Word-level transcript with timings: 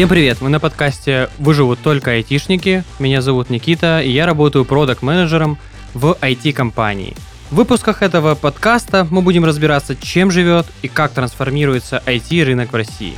Всем 0.00 0.08
привет! 0.08 0.40
Мы 0.40 0.48
на 0.48 0.60
подкасте 0.60 1.28
«Выживут 1.38 1.80
только 1.80 2.12
айтишники». 2.12 2.84
Меня 2.98 3.20
зовут 3.20 3.50
Никита, 3.50 4.00
и 4.00 4.10
я 4.10 4.24
работаю 4.24 4.64
продакт-менеджером 4.64 5.58
в 5.92 6.16
IT-компании. 6.22 7.14
В 7.50 7.56
выпусках 7.56 8.00
этого 8.00 8.34
подкаста 8.34 9.06
мы 9.10 9.20
будем 9.20 9.44
разбираться, 9.44 9.94
чем 9.94 10.30
живет 10.30 10.64
и 10.80 10.88
как 10.88 11.12
трансформируется 11.12 12.02
IT-рынок 12.06 12.72
в 12.72 12.76
России. 12.76 13.12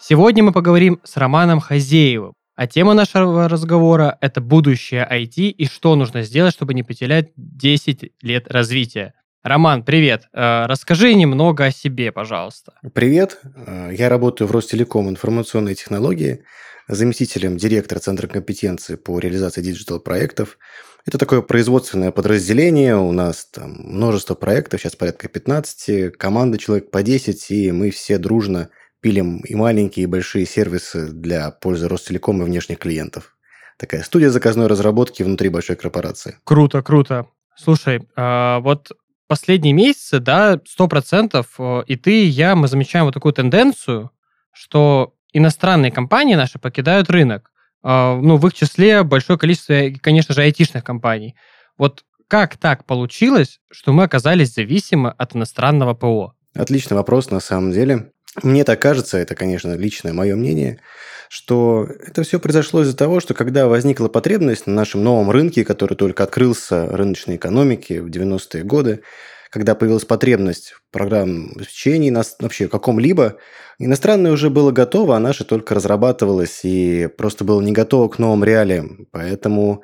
Сегодня 0.00 0.42
мы 0.42 0.50
поговорим 0.50 0.98
с 1.04 1.16
Романом 1.16 1.60
Хазеевым, 1.60 2.32
а 2.60 2.66
тема 2.66 2.92
нашего 2.92 3.48
разговора– 3.48 4.18
это 4.20 4.42
будущее 4.42 5.08
IT 5.10 5.48
и 5.48 5.64
что 5.64 5.96
нужно 5.96 6.20
сделать, 6.24 6.52
чтобы 6.52 6.74
не 6.74 6.82
потерять 6.82 7.30
10 7.36 8.12
лет 8.20 8.52
развития. 8.52 9.14
Роман, 9.42 9.82
привет. 9.82 10.24
Э, 10.34 10.66
расскажи 10.66 11.14
немного 11.14 11.64
о 11.64 11.70
себе, 11.70 12.12
пожалуйста. 12.12 12.74
Привет. 12.92 13.40
Э, 13.66 13.88
я 13.96 14.10
работаю 14.10 14.46
в 14.46 14.50
Ростелеком 14.50 15.08
информационные 15.08 15.74
технологии, 15.74 16.44
заместителем 16.86 17.56
директора 17.56 17.98
Центра 17.98 18.28
компетенции 18.28 18.96
по 18.96 19.18
реализации 19.18 19.62
диджитал-проектов. 19.62 20.58
Это 21.06 21.16
такое 21.16 21.40
производственное 21.40 22.10
подразделение, 22.10 22.94
у 22.94 23.12
нас 23.12 23.46
там 23.46 23.70
множество 23.70 24.34
проектов, 24.34 24.82
сейчас 24.82 24.96
порядка 24.96 25.28
15, 25.28 26.12
команда 26.18 26.58
человек 26.58 26.90
по 26.90 27.02
10, 27.02 27.50
и 27.52 27.72
мы 27.72 27.90
все 27.90 28.18
дружно– 28.18 28.68
пилим 29.00 29.40
и 29.40 29.54
маленькие, 29.54 30.04
и 30.04 30.06
большие 30.06 30.46
сервисы 30.46 31.10
для 31.12 31.50
пользы 31.50 31.88
Ростелеком 31.88 32.42
и 32.42 32.44
внешних 32.44 32.78
клиентов. 32.78 33.36
Такая 33.78 34.02
студия 34.02 34.30
заказной 34.30 34.66
разработки 34.66 35.22
внутри 35.22 35.48
большой 35.48 35.76
корпорации. 35.76 36.36
Круто, 36.44 36.82
круто. 36.82 37.26
Слушай, 37.56 38.06
а 38.16 38.60
вот 38.60 38.92
последние 39.26 39.72
месяцы, 39.72 40.18
да, 40.18 40.60
сто 40.66 40.86
процентов 40.88 41.54
э, 41.58 41.82
и 41.86 41.96
ты, 41.96 42.24
и 42.24 42.26
я, 42.26 42.56
мы 42.56 42.68
замечаем 42.68 43.06
вот 43.06 43.14
такую 43.14 43.32
тенденцию, 43.32 44.10
что 44.52 45.14
иностранные 45.32 45.92
компании 45.92 46.34
наши 46.34 46.58
покидают 46.58 47.08
рынок. 47.10 47.50
А, 47.82 48.16
ну, 48.16 48.36
в 48.36 48.46
их 48.46 48.54
числе 48.54 49.02
большое 49.02 49.38
количество, 49.38 49.74
конечно 50.00 50.34
же, 50.34 50.42
айтишных 50.42 50.84
компаний. 50.84 51.36
Вот 51.78 52.04
как 52.28 52.56
так 52.56 52.84
получилось, 52.84 53.60
что 53.70 53.92
мы 53.92 54.04
оказались 54.04 54.54
зависимы 54.54 55.10
от 55.10 55.34
иностранного 55.34 55.94
ПО? 55.94 56.34
Отличный 56.54 56.96
вопрос, 56.96 57.30
на 57.30 57.40
самом 57.40 57.72
деле. 57.72 58.12
Мне 58.42 58.64
так 58.64 58.80
кажется, 58.80 59.18
это, 59.18 59.34
конечно, 59.34 59.74
личное 59.74 60.12
мое 60.12 60.36
мнение, 60.36 60.80
что 61.28 61.88
это 62.06 62.22
все 62.22 62.38
произошло 62.38 62.82
из-за 62.82 62.96
того, 62.96 63.20
что 63.20 63.34
когда 63.34 63.66
возникла 63.66 64.08
потребность 64.08 64.66
на 64.66 64.72
нашем 64.72 65.02
новом 65.02 65.30
рынке, 65.30 65.64
который 65.64 65.96
только 65.96 66.22
открылся 66.24 66.86
рыночной 66.86 67.36
экономике 67.36 68.00
в 68.00 68.06
90-е 68.06 68.62
годы, 68.62 69.02
когда 69.50 69.74
появилась 69.74 70.04
потребность 70.04 70.70
в 70.70 70.92
программном 70.92 71.52
обеспечении, 71.56 72.14
вообще 72.40 72.68
каком-либо, 72.68 73.38
иностранное 73.80 74.30
уже 74.30 74.48
было 74.48 74.70
готово, 74.70 75.16
а 75.16 75.20
наше 75.20 75.44
только 75.44 75.74
разрабатывалось 75.74 76.60
и 76.62 77.08
просто 77.18 77.44
было 77.44 77.60
не 77.60 77.72
готово 77.72 78.08
к 78.08 78.20
новым 78.20 78.44
реалиям. 78.44 79.08
Поэтому 79.10 79.82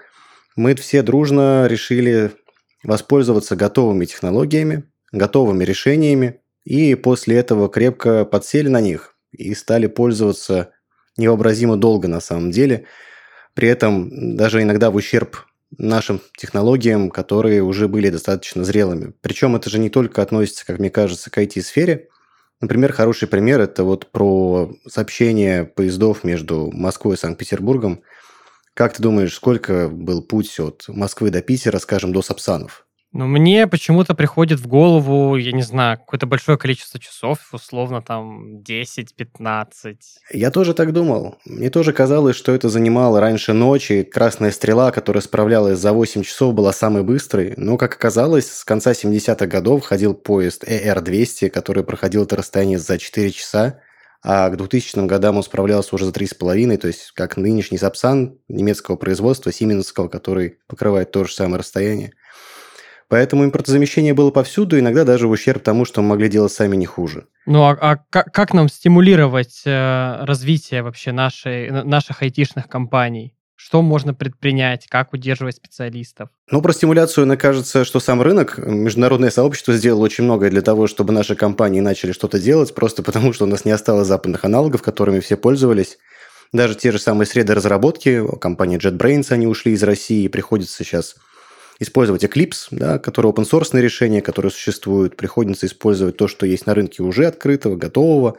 мы 0.55 0.77
все 0.77 1.03
дружно 1.03 1.67
решили 1.67 2.31
воспользоваться 2.85 3.57
готовыми 3.57 4.05
технологиями, 4.05 4.85
готовыми 5.11 5.65
решениями, 5.65 6.41
и 6.67 6.97
после 6.97 7.37
этого 7.37 7.69
крепко 7.69 8.25
подсели 8.25 8.69
на 8.69 8.81
них 8.81 9.15
и 9.31 9.55
стали 9.55 9.87
пользоваться 9.87 10.73
невообразимо 11.17 11.77
долго 11.77 12.09
на 12.09 12.21
самом 12.21 12.51
деле, 12.51 12.87
при 13.55 13.69
этом 13.69 14.37
даже 14.37 14.61
иногда 14.61 14.91
в 14.91 14.97
ущерб 14.97 15.47
нашим 15.79 16.21
технологиям, 16.37 17.11
которые 17.11 17.63
уже 17.63 17.87
были 17.87 18.11
достаточно 18.11 18.65
зрелыми. 18.65 19.15
Причем 19.21 19.55
это 19.55 19.71
же 19.71 19.79
не 19.79 19.91
только 19.91 20.23
относится, 20.23 20.67
как 20.67 20.81
мне 20.81 20.91
кажется, 20.91 21.31
к 21.31 21.39
IT-сфере. 21.39 22.09
Например, 22.61 22.93
хороший 22.93 23.29
пример– 23.29 23.61
это 23.63 23.85
вот 23.85 24.11
про 24.11 24.75
сообщение 24.89 25.65
поездов 25.65 26.25
между 26.25 26.71
Москвой 26.73 27.15
и 27.15 27.19
Санкт-Петербургом. 27.19 28.03
Как 28.75 28.93
ты 28.93 29.03
думаешь, 29.03 29.35
сколько 29.35 29.89
был 29.89 30.21
путь 30.21 30.59
от 30.59 30.85
Москвы 30.89 31.31
до 31.31 31.43
Питера, 31.43 31.79
скажем, 31.79 32.13
до 32.13 32.23
Сапсанов? 32.23 32.86
Но 33.13 33.27
мне 33.27 33.67
почему-то 33.67 34.15
приходит 34.15 34.61
в 34.61 34.67
голову, 34.67 35.37
я 35.37 35.53
не 35.53 35.63
знаю, 35.63 35.97
какое-то 35.99 36.27
большое 36.27 36.59
количество 36.59 37.01
часов, 37.01 37.39
условно 37.53 38.03
там 38.03 38.61
10-15. 38.63 39.97
Я 40.33 40.51
тоже 40.51 40.75
так 40.75 40.93
думал. 40.93 41.39
Мне 41.47 41.71
тоже 41.71 41.93
казалось, 41.93 42.37
что 42.37 42.53
это 42.53 42.69
занимало 42.69 43.21
раньше 43.21 43.53
ночи. 43.53 44.03
Красная 44.03 44.51
стрела, 44.51 44.91
которая 44.91 45.23
справлялась 45.23 45.79
за 45.79 45.93
8 45.93 46.25
часов, 46.25 46.53
была 46.53 46.73
самой 46.73 47.05
быстрой. 47.05 47.55
Но, 47.57 47.79
как 47.79 47.95
оказалось, 47.95 48.51
с 48.51 48.65
конца 48.65 48.93
70-х 48.93 49.47
годов 49.47 49.85
ходил 49.85 50.13
поезд 50.13 50.65
ER-200, 50.65 51.49
который 51.51 51.85
проходил 51.85 52.25
это 52.25 52.37
расстояние 52.37 52.79
за 52.79 52.99
4 52.99 53.31
часа. 53.31 53.81
А 54.23 54.51
к 54.51 54.57
2000 54.57 55.07
годам 55.07 55.37
он 55.37 55.45
справлялся 55.45 55.95
уже 55.95 56.07
за 56.07 56.11
3,5, 56.11 56.77
то 56.79 56.89
есть 56.89 57.13
как 57.13 57.37
нынешний 57.37 57.79
Сапсан 57.79 58.39
немецкого 58.49 58.97
производства, 58.97 59.53
сименского, 59.53 60.09
который 60.09 60.59
покрывает 60.67 61.13
то 61.13 61.25
же 61.25 61.33
самое 61.33 61.61
расстояние. 61.61 62.13
Поэтому 63.09 63.45
импортозамещение 63.45 64.15
было 64.15 64.31
повсюду, 64.31 64.79
иногда 64.79 65.05
даже 65.05 65.29
в 65.29 65.31
ущерб 65.31 65.63
тому, 65.63 65.85
что 65.85 66.03
мы 66.03 66.09
могли 66.09 66.29
делать 66.29 66.53
сами 66.53 66.75
не 66.75 66.87
хуже. 66.87 67.27
Ну 67.47 67.63
а, 67.63 67.77
а 67.81 67.97
как, 68.11 68.33
как 68.33 68.53
нам 68.53 68.69
стимулировать 68.69 69.63
э, 69.65 70.25
развитие 70.25 70.83
вообще 70.83 71.13
нашей, 71.13 71.71
наших 71.71 72.23
айтишных 72.23 72.69
компаний? 72.69 73.37
Что 73.55 73.81
можно 73.81 74.13
предпринять? 74.13 74.87
Как 74.87 75.13
удерживать 75.13 75.57
специалистов? 75.57 76.29
Ну, 76.51 76.61
про 76.61 76.73
стимуляцию, 76.73 77.27
мне 77.27 77.37
кажется, 77.37 77.85
что 77.85 78.01
сам 78.01 78.21
рынок, 78.21 78.59
международное 78.59 79.31
сообщество 79.31 79.73
сделало 79.75 80.05
очень 80.05 80.25
многое 80.25 80.51
для 80.51 80.61
того, 80.61 80.87
чтобы 80.87 81.13
наши 81.13 81.37
компании 81.37 81.81
начали 81.81 82.13
что-то 82.13 82.39
делать, 82.39 82.75
просто 82.75 83.03
потому 83.03 83.33
что 83.33 83.45
у 83.45 83.49
нас 83.49 83.65
не 83.65 83.71
осталось 83.71 84.09
западных 84.09 84.45
аналогов, 84.45 84.83
которыми 84.83 85.21
все 85.21 85.37
пользовались. 85.37 85.97
Даже 86.53 86.75
те 86.75 86.93
же 86.93 86.99
самые 86.99 87.27
среды 87.27 87.55
разработки, 87.55 88.23
компания 88.41 88.79
JetBrains, 88.79 89.33
они 89.33 89.47
ушли 89.47 89.73
из 89.73 89.83
России, 89.83 90.25
и 90.25 90.29
приходится 90.29 90.85
сейчас 90.85 91.17
использовать 91.79 92.25
Eclipse, 92.25 92.69
да, 92.71 92.99
который 92.99 93.31
open 93.31 93.49
source 93.49 93.79
решение, 93.79 94.23
которое 94.23 94.51
существует, 94.51 95.17
приходится 95.17 95.67
использовать 95.67 96.17
то, 96.17 96.29
что 96.29 96.47
есть 96.47 96.67
на 96.67 96.75
рынке 96.75 97.03
уже 97.03 97.27
открытого, 97.27 97.77
готового, 97.77 98.37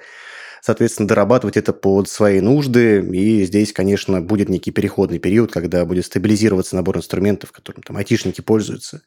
соответственно, 0.61 1.07
дорабатывать 1.07 1.57
это 1.57 1.73
под 1.73 2.09
свои 2.09 2.41
нужды, 2.41 2.99
и 3.01 3.45
здесь, 3.45 3.73
конечно, 3.73 4.21
будет 4.21 4.49
некий 4.49 4.71
переходный 4.71 5.19
период, 5.19 5.51
когда 5.51 5.85
будет 5.85 6.05
стабилизироваться 6.05 6.75
набор 6.75 6.97
инструментов, 6.97 7.51
которым 7.51 7.83
там 7.83 7.97
айтишники 7.97 8.41
пользуются. 8.41 9.01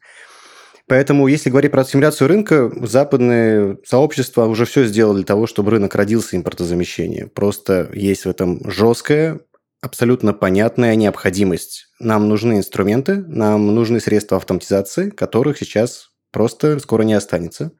Поэтому, 0.87 1.27
если 1.27 1.49
говорить 1.49 1.71
про 1.71 1.85
симуляцию 1.85 2.27
рынка, 2.27 2.71
западные 2.81 3.77
сообщества 3.85 4.45
уже 4.45 4.65
все 4.65 4.85
сделали 4.85 5.17
для 5.17 5.25
того, 5.25 5.47
чтобы 5.47 5.71
рынок 5.71 5.95
родился 5.95 6.35
импортозамещение. 6.35 7.27
Просто 7.27 7.89
есть 7.93 8.25
в 8.25 8.29
этом 8.29 8.69
жесткая 8.69 9.39
абсолютно 9.81 10.33
понятная 10.33 10.95
необходимость. 10.95 11.87
Нам 11.99 12.29
нужны 12.29 12.57
инструменты, 12.57 13.17
нам 13.27 13.73
нужны 13.73 13.99
средства 13.99 14.37
автоматизации, 14.37 15.09
которых 15.09 15.57
сейчас 15.57 16.09
просто 16.31 16.79
скоро 16.79 17.03
не 17.03 17.13
останется. 17.13 17.71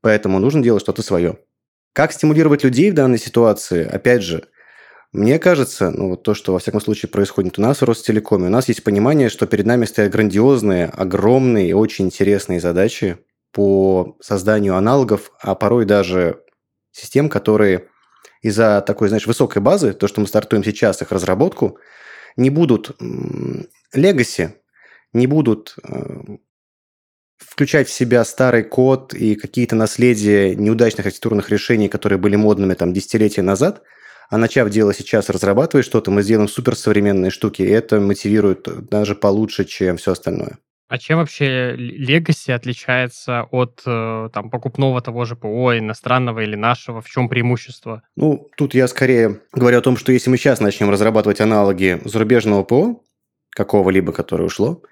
Поэтому 0.00 0.38
нужно 0.38 0.62
делать 0.62 0.82
что-то 0.82 1.02
свое. 1.02 1.38
Как 1.92 2.12
стимулировать 2.12 2.64
людей 2.64 2.90
в 2.90 2.94
данной 2.94 3.18
ситуации? 3.18 3.84
Опять 3.84 4.22
же, 4.22 4.44
мне 5.12 5.38
кажется, 5.38 5.90
ну 5.90 6.10
вот 6.10 6.22
то, 6.22 6.34
что 6.34 6.52
во 6.52 6.58
всяком 6.58 6.80
случае 6.80 7.08
происходит 7.08 7.58
у 7.58 7.62
нас 7.62 7.80
в 7.80 7.84
Ростелекоме, 7.84 8.46
у 8.46 8.50
нас 8.50 8.68
есть 8.68 8.84
понимание, 8.84 9.28
что 9.28 9.46
перед 9.46 9.66
нами 9.66 9.84
стоят 9.84 10.12
грандиозные, 10.12 10.86
огромные 10.86 11.70
и 11.70 11.72
очень 11.72 12.06
интересные 12.06 12.60
задачи 12.60 13.18
по 13.52 14.16
созданию 14.20 14.76
аналогов, 14.76 15.32
а 15.40 15.54
порой 15.54 15.86
даже 15.86 16.42
систем, 16.92 17.28
которые 17.28 17.88
из-за 18.42 18.82
такой, 18.86 19.08
знаешь, 19.08 19.26
высокой 19.26 19.62
базы, 19.62 19.92
то, 19.92 20.08
что 20.08 20.20
мы 20.20 20.26
стартуем 20.26 20.64
сейчас, 20.64 21.02
их 21.02 21.12
разработку, 21.12 21.78
не 22.36 22.50
будут 22.50 22.96
легаси, 23.92 24.54
не 25.12 25.26
будут 25.26 25.76
э, 25.82 26.36
включать 27.38 27.88
в 27.88 27.92
себя 27.92 28.24
старый 28.24 28.64
код 28.64 29.14
и 29.14 29.34
какие-то 29.34 29.76
наследия 29.76 30.54
неудачных 30.54 31.06
архитектурных 31.06 31.50
решений, 31.50 31.88
которые 31.88 32.18
были 32.18 32.36
модными 32.36 32.74
там 32.74 32.92
десятилетия 32.92 33.42
назад, 33.42 33.82
а 34.30 34.36
начав 34.36 34.68
дело 34.70 34.92
сейчас, 34.92 35.30
разрабатывать 35.30 35.86
что-то, 35.86 36.10
мы 36.10 36.22
сделаем 36.22 36.48
суперсовременные 36.48 37.30
штуки, 37.30 37.62
и 37.62 37.68
это 37.68 37.98
мотивирует 37.98 38.88
даже 38.88 39.14
получше, 39.14 39.64
чем 39.64 39.96
все 39.96 40.12
остальное. 40.12 40.58
А 40.88 40.96
чем 40.96 41.18
вообще 41.18 41.74
Legacy 41.76 42.50
отличается 42.50 43.42
от 43.50 43.82
э, 43.84 44.30
там, 44.32 44.48
покупного 44.48 45.02
того 45.02 45.26
же 45.26 45.36
ПО, 45.36 45.76
иностранного 45.76 46.40
или 46.40 46.56
нашего? 46.56 47.02
В 47.02 47.08
чем 47.10 47.28
преимущество? 47.28 48.02
Ну, 48.16 48.48
тут 48.56 48.74
я 48.74 48.88
скорее 48.88 49.42
говорю 49.52 49.78
о 49.78 49.82
том, 49.82 49.98
что 49.98 50.12
если 50.12 50.30
мы 50.30 50.38
сейчас 50.38 50.60
начнем 50.60 50.88
разрабатывать 50.88 51.42
аналоги 51.42 52.00
зарубежного 52.06 52.62
ПО, 52.64 53.02
какого-либо, 53.50 54.12
которое 54.12 54.44
ушло, 54.44 54.82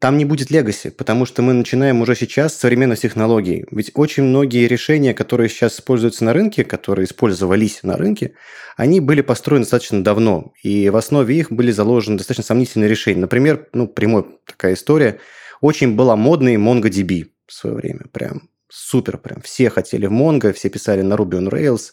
там 0.00 0.16
не 0.16 0.24
будет 0.24 0.50
легаси, 0.50 0.88
потому 0.88 1.26
что 1.26 1.42
мы 1.42 1.52
начинаем 1.52 2.00
уже 2.00 2.16
сейчас 2.16 2.54
с 2.54 2.58
современных 2.58 2.98
технологий. 2.98 3.66
Ведь 3.70 3.90
очень 3.94 4.22
многие 4.22 4.66
решения, 4.66 5.12
которые 5.12 5.50
сейчас 5.50 5.74
используются 5.74 6.24
на 6.24 6.32
рынке, 6.32 6.64
которые 6.64 7.04
использовались 7.04 7.82
на 7.82 7.98
рынке, 7.98 8.32
они 8.78 9.00
были 9.00 9.20
построены 9.20 9.64
достаточно 9.64 10.02
давно, 10.02 10.54
и 10.62 10.88
в 10.88 10.96
основе 10.96 11.38
их 11.38 11.52
были 11.52 11.70
заложены 11.70 12.16
достаточно 12.16 12.44
сомнительные 12.44 12.88
решения. 12.88 13.20
Например, 13.20 13.68
ну, 13.74 13.86
прямая 13.86 14.24
такая 14.46 14.72
история, 14.72 15.20
очень 15.60 15.94
была 15.94 16.16
модной 16.16 16.56
MongoDB. 16.56 17.26
в 17.46 17.52
свое 17.52 17.76
время. 17.76 18.06
Прям 18.10 18.48
супер, 18.70 19.18
прям. 19.18 19.42
Все 19.42 19.68
хотели 19.68 20.06
в 20.06 20.12
Mongo, 20.12 20.52
все 20.54 20.70
писали 20.70 21.02
на 21.02 21.14
Ruby 21.14 21.40
on 21.40 21.50
Rails. 21.50 21.92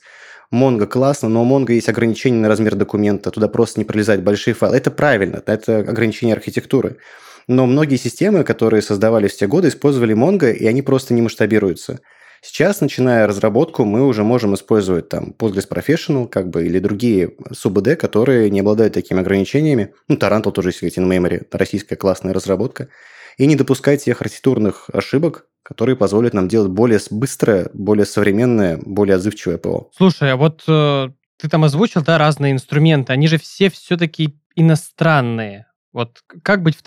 Mongo 0.54 0.86
классно, 0.86 1.28
но 1.28 1.44
у 1.44 1.46
Mongo 1.46 1.74
есть 1.74 1.90
ограничение 1.90 2.40
на 2.40 2.48
размер 2.48 2.76
документа, 2.76 3.32
туда 3.32 3.50
просто 3.50 3.82
не 3.82 3.84
пролезать 3.84 4.22
большие 4.22 4.54
файлы. 4.54 4.78
Это 4.78 4.92
правильно, 4.92 5.44
это 5.46 5.80
ограничение 5.80 6.36
архитектуры. 6.36 6.98
Но 7.48 7.66
многие 7.66 7.96
системы, 7.96 8.44
которые 8.44 8.82
создавались 8.82 9.34
в 9.34 9.38
те 9.38 9.48
годы, 9.48 9.70
использовали 9.70 10.16
Mongo, 10.16 10.52
и 10.52 10.66
они 10.68 10.82
просто 10.82 11.14
не 11.14 11.22
масштабируются. 11.22 12.00
Сейчас, 12.42 12.82
начиная 12.82 13.26
разработку, 13.26 13.84
мы 13.84 14.06
уже 14.06 14.24
можем 14.24 14.54
использовать 14.54 15.10
там 15.10 15.34
Postgres 15.38 15.68
Professional 15.70 16.28
как 16.28 16.50
бы, 16.50 16.66
или 16.66 16.80
другие 16.80 17.34
СУБД, 17.52 17.96
которые 17.96 18.50
не 18.50 18.60
обладают 18.60 18.94
такими 18.94 19.22
ограничениями. 19.22 19.94
Ну, 20.08 20.18
Tarantul 20.18 20.52
тоже 20.52 20.70
есть 20.70 20.98
in 20.98 21.08
memory, 21.08 21.48
российская 21.52 21.96
классная 21.96 22.34
разработка. 22.34 22.90
И 23.38 23.46
не 23.46 23.56
допускать 23.56 24.04
тех 24.04 24.22
архитектурных 24.22 24.90
ошибок, 24.94 25.46
которые 25.64 25.96
позволят 25.96 26.34
нам 26.34 26.48
делать 26.48 26.72
более 26.72 27.00
быстрое, 27.12 27.70
более 27.74 28.06
современное, 28.06 28.80
более 28.84 29.16
отзывчивое 29.16 29.58
ПО. 29.58 29.90
Слушай, 29.96 30.32
а 30.32 30.38
вот 30.38 30.64
э, 30.68 31.10
ты 31.38 31.50
там 31.50 31.64
озвучил, 31.64 32.02
да, 32.02 32.18
разные 32.18 32.54
инструменты, 32.54 33.14
они 33.14 33.28
же 33.28 33.38
все 33.38 33.70
все-таки 33.70 34.40
иностранные. 34.56 35.68
Вот 35.94 36.22
как 36.44 36.64
быть 36.64 36.76
в 36.76 36.82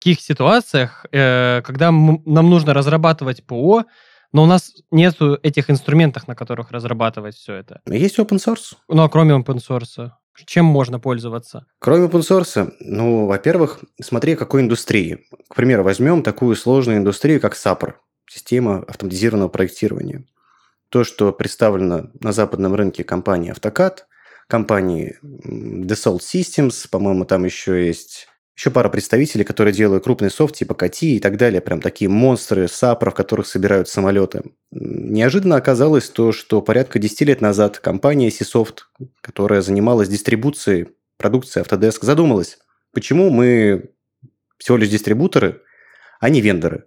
таких 0.00 0.20
ситуациях, 0.20 1.04
э, 1.12 1.62
когда 1.62 1.90
нам 1.90 2.50
нужно 2.50 2.72
разрабатывать 2.72 3.44
ПО, 3.44 3.84
но 4.32 4.42
у 4.42 4.46
нас 4.46 4.72
нету 4.90 5.38
этих 5.42 5.70
инструментов, 5.70 6.26
на 6.26 6.34
которых 6.34 6.70
разрабатывать 6.70 7.36
все 7.36 7.54
это. 7.54 7.80
Есть 7.86 8.18
open 8.18 8.38
source. 8.38 8.76
Ну, 8.88 9.02
а 9.02 9.08
кроме 9.08 9.34
open 9.34 9.58
source? 9.58 10.10
Чем 10.46 10.64
можно 10.64 10.98
пользоваться? 10.98 11.66
Кроме 11.80 12.06
open 12.06 12.20
source, 12.20 12.72
ну, 12.80 13.26
во-первых, 13.26 13.80
смотри, 14.00 14.36
какой 14.36 14.62
индустрии. 14.62 15.26
К 15.48 15.54
примеру, 15.54 15.82
возьмем 15.82 16.22
такую 16.22 16.56
сложную 16.56 16.98
индустрию, 16.98 17.40
как 17.40 17.54
SAPR, 17.54 17.94
система 18.26 18.84
автоматизированного 18.88 19.48
проектирования. 19.48 20.24
То, 20.88 21.04
что 21.04 21.32
представлено 21.32 22.10
на 22.20 22.32
западном 22.32 22.74
рынке 22.74 23.04
компании 23.04 23.52
AutoCAD, 23.52 23.98
компании 24.46 25.18
Dassault 25.22 26.20
Systems, 26.20 26.88
по-моему, 26.90 27.26
там 27.26 27.44
еще 27.44 27.86
есть 27.86 28.28
еще 28.60 28.70
пара 28.70 28.90
представителей, 28.90 29.42
которые 29.42 29.72
делают 29.72 30.04
крупный 30.04 30.30
софт 30.30 30.54
типа 30.54 30.74
Кати 30.74 31.16
и 31.16 31.18
так 31.18 31.38
далее, 31.38 31.62
прям 31.62 31.80
такие 31.80 32.10
монстры, 32.10 32.68
сапров, 32.68 33.14
которых 33.14 33.46
собирают 33.46 33.88
самолеты. 33.88 34.42
Неожиданно 34.70 35.56
оказалось 35.56 36.10
то, 36.10 36.30
что 36.32 36.60
порядка 36.60 36.98
10 36.98 37.22
лет 37.22 37.40
назад 37.40 37.78
компания 37.78 38.28
Seasoft, 38.28 38.80
которая 39.22 39.62
занималась 39.62 40.10
дистрибуцией 40.10 40.88
продукции 41.16 41.62
Autodesk, 41.62 42.00
задумалась, 42.02 42.58
почему 42.92 43.30
мы 43.30 43.92
всего 44.58 44.76
лишь 44.76 44.90
дистрибуторы, 44.90 45.62
а 46.20 46.28
не 46.28 46.42
вендоры. 46.42 46.84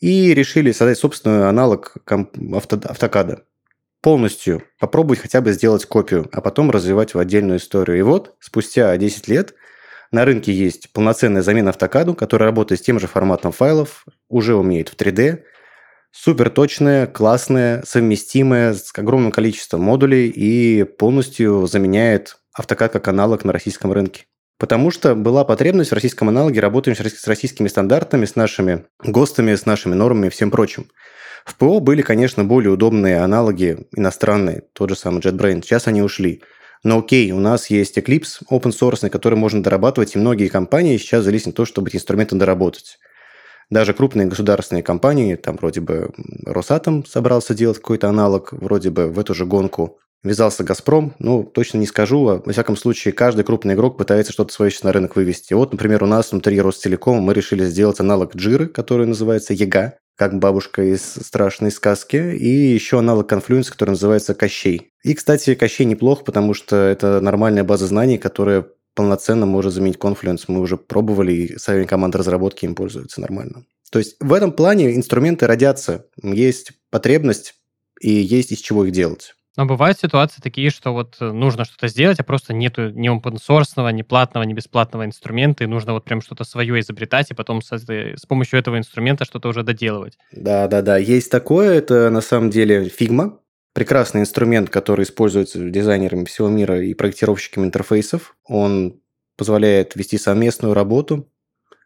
И 0.00 0.32
решили 0.32 0.72
создать 0.72 0.96
собственный 0.96 1.46
аналог 1.46 1.94
авто, 2.06 2.80
автокада. 2.84 3.44
Полностью 4.00 4.62
попробовать 4.80 5.18
хотя 5.18 5.42
бы 5.42 5.52
сделать 5.52 5.84
копию, 5.84 6.30
а 6.32 6.40
потом 6.40 6.70
развивать 6.70 7.12
в 7.12 7.18
отдельную 7.18 7.58
историю. 7.58 7.98
И 7.98 8.02
вот, 8.02 8.34
спустя 8.40 8.96
10 8.96 9.28
лет, 9.28 9.54
на 10.12 10.24
рынке 10.24 10.52
есть 10.52 10.92
полноценная 10.92 11.42
замена 11.42 11.70
автокаду, 11.70 12.14
которая 12.14 12.50
работает 12.50 12.80
с 12.80 12.84
тем 12.84 13.00
же 13.00 13.06
форматом 13.06 13.50
файлов, 13.50 14.04
уже 14.28 14.54
умеет 14.54 14.90
в 14.90 14.96
3D, 14.96 15.42
супер 16.12 16.50
точная, 16.50 17.06
классная, 17.06 17.82
совместимая 17.86 18.74
с 18.74 18.92
огромным 18.96 19.32
количеством 19.32 19.80
модулей 19.80 20.28
и 20.28 20.84
полностью 20.84 21.66
заменяет 21.66 22.36
автокад 22.52 22.92
как 22.92 23.08
аналог 23.08 23.44
на 23.44 23.52
российском 23.52 23.92
рынке. 23.92 24.26
Потому 24.58 24.90
что 24.90 25.14
была 25.14 25.44
потребность 25.44 25.90
в 25.90 25.94
российском 25.94 26.28
аналоге 26.28 26.60
работать 26.60 26.96
с 26.98 27.26
российскими 27.26 27.66
стандартами, 27.66 28.26
с 28.26 28.36
нашими 28.36 28.84
ГОСТами, 29.02 29.54
с 29.54 29.66
нашими 29.66 29.94
нормами 29.94 30.26
и 30.26 30.30
всем 30.30 30.50
прочим. 30.50 30.86
В 31.44 31.56
ПО 31.56 31.80
были, 31.80 32.02
конечно, 32.02 32.44
более 32.44 32.70
удобные 32.70 33.18
аналоги 33.18 33.88
иностранные, 33.96 34.62
тот 34.74 34.90
же 34.90 34.96
самый 34.96 35.20
JetBrains. 35.20 35.62
Сейчас 35.62 35.88
они 35.88 36.02
ушли. 36.02 36.42
Но 36.84 36.98
окей, 36.98 37.30
у 37.30 37.38
нас 37.38 37.70
есть 37.70 37.96
Eclipse 37.96 38.42
open 38.50 38.72
source, 38.72 39.08
который 39.08 39.38
можно 39.38 39.62
дорабатывать, 39.62 40.14
и 40.14 40.18
многие 40.18 40.48
компании 40.48 40.96
сейчас 40.96 41.24
залезли 41.24 41.50
на 41.50 41.52
то, 41.54 41.64
чтобы 41.64 41.88
эти 41.88 41.96
инструменты 41.96 42.34
доработать. 42.34 42.98
Даже 43.70 43.94
крупные 43.94 44.26
государственные 44.26 44.82
компании, 44.82 45.36
там 45.36 45.56
вроде 45.56 45.80
бы 45.80 46.10
Росатом 46.44 47.06
собрался 47.06 47.54
делать 47.54 47.78
какой-то 47.78 48.08
аналог, 48.08 48.52
вроде 48.52 48.90
бы 48.90 49.06
в 49.06 49.18
эту 49.18 49.32
же 49.34 49.46
гонку 49.46 49.98
ввязался 50.22 50.62
«Газпром», 50.64 51.14
ну, 51.18 51.42
точно 51.42 51.78
не 51.78 51.86
скажу, 51.86 52.28
а, 52.28 52.42
во 52.44 52.52
всяком 52.52 52.76
случае, 52.76 53.12
каждый 53.12 53.44
крупный 53.44 53.74
игрок 53.74 53.96
пытается 53.96 54.32
что-то 54.32 54.52
свое 54.52 54.70
сейчас 54.70 54.84
на 54.84 54.92
рынок 54.92 55.16
вывести. 55.16 55.54
Вот, 55.54 55.72
например, 55.72 56.04
у 56.04 56.06
нас 56.06 56.30
внутри 56.30 56.60
Ростелекома 56.60 57.20
мы 57.20 57.34
решили 57.34 57.64
сделать 57.64 57.98
аналог 57.98 58.36
Джиры, 58.36 58.66
который 58.66 59.06
называется 59.06 59.52
ЕГА, 59.54 59.98
как 60.16 60.38
бабушка 60.38 60.82
из 60.82 61.02
страшной 61.02 61.70
сказки, 61.70 62.16
и 62.16 62.48
еще 62.48 62.98
аналог 62.98 63.32
Confluence, 63.32 63.70
который 63.70 63.90
называется 63.90 64.34
Кощей. 64.34 64.92
И, 65.02 65.14
кстати, 65.14 65.54
Кощей 65.54 65.86
неплох, 65.86 66.24
потому 66.24 66.54
что 66.54 66.76
это 66.76 67.20
нормальная 67.20 67.64
база 67.64 67.86
знаний, 67.86 68.18
которая 68.18 68.66
полноценно 68.94 69.46
может 69.46 69.72
заменить 69.72 69.96
Confluence. 69.96 70.44
Мы 70.48 70.60
уже 70.60 70.76
пробовали, 70.76 71.32
и 71.32 71.58
сами 71.58 71.84
команды 71.84 72.18
разработки 72.18 72.64
им 72.64 72.74
пользуются 72.74 73.20
нормально. 73.20 73.64
То 73.90 73.98
есть 73.98 74.16
в 74.20 74.32
этом 74.32 74.52
плане 74.52 74.94
инструменты 74.94 75.46
родятся. 75.46 76.06
Есть 76.22 76.72
потребность 76.90 77.54
и 78.00 78.10
есть 78.10 78.52
из 78.52 78.58
чего 78.58 78.84
их 78.84 78.92
делать. 78.92 79.34
Но 79.56 79.66
бывают 79.66 79.98
ситуации 79.98 80.40
такие, 80.40 80.70
что 80.70 80.92
вот 80.92 81.16
э, 81.20 81.30
нужно 81.30 81.64
что-то 81.64 81.88
сделать, 81.88 82.18
а 82.18 82.24
просто 82.24 82.54
нету 82.54 82.90
ни 82.90 83.10
source, 83.10 83.92
ни 83.92 84.02
платного, 84.02 84.44
ни 84.44 84.54
бесплатного 84.54 85.04
инструмента, 85.04 85.64
и 85.64 85.66
нужно 85.66 85.92
вот 85.92 86.04
прям 86.04 86.22
что-то 86.22 86.44
свое 86.44 86.80
изобретать, 86.80 87.30
и 87.30 87.34
потом 87.34 87.60
с, 87.60 87.70
с 87.70 88.26
помощью 88.26 88.58
этого 88.58 88.78
инструмента 88.78 89.24
что-то 89.24 89.48
уже 89.48 89.62
доделывать. 89.62 90.16
Да-да-да, 90.32 90.96
есть 90.96 91.30
такое, 91.30 91.74
это 91.74 92.08
на 92.08 92.22
самом 92.22 92.48
деле 92.48 92.86
Figma, 92.86 93.38
прекрасный 93.74 94.22
инструмент, 94.22 94.70
который 94.70 95.04
используется 95.04 95.58
дизайнерами 95.58 96.24
всего 96.24 96.48
мира 96.48 96.82
и 96.82 96.94
проектировщиками 96.94 97.66
интерфейсов. 97.66 98.36
Он 98.44 99.00
позволяет 99.36 99.96
вести 99.96 100.18
совместную 100.18 100.72
работу, 100.72 101.28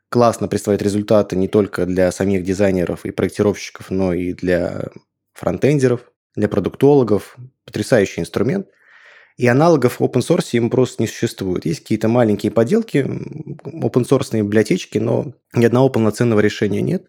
классно 0.08 0.46
представить 0.46 0.82
результаты 0.82 1.36
не 1.36 1.48
только 1.48 1.84
для 1.86 2.12
самих 2.12 2.44
дизайнеров 2.44 3.04
и 3.04 3.10
проектировщиков, 3.10 3.90
но 3.90 4.12
и 4.12 4.32
для 4.32 4.84
фронтендеров, 5.32 6.12
для 6.36 6.48
продуктологов. 6.48 7.36
Потрясающий 7.64 8.20
инструмент. 8.20 8.68
И 9.36 9.46
аналогов 9.46 10.00
в 10.00 10.02
open 10.02 10.20
source 10.20 10.50
им 10.52 10.70
просто 10.70 11.02
не 11.02 11.08
существует. 11.08 11.66
Есть 11.66 11.80
какие-то 11.80 12.08
маленькие 12.08 12.52
поделки, 12.52 12.98
open 12.98 14.08
source 14.08 14.38
библиотечки, 14.38 14.98
но 14.98 15.34
ни 15.52 15.64
одного 15.64 15.90
полноценного 15.90 16.40
решения 16.40 16.80
нет. 16.80 17.06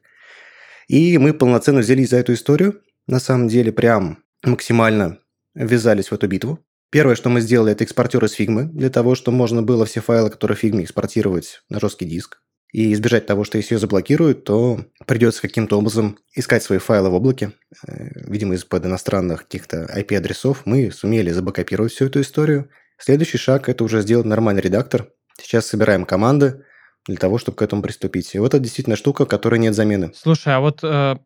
И 0.88 1.18
мы 1.18 1.34
полноценно 1.34 1.80
взялись 1.80 2.10
за 2.10 2.18
эту 2.18 2.34
историю. 2.34 2.82
На 3.06 3.20
самом 3.20 3.48
деле, 3.48 3.72
прям 3.72 4.24
максимально 4.44 5.20
ввязались 5.56 6.10
в 6.10 6.14
эту 6.14 6.28
битву. 6.28 6.60
Первое, 6.90 7.16
что 7.16 7.30
мы 7.30 7.42
сделали, 7.42 7.74
это 7.74 7.84
экспортер 7.84 8.24
из 8.26 8.32
фигмы, 8.32 8.64
для 8.64 8.90
того, 8.90 9.16
чтобы 9.16 9.38
можно 9.38 9.62
было 9.62 9.86
все 9.86 10.02
файлы, 10.02 10.30
которые 10.30 10.58
в 10.58 10.60
фигме, 10.60 10.84
экспортировать 10.84 11.62
на 11.70 11.80
жесткий 11.80 12.06
диск 12.06 12.42
и 12.72 12.94
избежать 12.94 13.26
того, 13.26 13.44
что 13.44 13.58
если 13.58 13.76
ее 13.76 13.80
заблокируют, 13.80 14.44
то 14.44 14.80
придется 15.06 15.42
каким-то 15.42 15.78
образом 15.78 16.18
искать 16.36 16.64
свои 16.64 16.80
файлы 16.80 17.10
в 17.10 17.14
облаке. 17.14 17.54
Э, 17.88 18.10
видимо, 18.28 18.56
из-под 18.56 18.86
иностранных 18.86 19.44
каких-то 19.44 19.90
IP-адресов 19.96 20.64
мы 20.66 20.92
сумели 20.92 21.32
забакопировать 21.32 21.94
всю 21.94 22.06
эту 22.06 22.22
историю. 22.22 22.70
Следующий 22.98 23.38
шаг– 23.38 23.70
это 23.70 23.84
уже 23.84 24.02
сделать 24.02 24.26
нормальный 24.26 24.62
редактор. 24.62 25.10
Сейчас 25.40 25.68
собираем 25.68 26.06
команды 26.06 26.64
для 27.08 27.18
того, 27.18 27.38
чтобы 27.38 27.58
к 27.58 27.62
этому 27.62 27.82
приступить. 27.82 28.34
И 28.36 28.40
вот 28.40 28.54
это 28.54 28.60
действительно 28.60 28.96
штука, 28.96 29.26
которой 29.26 29.60
нет 29.60 29.74
замены. 29.74 30.12
Слушай, 30.16 30.56
а 30.56 30.60
вот 30.60 30.84
э, 30.84 31.18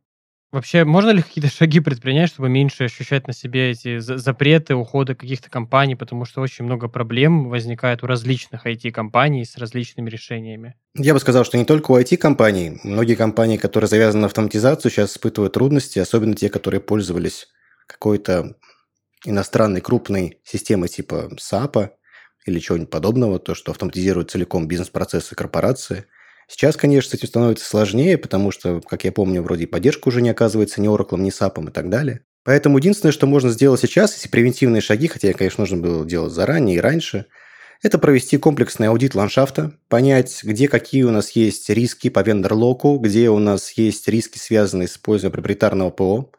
Вообще, 0.51 0.83
можно 0.83 1.11
ли 1.11 1.21
какие-то 1.21 1.49
шаги 1.55 1.79
предпринять, 1.79 2.29
чтобы 2.29 2.49
меньше 2.49 2.83
ощущать 2.83 3.27
на 3.27 3.33
себе 3.33 3.71
эти 3.71 3.99
запреты, 3.99 4.75
уходы 4.75 5.15
каких-то 5.15 5.49
компаний, 5.49 5.95
потому 5.95 6.25
что 6.25 6.41
очень 6.41 6.65
много 6.65 6.89
проблем 6.89 7.49
возникает 7.49 8.03
у 8.03 8.07
различных 8.07 8.65
IT-компаний 8.65 9.45
с 9.45 9.57
различными 9.57 10.09
решениями? 10.09 10.75
Я 10.95 11.13
бы 11.13 11.19
сказал, 11.19 11.45
что 11.45 11.57
не 11.57 11.65
только 11.65 11.91
у 11.91 11.97
IT-компаний. 11.97 12.79
Многие 12.83 13.15
компании, 13.15 13.57
которые 13.57 13.87
завязаны 13.87 14.21
на 14.21 14.27
автоматизацию, 14.27 14.91
сейчас 14.91 15.13
испытывают 15.13 15.53
трудности, 15.53 15.99
особенно 15.99 16.35
те, 16.35 16.49
которые 16.49 16.81
пользовались 16.81 17.47
какой-то 17.87 18.57
иностранной 19.23 19.81
крупной 19.81 20.39
системой 20.43 20.89
типа 20.89 21.29
SAP 21.37 21.91
или 22.45 22.59
чего-нибудь 22.59 22.89
подобного, 22.89 23.39
то, 23.39 23.55
что 23.55 23.71
автоматизирует 23.71 24.31
целиком 24.31 24.67
бизнес-процессы 24.67 25.33
корпорации– 25.33 26.05
Сейчас, 26.51 26.75
конечно, 26.75 27.11
с 27.11 27.13
этим 27.13 27.29
становится 27.29 27.65
сложнее, 27.65 28.17
потому 28.17 28.51
что, 28.51 28.81
как 28.81 29.05
я 29.05 29.13
помню, 29.13 29.41
вроде 29.41 29.63
и 29.63 29.67
поддержка 29.67 30.09
уже 30.09 30.21
не 30.21 30.29
оказывается 30.29 30.81
ни 30.81 30.89
Oracle, 30.89 31.17
ни 31.17 31.31
SAP 31.31 31.69
и 31.69 31.71
так 31.71 31.89
далее. 31.89 32.25
Поэтому 32.43 32.77
единственное, 32.77 33.13
что 33.13 33.25
можно 33.25 33.51
сделать 33.51 33.79
сейчас, 33.79 34.13
если 34.15 34.27
превентивные 34.27 34.81
шаги, 34.81 35.07
хотя, 35.07 35.31
конечно, 35.31 35.61
нужно 35.61 35.77
было 35.77 36.05
делать 36.05 36.33
заранее 36.33 36.75
и 36.75 36.81
раньше, 36.81 37.27
это 37.81 37.97
провести 37.97 38.37
комплексный 38.37 38.89
аудит 38.89 39.15
ландшафта, 39.15 39.71
понять, 39.87 40.41
где 40.43 40.67
какие 40.67 41.03
у 41.03 41.11
нас 41.11 41.31
есть 41.31 41.69
риски 41.69 42.09
по 42.09 42.19
вендор-локу, 42.19 42.97
где 42.97 43.29
у 43.29 43.39
нас 43.39 43.71
есть 43.77 44.09
риски, 44.09 44.37
связанные 44.37 44.89
с 44.89 44.95
использованием 44.95 45.31
проприетарного 45.31 45.89
ПО, 45.89 46.31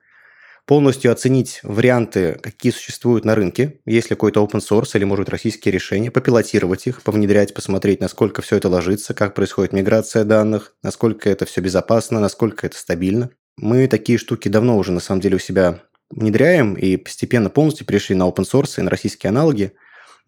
полностью 0.66 1.12
оценить 1.12 1.60
варианты, 1.62 2.38
какие 2.42 2.72
существуют 2.72 3.24
на 3.24 3.34
рынке, 3.34 3.80
есть 3.84 4.10
ли 4.10 4.16
какой-то 4.16 4.42
open 4.44 4.60
source 4.60 4.90
или, 4.94 5.04
может 5.04 5.24
быть, 5.24 5.32
российские 5.32 5.72
решения, 5.72 6.10
попилотировать 6.10 6.86
их, 6.86 7.02
повнедрять, 7.02 7.54
посмотреть, 7.54 8.00
насколько 8.00 8.42
все 8.42 8.56
это 8.56 8.68
ложится, 8.68 9.14
как 9.14 9.34
происходит 9.34 9.72
миграция 9.72 10.24
данных, 10.24 10.74
насколько 10.82 11.28
это 11.28 11.46
все 11.46 11.60
безопасно, 11.60 12.20
насколько 12.20 12.66
это 12.66 12.76
стабильно. 12.76 13.30
Мы 13.56 13.86
такие 13.86 14.18
штуки 14.18 14.48
давно 14.48 14.78
уже, 14.78 14.92
на 14.92 15.00
самом 15.00 15.20
деле, 15.20 15.36
у 15.36 15.40
себя 15.40 15.80
внедряем 16.10 16.74
и 16.74 16.96
постепенно 16.96 17.50
полностью 17.50 17.86
перешли 17.86 18.14
на 18.14 18.28
open 18.28 18.44
source 18.44 18.78
и 18.78 18.82
на 18.82 18.90
российские 18.90 19.30
аналоги. 19.30 19.72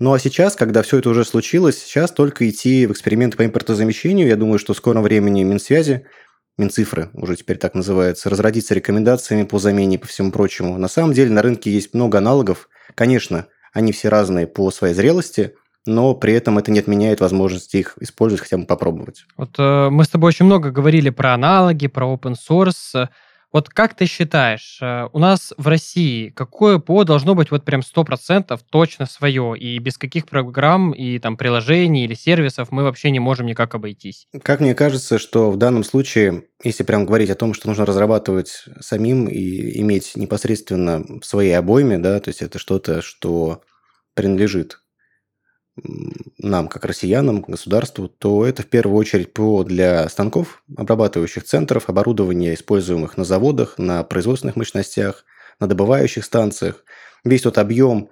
Ну 0.00 0.12
а 0.12 0.18
сейчас, 0.18 0.56
когда 0.56 0.82
все 0.82 0.98
это 0.98 1.10
уже 1.10 1.24
случилось, 1.24 1.78
сейчас 1.78 2.10
только 2.10 2.48
идти 2.50 2.86
в 2.86 2.92
эксперименты 2.92 3.36
по 3.36 3.44
импортозамещению. 3.44 4.26
Я 4.26 4.36
думаю, 4.36 4.58
что 4.58 4.74
в 4.74 4.76
скором 4.76 5.02
времени 5.02 5.44
Минсвязи, 5.44 6.06
Минцифры 6.56 7.10
уже 7.14 7.36
теперь 7.36 7.58
так 7.58 7.74
называется, 7.74 8.30
разродится 8.30 8.74
рекомендациями 8.74 9.42
по 9.42 9.58
замене 9.58 9.96
и 9.96 9.98
по 9.98 10.06
всему 10.06 10.30
прочему. 10.30 10.78
На 10.78 10.88
самом 10.88 11.12
деле 11.12 11.30
на 11.30 11.42
рынке 11.42 11.70
есть 11.70 11.94
много 11.94 12.18
аналогов. 12.18 12.68
Конечно, 12.94 13.46
они 13.72 13.92
все 13.92 14.08
разные 14.08 14.46
по 14.46 14.70
своей 14.70 14.94
зрелости, 14.94 15.54
но 15.86 16.14
при 16.14 16.32
этом 16.32 16.58
это 16.58 16.70
не 16.70 16.78
отменяет 16.78 17.20
возможности 17.20 17.78
их 17.78 17.96
использовать, 18.00 18.42
хотя 18.42 18.56
бы 18.56 18.66
попробовать. 18.66 19.26
Вот 19.36 19.50
э, 19.58 19.88
мы 19.90 20.04
с 20.04 20.08
тобой 20.08 20.28
очень 20.28 20.46
много 20.46 20.70
говорили 20.70 21.10
про 21.10 21.34
аналоги, 21.34 21.88
про 21.88 22.06
open 22.06 22.34
source. 22.34 23.08
Вот 23.54 23.68
как 23.68 23.94
ты 23.94 24.06
считаешь, 24.06 24.80
э, 24.82 25.08
у 25.12 25.20
нас 25.20 25.54
в 25.56 25.68
России 25.68 26.30
какое 26.30 26.80
ПО 26.80 27.04
должно 27.04 27.36
быть 27.36 27.52
вот 27.52 27.64
прям 27.64 27.82
100% 27.82 28.58
точно 28.68 29.06
свое, 29.06 29.54
и 29.56 29.78
без 29.78 29.96
каких 29.96 30.26
программ 30.26 30.90
и 30.90 31.20
там 31.20 31.36
приложений 31.36 32.06
или 32.06 32.14
сервисов 32.14 32.72
мы 32.72 32.82
вообще 32.82 33.12
не 33.12 33.20
можем 33.20 33.46
никак 33.46 33.76
обойтись? 33.76 34.26
Как 34.42 34.58
мне 34.58 34.74
кажется, 34.74 35.20
что 35.20 35.52
в 35.52 35.56
данном 35.56 35.84
случае, 35.84 36.46
если 36.64 36.82
прям 36.82 37.06
говорить 37.06 37.30
о 37.30 37.36
том, 37.36 37.54
что 37.54 37.68
нужно 37.68 37.86
разрабатывать 37.86 38.64
самим 38.80 39.28
и 39.28 39.80
иметь 39.82 40.16
непосредственно 40.16 41.04
в 41.20 41.24
своей 41.24 41.56
обойме, 41.56 41.98
да, 41.98 42.18
то 42.18 42.30
есть 42.30 42.42
это 42.42 42.58
что-то, 42.58 43.02
что 43.02 43.62
принадлежит 44.14 44.80
нам, 46.38 46.68
как 46.68 46.84
россиянам, 46.84 47.40
государству, 47.42 48.08
то 48.08 48.46
это 48.46 48.62
в 48.62 48.66
первую 48.66 48.96
очередь 48.96 49.32
ПО 49.32 49.64
для 49.64 50.08
станков, 50.08 50.62
обрабатывающих 50.76 51.44
центров, 51.44 51.88
оборудования, 51.88 52.54
используемых 52.54 53.16
на 53.16 53.24
заводах, 53.24 53.78
на 53.78 54.04
производственных 54.04 54.56
мощностях, 54.56 55.24
на 55.58 55.66
добывающих 55.66 56.24
станциях. 56.24 56.84
Весь 57.24 57.42
тот 57.42 57.58
объем 57.58 58.10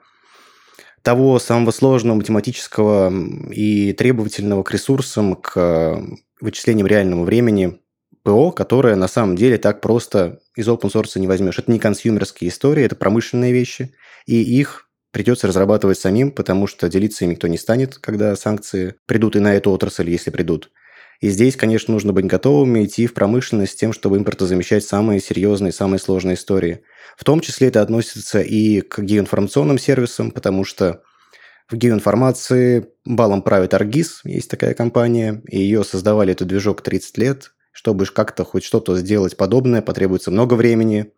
того 1.02 1.38
самого 1.38 1.70
сложного 1.72 2.16
математического 2.16 3.12
и 3.50 3.92
требовательного 3.92 4.62
к 4.62 4.70
ресурсам, 4.72 5.36
к 5.36 6.02
вычислениям 6.40 6.86
реального 6.86 7.24
времени 7.24 7.80
ПО, 8.22 8.52
которое 8.52 8.96
на 8.96 9.08
самом 9.08 9.36
деле 9.36 9.58
так 9.58 9.80
просто 9.80 10.40
из 10.56 10.68
open 10.68 10.92
source 10.92 11.18
не 11.18 11.26
возьмешь. 11.26 11.58
Это 11.58 11.70
не 11.70 11.78
консюмерские 11.78 12.50
истории, 12.50 12.84
это 12.84 12.96
промышленные 12.96 13.52
вещи, 13.52 13.94
и 14.26 14.40
их 14.40 14.88
придется 15.12 15.46
разрабатывать 15.46 15.98
самим, 15.98 16.32
потому 16.32 16.66
что 16.66 16.88
делиться 16.88 17.24
им 17.24 17.30
никто 17.30 17.46
не 17.46 17.58
станет, 17.58 17.98
когда 17.98 18.34
санкции 18.34 18.96
придут 19.06 19.36
и 19.36 19.40
на 19.40 19.54
эту 19.54 19.70
отрасль, 19.70 20.10
если 20.10 20.30
придут. 20.30 20.70
И 21.20 21.28
здесь, 21.28 21.54
конечно, 21.54 21.94
нужно 21.94 22.12
быть 22.12 22.26
готовыми 22.26 22.84
идти 22.84 23.06
в 23.06 23.14
промышленность 23.14 23.72
с 23.72 23.76
тем, 23.76 23.92
чтобы 23.92 24.16
импортозамещать 24.16 24.84
самые 24.84 25.20
серьезные, 25.20 25.72
самые 25.72 26.00
сложные 26.00 26.34
истории. 26.34 26.82
В 27.16 27.22
том 27.22 27.40
числе 27.40 27.68
это 27.68 27.80
относится 27.80 28.40
и 28.40 28.80
к 28.80 28.98
геоинформационным 28.98 29.78
сервисам, 29.78 30.32
потому 30.32 30.64
что 30.64 31.02
в 31.68 31.76
геоинформации 31.76 32.88
балом 33.04 33.42
правит 33.42 33.72
Аргиз, 33.72 34.22
есть 34.24 34.50
такая 34.50 34.74
компания, 34.74 35.42
и 35.48 35.60
ее 35.60 35.84
создавали 35.84 36.32
этот 36.32 36.48
движок 36.48 36.82
30 36.82 37.18
лет. 37.18 37.52
Чтобы 37.70 38.04
как-то 38.04 38.44
хоть 38.44 38.64
что-то 38.64 38.98
сделать 38.98 39.36
подобное, 39.38 39.80
потребуется 39.80 40.30
много 40.30 40.54
времени, 40.54 41.12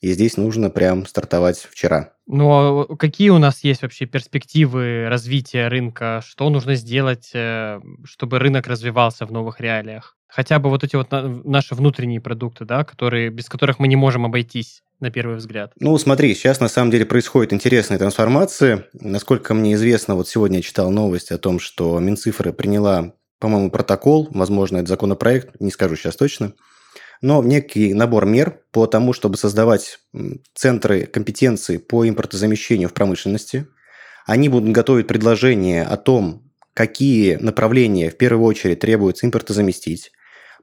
и 0.00 0.12
здесь 0.12 0.36
нужно 0.36 0.68
прям 0.68 1.06
стартовать 1.06 1.58
вчера. 1.58 2.15
Ну, 2.26 2.50
а 2.80 2.96
какие 2.96 3.30
у 3.30 3.38
нас 3.38 3.62
есть 3.62 3.82
вообще 3.82 4.06
перспективы 4.06 5.08
развития 5.08 5.68
рынка? 5.68 6.22
Что 6.26 6.50
нужно 6.50 6.74
сделать, 6.74 7.30
э, 7.34 7.80
чтобы 8.04 8.38
рынок 8.38 8.66
развивался 8.66 9.26
в 9.26 9.32
новых 9.32 9.60
реалиях? 9.60 10.16
Хотя 10.28 10.58
бы 10.58 10.68
вот 10.68 10.82
эти 10.82 10.96
вот 10.96 11.08
наши 11.10 11.74
внутренние 11.74 12.20
продукты, 12.20 12.64
да, 12.64 12.84
которые, 12.84 13.30
без 13.30 13.48
которых 13.48 13.78
мы 13.78 13.86
не 13.86 13.96
можем 13.96 14.26
обойтись 14.26 14.82
на 14.98 15.10
первый 15.10 15.36
взгляд. 15.36 15.72
Ну, 15.78 15.96
смотри, 15.98 16.34
сейчас 16.34 16.58
на 16.58 16.68
самом 16.68 16.90
деле 16.90 17.06
происходит 17.06 17.52
интересная 17.52 17.98
трансформация. 17.98 18.86
Насколько 18.94 19.54
мне 19.54 19.74
известно, 19.74 20.14
вот 20.14 20.28
сегодня 20.28 20.58
я 20.58 20.62
читал 20.62 20.90
новость 20.90 21.30
о 21.30 21.38
том, 21.38 21.60
что 21.60 21.98
Минцифры 22.00 22.52
приняла, 22.52 23.12
по-моему, 23.38 23.70
протокол, 23.70 24.28
возможно, 24.32 24.78
это 24.78 24.88
законопроект, 24.88 25.60
не 25.60 25.70
скажу 25.70 25.96
сейчас 25.96 26.16
точно, 26.16 26.54
но 27.22 27.42
некий 27.42 27.94
набор 27.94 28.26
мер 28.26 28.60
по 28.72 28.86
тому, 28.86 29.12
чтобы 29.12 29.36
создавать 29.36 29.98
центры 30.54 31.06
компетенции 31.06 31.76
по 31.76 32.08
импортозамещению 32.08 32.88
в 32.88 32.94
промышленности. 32.94 33.66
Они 34.26 34.48
будут 34.48 34.72
готовить 34.72 35.06
предложения 35.06 35.84
о 35.84 35.96
том, 35.96 36.50
какие 36.74 37.36
направления 37.36 38.10
в 38.10 38.16
первую 38.16 38.44
очередь 38.44 38.80
требуется 38.80 39.26
импортозаместить, 39.26 40.12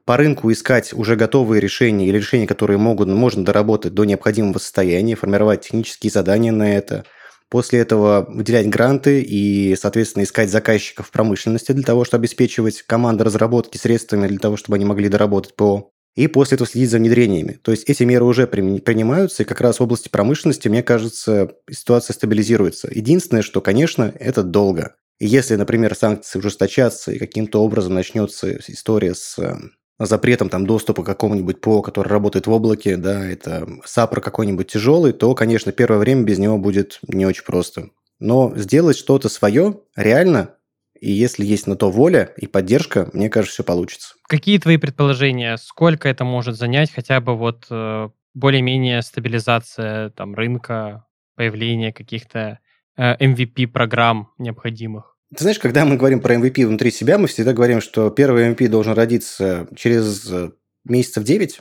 по 0.04 0.18
рынку 0.18 0.52
искать 0.52 0.92
уже 0.92 1.16
готовые 1.16 1.62
решения 1.62 2.06
или 2.06 2.18
решения, 2.18 2.46
которые 2.46 2.76
могут, 2.76 3.08
можно 3.08 3.42
доработать 3.42 3.94
до 3.94 4.04
необходимого 4.04 4.58
состояния, 4.58 5.14
формировать 5.14 5.62
технические 5.62 6.10
задания 6.10 6.52
на 6.52 6.76
это, 6.76 7.06
после 7.48 7.78
этого 7.78 8.26
выделять 8.28 8.68
гранты 8.68 9.22
и, 9.22 9.74
соответственно, 9.76 10.24
искать 10.24 10.50
заказчиков 10.50 11.06
в 11.06 11.10
промышленности 11.10 11.72
для 11.72 11.84
того, 11.84 12.04
чтобы 12.04 12.22
обеспечивать 12.22 12.82
команды 12.82 13.24
разработки 13.24 13.78
средствами 13.78 14.28
для 14.28 14.38
того, 14.38 14.58
чтобы 14.58 14.76
они 14.76 14.84
могли 14.84 15.08
доработать 15.08 15.56
ПО 15.56 15.93
и 16.14 16.28
после 16.28 16.56
этого 16.56 16.68
следить 16.68 16.90
за 16.90 16.98
внедрениями. 16.98 17.58
То 17.62 17.72
есть 17.72 17.84
эти 17.88 18.04
меры 18.04 18.24
уже 18.24 18.46
принимаются, 18.46 19.42
и 19.42 19.46
как 19.46 19.60
раз 19.60 19.80
в 19.80 19.82
области 19.82 20.08
промышленности, 20.08 20.68
мне 20.68 20.82
кажется, 20.82 21.50
ситуация 21.70 22.14
стабилизируется. 22.14 22.88
Единственное, 22.92 23.42
что, 23.42 23.60
конечно, 23.60 24.12
это 24.18 24.42
долго. 24.42 24.94
И 25.18 25.26
если, 25.26 25.56
например, 25.56 25.94
санкции 25.94 26.38
ужесточатся, 26.38 27.12
и 27.12 27.18
каким-то 27.18 27.62
образом 27.62 27.94
начнется 27.94 28.58
история 28.68 29.14
с 29.14 29.38
э, 29.38 29.56
запретом 29.98 30.48
там, 30.48 30.66
доступа 30.66 31.02
к 31.02 31.06
какому-нибудь 31.06 31.60
ПО, 31.60 31.82
который 31.82 32.08
работает 32.08 32.46
в 32.46 32.52
облаке, 32.52 32.96
да, 32.96 33.24
это 33.24 33.66
САПР 33.84 34.20
какой-нибудь 34.20 34.68
тяжелый, 34.68 35.12
то, 35.12 35.34
конечно, 35.34 35.72
первое 35.72 35.98
время 35.98 36.22
без 36.22 36.38
него 36.38 36.58
будет 36.58 37.00
не 37.08 37.26
очень 37.26 37.44
просто. 37.44 37.90
Но 38.20 38.52
сделать 38.56 38.96
что-то 38.96 39.28
свое 39.28 39.80
реально 39.96 40.54
и 41.00 41.10
если 41.10 41.44
есть 41.44 41.66
на 41.66 41.76
то 41.76 41.90
воля 41.90 42.32
и 42.36 42.46
поддержка, 42.46 43.10
мне 43.12 43.28
кажется, 43.28 43.54
все 43.54 43.64
получится. 43.64 44.14
Какие 44.28 44.58
твои 44.58 44.76
предположения? 44.76 45.56
Сколько 45.56 46.08
это 46.08 46.24
может 46.24 46.56
занять 46.56 46.92
хотя 46.92 47.20
бы 47.20 47.36
вот 47.36 47.66
э, 47.70 48.08
более-менее 48.34 49.02
стабилизация 49.02 50.10
там 50.10 50.34
рынка, 50.34 51.06
появление 51.36 51.92
каких-то 51.92 52.58
э, 52.96 53.16
MVP-программ 53.16 54.30
необходимых? 54.38 55.16
Ты 55.34 55.42
знаешь, 55.42 55.58
когда 55.58 55.84
мы 55.84 55.96
говорим 55.96 56.20
про 56.20 56.36
MVP 56.36 56.66
внутри 56.66 56.90
себя, 56.90 57.18
мы 57.18 57.26
всегда 57.26 57.52
говорим, 57.52 57.80
что 57.80 58.10
первый 58.10 58.50
MVP 58.50 58.68
должен 58.68 58.94
родиться 58.94 59.68
через 59.74 60.30
э, 60.30 60.52
месяцев 60.84 61.24
9, 61.24 61.60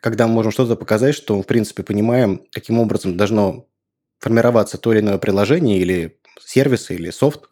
когда 0.00 0.26
мы 0.26 0.34
можем 0.34 0.50
что-то 0.50 0.74
показать, 0.74 1.14
что, 1.14 1.40
в 1.40 1.46
принципе, 1.46 1.84
понимаем, 1.84 2.42
каким 2.52 2.80
образом 2.80 3.16
должно 3.16 3.68
формироваться 4.18 4.76
то 4.78 4.92
или 4.92 5.00
иное 5.00 5.18
приложение 5.18 5.78
или 5.78 6.18
сервис, 6.44 6.90
или 6.90 7.10
софт 7.10 7.48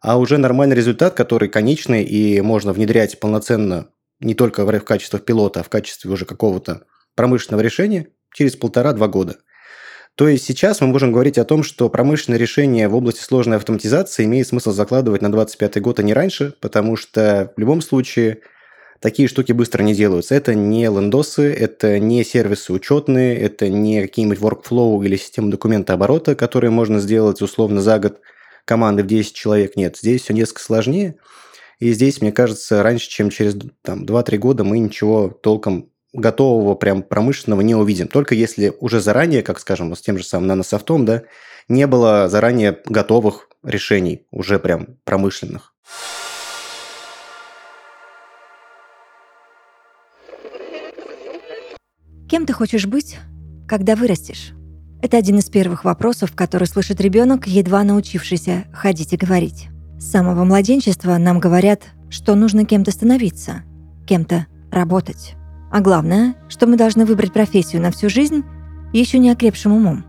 а 0.00 0.18
уже 0.18 0.38
нормальный 0.38 0.76
результат, 0.76 1.14
который 1.14 1.48
конечный 1.48 2.04
и 2.04 2.40
можно 2.40 2.72
внедрять 2.72 3.18
полноценно 3.20 3.88
не 4.20 4.34
только 4.34 4.64
в 4.64 4.80
качестве 4.80 5.18
пилота, 5.18 5.60
а 5.60 5.62
в 5.62 5.68
качестве 5.68 6.10
уже 6.10 6.24
какого-то 6.24 6.82
промышленного 7.14 7.60
решения 7.62 8.08
через 8.32 8.56
полтора-два 8.56 9.08
года. 9.08 9.36
То 10.14 10.28
есть 10.28 10.44
сейчас 10.44 10.80
мы 10.80 10.86
можем 10.86 11.12
говорить 11.12 11.36
о 11.36 11.44
том, 11.44 11.62
что 11.62 11.90
промышленное 11.90 12.38
решение 12.38 12.88
в 12.88 12.94
области 12.94 13.20
сложной 13.20 13.58
автоматизации 13.58 14.24
имеет 14.24 14.48
смысл 14.48 14.72
закладывать 14.72 15.20
на 15.20 15.30
25 15.30 15.80
год, 15.82 15.98
а 15.98 16.02
не 16.02 16.14
раньше, 16.14 16.54
потому 16.60 16.96
что 16.96 17.52
в 17.54 17.60
любом 17.60 17.82
случае 17.82 18.40
такие 19.00 19.28
штуки 19.28 19.52
быстро 19.52 19.82
не 19.82 19.94
делаются. 19.94 20.34
Это 20.34 20.54
не 20.54 20.86
лендосы, 20.86 21.52
это 21.52 21.98
не 21.98 22.24
сервисы 22.24 22.72
учетные, 22.72 23.36
это 23.38 23.68
не 23.68 24.00
какие-нибудь 24.00 24.38
workflow 24.38 25.04
или 25.04 25.16
системы 25.16 25.50
документа 25.50 25.92
оборота, 25.92 26.34
которые 26.34 26.70
можно 26.70 26.98
сделать 26.98 27.42
условно 27.42 27.82
за 27.82 27.98
год– 27.98 28.20
команды 28.66 29.02
в 29.02 29.06
10 29.06 29.32
человек 29.32 29.76
нет. 29.76 29.96
Здесь 29.96 30.22
все 30.22 30.34
несколько 30.34 30.60
сложнее. 30.60 31.16
И 31.78 31.92
здесь, 31.92 32.20
мне 32.20 32.32
кажется, 32.32 32.82
раньше, 32.82 33.08
чем 33.08 33.30
через 33.30 33.56
там, 33.82 34.04
2-3 34.04 34.36
года 34.36 34.64
мы 34.64 34.78
ничего 34.78 35.28
толком 35.28 35.90
готового, 36.12 36.74
прям 36.74 37.02
промышленного 37.02 37.60
не 37.60 37.74
увидим. 37.74 38.08
Только 38.08 38.34
если 38.34 38.72
уже 38.80 39.00
заранее, 39.00 39.42
как 39.42 39.58
скажем, 39.60 39.94
с 39.94 40.00
тем 40.00 40.18
же 40.18 40.24
самым 40.24 40.48
нанософтом, 40.48 41.04
да, 41.04 41.22
не 41.68 41.86
было 41.86 42.28
заранее 42.28 42.78
готовых 42.86 43.48
решений, 43.62 44.26
уже 44.30 44.58
прям 44.58 44.98
промышленных. 45.04 45.74
Кем 52.28 52.46
ты 52.46 52.52
хочешь 52.52 52.86
быть, 52.86 53.18
когда 53.68 53.94
вырастешь? 53.94 54.52
Это 55.02 55.18
один 55.18 55.38
из 55.38 55.46
первых 55.50 55.84
вопросов, 55.84 56.32
который 56.34 56.66
слышит 56.66 57.00
ребенок, 57.00 57.46
едва 57.46 57.84
научившийся 57.84 58.64
ходить 58.72 59.12
и 59.12 59.16
говорить. 59.16 59.68
С 59.98 60.10
самого 60.10 60.44
младенчества 60.44 61.16
нам 61.18 61.38
говорят, 61.38 61.82
что 62.10 62.34
нужно 62.34 62.64
кем-то 62.64 62.90
становиться, 62.90 63.62
кем-то 64.06 64.46
работать. 64.70 65.34
А 65.70 65.80
главное, 65.80 66.34
что 66.48 66.66
мы 66.66 66.76
должны 66.76 67.04
выбрать 67.04 67.32
профессию 67.32 67.82
на 67.82 67.90
всю 67.90 68.08
жизнь 68.08 68.44
еще 68.92 69.18
не 69.18 69.30
окрепшим 69.30 69.72
умом. 69.72 70.04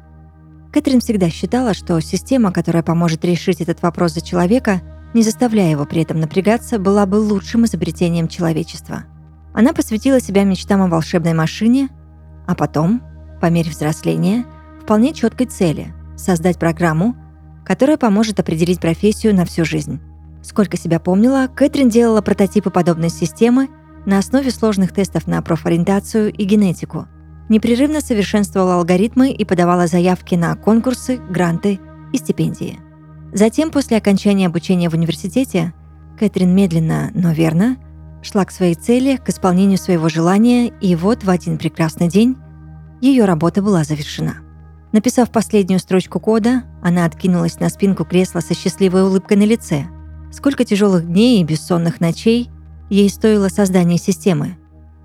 Кэтрин 0.72 1.02
всегда 1.02 1.30
считала, 1.30 1.74
что 1.74 2.00
система, 2.00 2.52
которая 2.52 2.84
поможет 2.84 3.26
решить 3.26 3.62
этот 3.62 3.82
вопрос 3.82 4.14
за 4.14 4.22
человека, 4.22 4.82
не 5.14 5.24
заставляя 5.24 5.72
его 5.72 5.86
при 5.86 6.04
этом 6.04 6.20
напрягаться, 6.20 6.80
была 6.80 7.06
бы 7.06 7.16
лучшим 7.16 7.66
изобретением 7.66 8.28
человечества. 8.28 9.06
Она 9.54 9.74
посвятила 9.74 10.20
себя 10.20 10.44
мечтам 10.44 10.82
о 10.82 10.88
волшебной 10.88 11.34
машине, 11.34 11.90
а 12.46 12.56
потом, 12.56 13.02
по 13.42 13.48
мере 13.48 13.72
взросления, 13.72 14.46
вполне 14.88 15.14
четкой 15.14 15.48
цели– 15.48 15.94
создать 16.16 16.58
программу, 16.58 17.14
которая 17.66 17.98
поможет 17.98 18.40
определить 18.40 18.80
профессию 18.80 19.36
на 19.36 19.44
всю 19.44 19.66
жизнь. 19.66 20.00
Сколько 20.42 20.78
себя 20.78 21.02
помнила, 21.02 21.50
Кэтрин 21.54 21.90
делала 21.90 22.22
прототипы 22.22 22.70
подобной 22.70 23.10
системы 23.10 23.68
на 24.06 24.18
основе 24.18 24.50
сложных 24.50 24.94
тестов 24.94 25.28
на 25.28 25.42
профориентацию 25.42 26.32
и 26.32 26.46
генетику. 26.46 27.06
Непрерывно 27.50 28.00
совершенствовала 28.00 28.76
алгоритмы 28.76 29.32
и 29.32 29.44
подавала 29.44 29.88
заявки 29.88 30.36
на 30.36 30.56
конкурсы, 30.56 31.18
гранты 31.18 31.82
и 32.14 32.18
стипендии. 32.18 32.80
Затем, 33.34 33.72
после 33.72 33.98
окончания 33.98 34.48
обучения 34.48 34.90
в 34.90 34.94
университете, 34.94 35.74
Кэтрин 36.18 36.56
медленно, 36.56 37.12
но 37.14 37.34
верно 37.34 37.76
шла 38.22 38.46
к 38.46 38.52
своей 38.52 38.76
цели, 38.76 39.18
к 39.18 39.28
исполнению 39.28 39.80
своего 39.80 40.08
желания, 40.08 40.68
и 40.80 40.96
вот 40.96 41.26
в 41.26 41.30
один 41.30 41.58
прекрасный 41.58 42.08
день 42.08 42.38
ее 43.02 43.26
работа 43.26 43.62
была 43.62 43.84
завершена. 43.84 44.47
Написав 44.92 45.32
последнюю 45.32 45.80
строчку 45.80 46.20
кода, 46.20 46.64
она 46.82 47.06
откинулась 47.06 47.60
на 47.60 47.70
спинку 47.70 48.06
кресла 48.06 48.40
со 48.40 48.54
счастливой 48.54 49.04
улыбкой 49.04 49.38
на 49.38 49.44
лице. 49.44 49.86
Сколько 50.32 50.64
тяжелых 50.64 51.06
дней 51.06 51.42
и 51.42 51.44
бессонных 51.44 52.00
ночей 52.00 52.50
ей 52.90 53.10
стоило 53.10 53.50
создание 53.50 53.98
системы. 53.98 54.58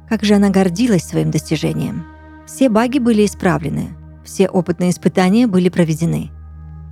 Как 0.08 0.22
же 0.24 0.34
она 0.34 0.50
гордилась 0.50 1.04
своим 1.04 1.30
достижением. 1.30 2.04
Все 2.46 2.68
баги 2.68 2.98
были 2.98 3.24
исправлены, 3.24 3.96
все 4.24 4.48
опытные 4.48 4.90
испытания 4.90 5.46
были 5.46 5.68
проведены. 5.68 6.30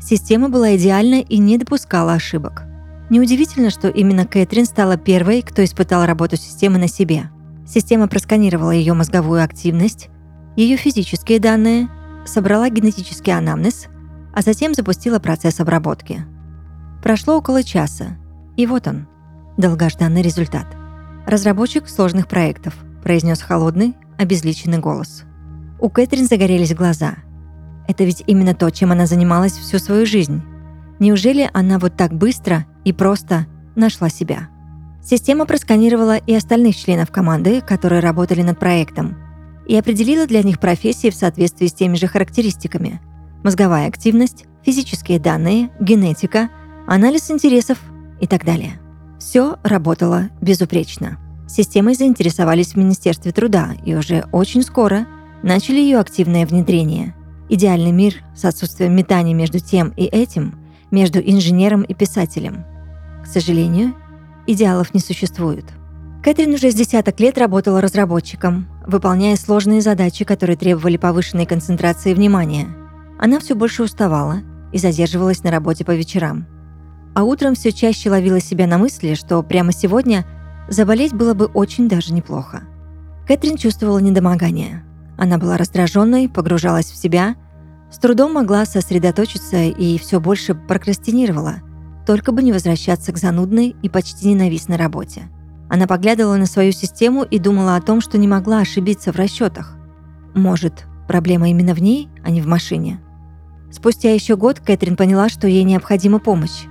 Система 0.01 0.49
была 0.49 0.77
идеальна 0.77 1.21
и 1.21 1.39
не 1.39 1.59
допускала 1.59 2.15
ошибок. 2.15 2.65
Неудивительно, 3.11 3.71
что 3.71 3.89
именно 3.89 4.25
Кэтрин 4.25 4.65
стала 4.65 4.97
первой, 4.97 5.43
кто 5.43 5.63
испытал 5.63 6.07
работу 6.07 6.37
системы 6.37 6.79
на 6.79 6.89
себе. 6.89 7.31
Система 7.67 8.09
просканировала 8.09 8.71
ее 8.71 8.95
мозговую 8.95 9.45
активность, 9.45 10.09
ее 10.57 10.77
физические 10.77 11.41
данные, 11.41 11.89
собрала 12.31 12.71
генетический 12.71 13.37
анамнез, 13.37 13.87
а 14.33 14.43
затем 14.43 14.75
запустила 14.75 15.19
процесс 15.19 15.61
обработки. 15.61 16.25
Прошло 17.03 17.37
около 17.37 17.63
часа, 17.63 18.19
и 18.57 18.67
вот 18.67 18.87
он, 18.87 19.09
долгожданный 19.57 20.23
результат. 20.23 20.67
«Разработчик 21.27 21.89
сложных 21.89 22.29
проектов»,– 22.29 22.75
произнес 23.03 23.43
холодный, 23.43 23.97
обезличенный 24.19 24.79
голос. 24.79 25.25
У 25.81 25.89
Кэтрин 25.89 26.27
загорелись 26.27 26.75
глаза. 26.75 27.15
Это 27.89 28.05
ведь 28.05 28.23
именно 28.27 28.55
то, 28.55 28.71
чем 28.71 28.93
она 28.93 29.07
занималась 29.07 29.53
всю 29.53 29.79
свою 29.79 30.07
жизнь. 30.07 30.43
Неужели 30.99 31.49
она 31.53 31.79
вот 31.79 31.97
так 31.97 32.13
быстро 32.13 32.67
и 32.85 32.93
просто 32.93 33.47
нашла 33.75 34.09
себя? 34.09 34.49
Система 35.03 35.47
просканировала 35.47 36.19
и 36.19 36.35
остальных 36.35 36.77
членов 36.77 37.11
команды, 37.11 37.63
которые 37.63 38.01
работали 38.01 38.43
над 38.43 38.59
проектом, 38.59 39.17
и 39.67 39.77
определила 39.77 40.27
для 40.27 40.43
них 40.43 40.59
профессии 40.59 41.11
в 41.11 41.15
соответствии 41.15 41.67
с 41.67 41.73
теми 41.73 41.97
же 41.97 42.07
характеристиками. 42.07 43.01
Мозговая 43.43 43.89
активность, 43.89 44.45
физические 44.65 45.19
данные, 45.19 45.71
генетика, 45.81 46.51
анализ 46.87 47.31
интересов 47.31 47.79
и 48.21 48.27
так 48.27 48.45
далее. 48.45 48.81
Все 49.19 49.57
работало 49.63 50.31
безупречно. 50.41 51.19
Системой 51.49 51.95
заинтересовались 51.95 52.73
в 52.73 52.77
Министерстве 52.77 53.33
труда 53.33 53.71
и 53.85 53.95
уже 53.95 54.25
очень 54.33 54.63
скоро 54.63 55.07
начали 55.43 55.81
ее 55.81 55.99
активное 55.99 56.47
внедрение. 56.47 57.15
Идеальный 57.49 57.93
мир 57.93 58.23
с 58.37 58.45
отсутствием 58.45 58.95
метаний 58.95 59.35
между 59.35 59.59
тем 59.59 59.89
и 59.97 60.05
этим 60.05 60.55
между 60.91 61.21
инженером 61.21 61.83
и 61.83 61.95
писателем. 61.95 62.65
К 63.23 63.27
сожалению, 63.27 63.95
идеалов 64.47 64.95
не 64.95 65.01
существует. 65.01 65.65
Кэтрин 66.23 66.55
уже 66.55 66.71
с 66.71 66.75
десяток 66.75 67.19
лет 67.21 67.39
работала 67.39 67.81
разработчиком, 67.81 68.69
выполняя 68.87 69.37
сложные 69.37 69.81
задачи, 69.81 70.25
которые 70.25 70.57
требовали 70.57 70.97
повышенной 70.97 71.47
концентрации 71.47 72.15
внимания. 72.15 72.69
Она 73.19 73.39
все 73.41 73.55
больше 73.55 73.83
уставала 73.83 74.41
и 74.73 74.79
задерживалась 74.79 75.43
на 75.43 75.51
работе 75.51 75.85
по 75.85 75.93
вечерам. 75.93 76.47
А 77.15 77.25
утром 77.25 77.55
все 77.55 77.73
чаще 77.73 78.11
ловила 78.11 78.41
себя 78.41 78.67
на 78.67 78.79
мысли, 78.79 79.15
что 79.15 79.43
прямо 79.43 79.73
сегодня 79.73 80.27
заболеть 80.69 81.15
было 81.15 81.35
бы 81.35 81.47
очень 81.47 81.89
даже 81.89 82.13
неплохо. 82.13 82.63
Кэтрин 83.27 83.57
чувствовала 83.57 83.99
недомогание. 83.99 84.85
Она 85.19 85.39
была 85.39 85.57
раздраженной, 85.57 86.29
погружалась 86.29 86.91
в 86.91 86.97
себя– 86.97 87.37
с 87.91 87.99
трудом 87.99 88.35
могла 88.35 88.65
сосредоточиться 88.67 89.65
и 89.65 89.99
все 89.99 90.21
больше 90.21 90.55
прокрастинировала, 90.55 91.57
только 92.07 92.31
бы 92.31 92.43
не 92.43 92.53
возвращаться 92.53 93.13
к 93.13 93.19
занудной 93.19 93.75
и 93.83 93.89
почти 93.89 94.29
ненавистной 94.29 94.77
работе. 94.77 95.23
Она 95.71 95.87
поглядывала 95.87 96.37
на 96.37 96.45
свою 96.45 96.73
систему 96.73 97.23
и 97.23 97.39
думала 97.39 97.77
о 97.77 97.81
том, 97.81 98.03
что 98.03 98.19
не 98.19 98.29
могла 98.29 98.59
ошибиться 98.59 99.13
в 99.13 99.17
расчетах. 99.17 99.77
Может, 100.35 100.85
проблема 101.09 101.49
именно 101.49 101.73
в 101.73 101.81
ней, 101.81 102.11
а 102.23 102.31
не 102.31 102.43
в 102.43 102.47
машине? 102.47 103.01
Спустя 103.71 104.13
еще 104.13 104.37
год 104.37 104.61
Кэтрин 104.61 104.97
поняла, 104.97 105.29
что 105.29 105.47
ей 105.47 105.63
необходима 105.63 106.19
помощь. 106.19 106.65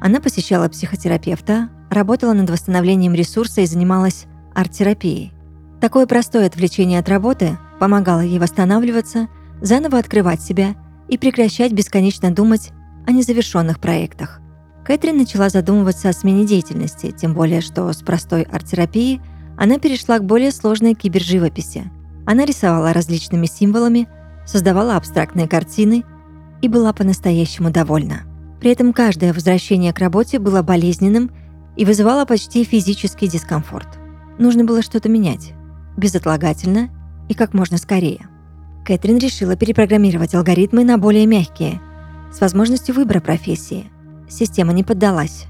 Она 0.00 0.20
посещала 0.20 0.68
психотерапевта, 0.68 1.70
работала 1.88 2.34
над 2.34 2.50
восстановлением 2.50 3.14
ресурса 3.14 3.60
и 3.60 3.66
занималась 3.66 4.26
арт-терапией. 4.54 5.32
Такое 5.80 6.06
простое 6.06 6.46
отвлечение 6.46 6.98
от 6.98 7.08
работы 7.08 7.56
помогало 7.78 8.20
ей 8.20 8.38
восстанавливаться– 8.38 9.28
заново 9.62 9.98
открывать 9.98 10.42
себя 10.42 10.74
и 11.08 11.16
прекращать 11.16 11.72
бесконечно 11.72 12.30
думать 12.30 12.70
о 13.06 13.12
незавершенных 13.12 13.80
проектах. 13.80 14.40
Кэтрин 14.84 15.16
начала 15.16 15.48
задумываться 15.48 16.08
о 16.08 16.12
смене 16.12 16.44
деятельности, 16.44 17.12
тем 17.12 17.34
более 17.34 17.60
что 17.60 17.92
с 17.92 18.02
простой 18.02 18.42
арт-терапии 18.42 19.20
она 19.56 19.78
перешла 19.78 20.18
к 20.18 20.24
более 20.24 20.50
сложной 20.50 20.94
киберживописи. 20.94 21.90
Она 22.26 22.44
рисовала 22.44 22.92
различными 22.92 23.46
символами, 23.46 24.08
создавала 24.44 24.96
абстрактные 24.96 25.48
картины 25.48 26.04
и 26.62 26.68
была 26.68 26.92
по-настоящему 26.92 27.70
довольна. 27.70 28.22
При 28.60 28.70
этом 28.70 28.92
каждое 28.92 29.32
возвращение 29.32 29.92
к 29.92 29.98
работе 29.98 30.38
было 30.38 30.62
болезненным 30.62 31.30
и 31.76 31.84
вызывало 31.84 32.24
почти 32.24 32.64
физический 32.64 33.28
дискомфорт. 33.28 33.88
Нужно 34.38 34.64
было 34.64 34.82
что-то 34.82 35.08
менять, 35.08 35.52
безотлагательно 35.96 36.90
и 37.28 37.34
как 37.34 37.54
можно 37.54 37.76
скорее. 37.76 38.28
Кэтрин 38.84 39.18
решила 39.18 39.56
перепрограммировать 39.56 40.34
алгоритмы 40.34 40.84
на 40.84 40.98
более 40.98 41.26
мягкие, 41.26 41.80
с 42.32 42.40
возможностью 42.40 42.94
выбора 42.94 43.20
профессии. 43.20 43.90
Система 44.32 44.72
не 44.72 44.82
поддалась. 44.82 45.44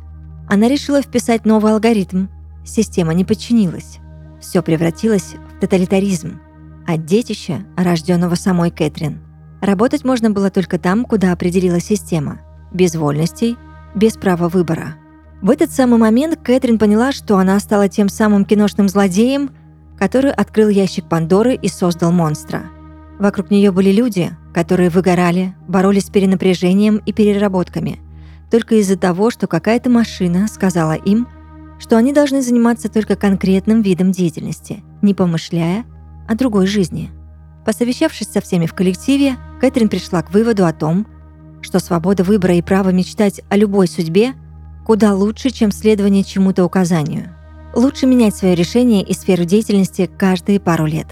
Она 0.49 0.67
решила 0.67 1.01
вписать 1.01 1.47
новый 1.47 1.73
алгоритм. 1.73 2.27
Система 2.65 3.15
не 3.15 3.25
подчинилась. 3.25 3.99
Все 4.41 4.61
превратилось 4.61 5.37
в 5.57 5.61
тоталитаризм. 5.61 6.41
От 6.85 7.05
детища, 7.05 7.65
рожденного 7.77 8.35
самой 8.35 8.73
Кэтрин. 8.73 9.21
Работать 9.61 10.05
можно 10.05 10.31
было 10.31 10.51
только 10.51 10.81
там, 10.81 11.05
куда 11.05 11.33
определила 11.33 11.79
система. 11.79 12.41
Без 12.73 12.97
вольностей, 12.97 13.57
без 13.95 14.15
права 14.15 14.49
выбора. 14.49 14.97
В 15.41 15.51
этот 15.51 15.71
самый 15.71 16.01
момент 16.01 16.41
Кэтрин 16.43 16.79
поняла, 16.79 17.13
что 17.13 17.39
она 17.39 17.61
стала 17.61 17.89
тем 17.89 18.09
самым 18.09 18.45
киношным 18.45 18.89
злодеем, 18.89 19.51
который 19.97 20.33
открыл 20.33 20.69
ящик 20.69 21.09
Пандоры 21.09 21.55
и 21.55 21.69
создал 21.69 22.11
монстра– 22.11 22.65
Вокруг 23.23 23.53
нее 23.53 23.71
были 23.71 23.93
люди, 23.93 24.33
которые 24.53 24.91
выгорали, 24.91 25.55
боролись 25.69 26.07
с 26.07 26.11
перенапряжением 26.11 26.97
и 26.97 27.13
переработками, 27.13 28.01
только 28.53 28.75
из-за 28.75 28.99
того, 28.99 29.31
что 29.31 29.47
какая-то 29.47 29.89
машина 29.89 30.47
сказала 30.47 30.93
им, 30.93 31.27
что 31.79 31.97
они 31.97 32.13
должны 32.13 32.43
заниматься 32.43 32.91
только 32.91 33.17
конкретным 33.17 33.81
видом 33.81 34.13
деятельности, 34.13 34.85
не 35.01 35.15
помышляя 35.15 35.87
о 36.29 36.35
другой 36.35 36.67
жизни. 36.67 37.11
Посовещавшись 37.65 38.29
со 38.29 38.43
всеми 38.43 38.67
в 38.67 38.75
коллективе, 38.75 39.37
Кэтрин 39.59 39.89
пришла 39.89 40.21
к 40.21 40.35
выводу 40.35 40.67
о 40.67 40.75
том, 40.75 41.07
что 41.63 41.79
свобода 41.79 42.25
выбора 42.25 42.55
и 42.55 42.61
право 42.61 42.91
мечтать 42.91 43.41
о 43.49 43.57
любой 43.57 43.89
судьбе 43.89 44.35
куда 44.85 45.15
лучше, 45.15 45.49
чем 45.49 45.73
следование 45.73 46.23
чему-то 46.23 46.63
указанию. 46.63 47.35
Лучше 47.75 48.05
менять 48.05 48.37
свое 48.37 48.55
решение 48.55 49.03
и 49.03 49.15
сферу 49.15 49.47
деятельности 49.47 50.11
каждые 50.19 50.61
пару 50.61 50.85
лет, 50.85 51.07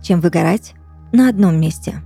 чем 0.00 0.22
выгорать 0.22 0.72
на 1.12 1.28
одном 1.28 1.60
месте. 1.60 2.00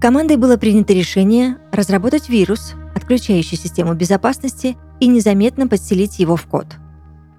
Командой 0.00 0.36
было 0.36 0.56
принято 0.56 0.92
решение 0.92 1.56
разработать 1.72 2.28
вирус, 2.28 2.74
отключающий 3.10 3.56
систему 3.56 3.94
безопасности, 3.94 4.76
и 5.00 5.08
незаметно 5.08 5.66
подселить 5.66 6.20
его 6.20 6.36
в 6.36 6.46
код. 6.46 6.66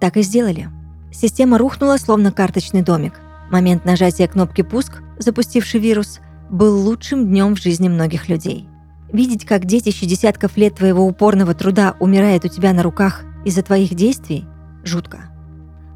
Так 0.01 0.17
и 0.17 0.21
сделали. 0.21 0.69
Система 1.13 1.57
рухнула, 1.57 1.95
словно 1.97 2.34
карточный 2.34 2.81
домик. 2.81 3.21
Момент 3.49 3.86
нажатия 3.86 4.27
кнопки 4.27 4.63
«Пуск», 4.63 5.01
запустивший 5.17 5.79
вирус, 5.79 6.19
был 6.49 6.77
лучшим 6.77 7.27
днем 7.27 7.55
в 7.55 7.62
жизни 7.62 7.88
многих 7.88 8.27
людей. 8.27 8.67
Видеть, 9.13 9.45
как 9.45 9.65
детище 9.65 10.05
десятков 10.05 10.57
лет 10.57 10.75
твоего 10.75 11.05
упорного 11.05 11.53
труда 11.53 11.95
умирает 11.99 12.43
у 12.43 12.49
тебя 12.49 12.73
на 12.73 12.84
руках 12.84 13.23
из-за 13.45 13.62
твоих 13.62 13.93
действий– 13.93 14.45
жутко. 14.84 15.29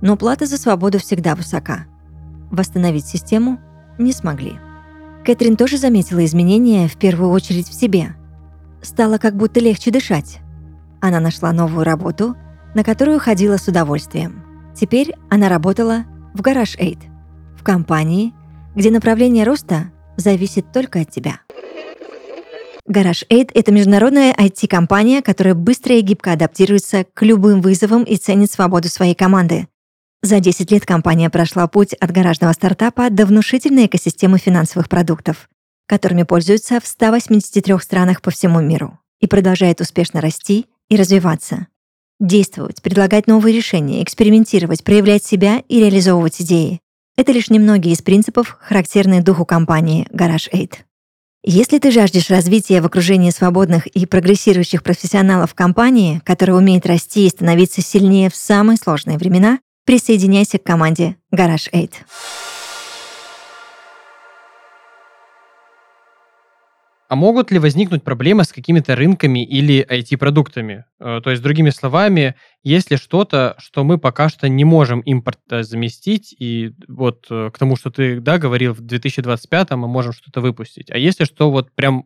Но 0.01 0.15
плата 0.15 0.45
за 0.45 0.57
свободу 0.57 0.99
всегда 0.99 1.35
высока. 1.35 1.85
Восстановить 2.49 3.07
систему 3.07 3.59
не 3.97 4.13
смогли. 4.13 4.53
Кэтрин 5.25 5.57
тоже 5.57 5.77
заметила 5.77 6.23
изменения, 6.23 6.87
в 6.87 6.95
первую 6.95 7.31
очередь 7.31 7.67
в 7.67 7.73
себе. 7.73 8.15
Стало 8.85 9.17
как 9.17 9.35
будто 9.35 9.59
легче 9.59 9.91
дышать. 9.91 10.39
Она 11.01 11.19
нашла 11.19 11.51
новую 11.51 11.83
работу, 11.83 12.37
на 12.73 12.83
которую 12.83 13.19
ходила 13.19 13.57
с 13.57 13.67
удовольствием. 13.67 14.45
Теперь 14.75 15.15
она 15.29 15.49
работала 15.49 16.05
в 16.33 16.41
Гараж 16.41 16.77
Эйд, 16.77 16.99
компании, 17.65 18.33
где 18.75 18.91
направление 18.91 19.43
роста 19.43 19.91
зависит 20.15 20.71
только 20.71 21.01
от 21.01 21.09
тебя. 21.09 21.39
Garage 22.87 23.25
8— 23.29 23.47
это 23.53 23.71
международная 23.71 24.31
IT-компания, 24.33 25.23
которая 25.23 25.55
быстро 25.55 25.95
и 25.95 26.01
гибко 26.01 26.31
адаптируется 26.31 27.05
к 27.13 27.23
любым 27.23 27.61
вызовам 27.61 28.03
и 28.03 28.15
ценит 28.15 28.51
свободу 28.51 28.87
своей 28.87 29.15
команды. 29.15 29.67
За 30.21 30.39
10 30.39 30.71
лет 30.71 30.85
компания 30.85 31.29
прошла 31.31 31.67
путь 31.67 31.93
от 31.93 32.11
гаражного 32.11 32.53
стартапа 32.53 33.09
до 33.09 33.25
внушительной 33.25 33.87
экосистемы 33.87 34.37
финансовых 34.37 34.87
продуктов, 34.87 35.49
которыми 35.87 36.23
пользуются 36.23 36.79
в 36.79 36.87
183 36.87 37.79
странах 37.79 38.21
по 38.21 38.31
всему 38.31 38.61
миру 38.61 38.99
и 39.19 39.27
продолжает 39.27 39.81
успешно 39.81 40.21
расти 40.21 40.67
и 40.89 40.95
развиваться. 40.95 41.67
Действовать, 42.19 42.81
предлагать 42.81 43.27
новые 43.27 43.55
решения, 43.55 44.01
экспериментировать, 44.01 44.83
проявлять 44.83 45.23
себя 45.25 45.61
и 45.67 45.79
реализовывать 45.79 46.41
идеи— 46.41 46.79
это 47.17 47.31
лишь 47.31 47.49
немногие 47.49 47.93
из 47.93 48.01
принципов, 48.01 48.57
характерные 48.59 49.21
духу 49.21 49.45
компании 49.45 50.07
Garage 50.11 50.49
8. 50.51 50.69
Если 51.47 51.77
ты 51.77 51.91
жаждешь 51.91 52.31
развития 52.31 52.81
в 52.81 52.87
окружении 52.87 53.29
свободных 53.29 53.85
и 53.85 54.07
прогрессирующих 54.07 54.81
профессионалов 54.81 55.53
компании, 55.53 56.19
которая 56.25 56.57
умеет 56.57 56.87
расти 56.87 57.27
и 57.27 57.29
становиться 57.29 57.81
сильнее 57.81 58.31
в 58.31 58.35
самые 58.35 58.77
сложные 58.77 59.19
времена, 59.19 59.59
присоединяйся 59.85 60.57
к 60.57 60.63
команде 60.63 61.17
Garage 61.31 61.69
А 67.07 67.15
могут 67.15 67.51
ли 67.51 67.59
возникнуть 67.59 68.03
проблемы 68.03 68.43
с 68.43 68.51
какими-то 68.51 68.95
рынками 68.95 69.45
или 69.45 69.85
IT-продуктами? 69.87 70.85
Э, 70.99 71.21
то 71.23 71.29
есть, 71.29 71.41
другими 71.43 71.69
словами, 71.69 72.35
есть 72.63 72.89
ли 72.89 72.97
что-то, 72.97 73.55
что 73.59 73.83
мы 73.83 73.99
пока 73.99 74.29
что 74.29 74.49
не 74.49 74.65
можем 74.65 75.01
импорт 75.01 75.39
заместить, 75.49 76.35
и 76.37 76.73
вот 76.87 77.27
э, 77.29 77.51
к 77.53 77.57
тому, 77.57 77.75
что 77.75 77.91
ты 77.91 78.19
да, 78.19 78.37
говорил, 78.37 78.73
в 78.73 78.81
2025 78.81 79.71
мы 79.71 79.87
можем 79.87 80.13
что-то 80.13 80.41
выпустить, 80.41 80.89
а 80.89 80.97
если 80.97 81.25
что 81.25 81.51
вот 81.51 81.71
прям 81.73 82.05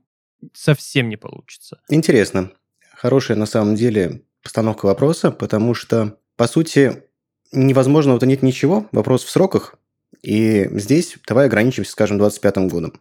совсем 0.54 1.10
не 1.10 1.16
получится? 1.16 1.80
Интересно. 1.90 2.52
Хорошая 2.94 3.38
на 3.38 3.46
самом 3.46 3.76
деле 3.76 4.24
постановка 4.44 4.86
вопроса, 4.86 5.32
потому 5.32 5.74
что, 5.74 6.18
по 6.36 6.48
сути, 6.48 7.04
невозможно 7.52 8.18
нет 8.22 8.42
ничего, 8.42 8.88
вопрос 8.92 9.24
в 9.24 9.30
сроках, 9.30 9.76
и 10.22 10.68
здесь 10.72 11.18
давай 11.28 11.46
ограничимся, 11.46 11.92
скажем, 11.92 12.18
25 12.18 12.70
годом. 12.70 12.94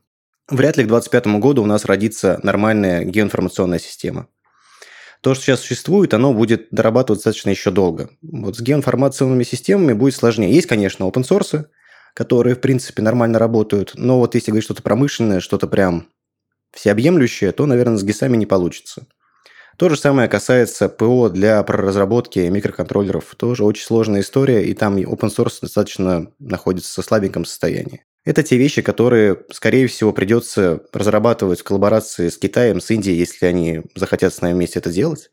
Вряд 0.51 0.79
ли 0.79 0.85
к 0.85 0.89
2025 0.89 1.41
году 1.41 1.63
у 1.63 1.67
нас 1.67 1.85
родится 1.85 2.41
нормальная 2.43 3.05
геоинформационная 3.05 3.79
система. 3.79 4.29
То, 5.21 5.35
что 5.35 5.45
сейчас 5.45 5.61
существует, 5.61 6.15
оно 6.15 6.33
будет 6.33 6.69
дорабатываться 6.71 7.29
достаточно 7.29 7.51
еще 7.51 7.71
долго. 7.71 8.09
Вот 8.23 8.57
с 8.57 8.61
геоинформационными 8.61 9.43
системами 9.43 9.93
будет 9.93 10.15
сложнее. 10.15 10.55
Есть, 10.55 10.69
конечно, 10.69 11.05
open 11.05 11.25
source, 11.29 11.67
которые, 12.15 12.55
в 12.55 12.61
принципе, 12.61 13.03
нормально 13.03 13.39
работают, 13.39 13.93
но 13.95 14.19
вот 14.19 14.35
если 14.35 14.51
говорить 14.51 14.65
что-то 14.65 14.83
промышленное, 14.83 15.41
что-то 15.41 15.67
прям 15.67 16.07
всеобъемлющее, 16.73 17.53
то, 17.53 17.67
наверное, 17.67 17.99
с 17.99 18.05
ГИСами 18.05 18.37
не 18.37 18.47
получится. 18.47 19.07
То 19.77 19.89
же 19.89 19.97
самое 19.97 20.29
касается 20.29 20.89
ПО 20.89 21.29
для 21.29 21.63
разработки 21.63 22.41
микроконтроллеров. 22.41 23.35
Тоже 23.37 23.65
очень 23.65 23.85
сложная 23.85 24.23
история, 24.23 24.65
и 24.65 24.75
там 24.75 24.97
open 24.97 25.31
source 25.31 25.59
достаточно 25.61 26.33
находится 26.39 27.03
в 27.03 27.05
слабеньком 27.05 27.45
состоянии. 27.45 28.05
Это 28.29 28.43
те 28.43 28.59
вещи, 28.59 28.83
которые, 28.83 29.39
скорее 29.51 29.87
всего, 29.87 30.13
придется 30.13 30.83
разрабатывать 30.93 31.61
в 31.61 31.65
коллаборации 31.65 32.29
с 32.29 32.37
Китаем, 32.37 32.79
с 32.79 32.91
Индией, 32.91 33.17
если 33.17 33.47
они 33.47 33.81
захотят 33.95 34.35
с 34.35 34.43
нами 34.43 34.53
вместе 34.53 34.81
это 34.81 34.91
делать. 34.91 35.31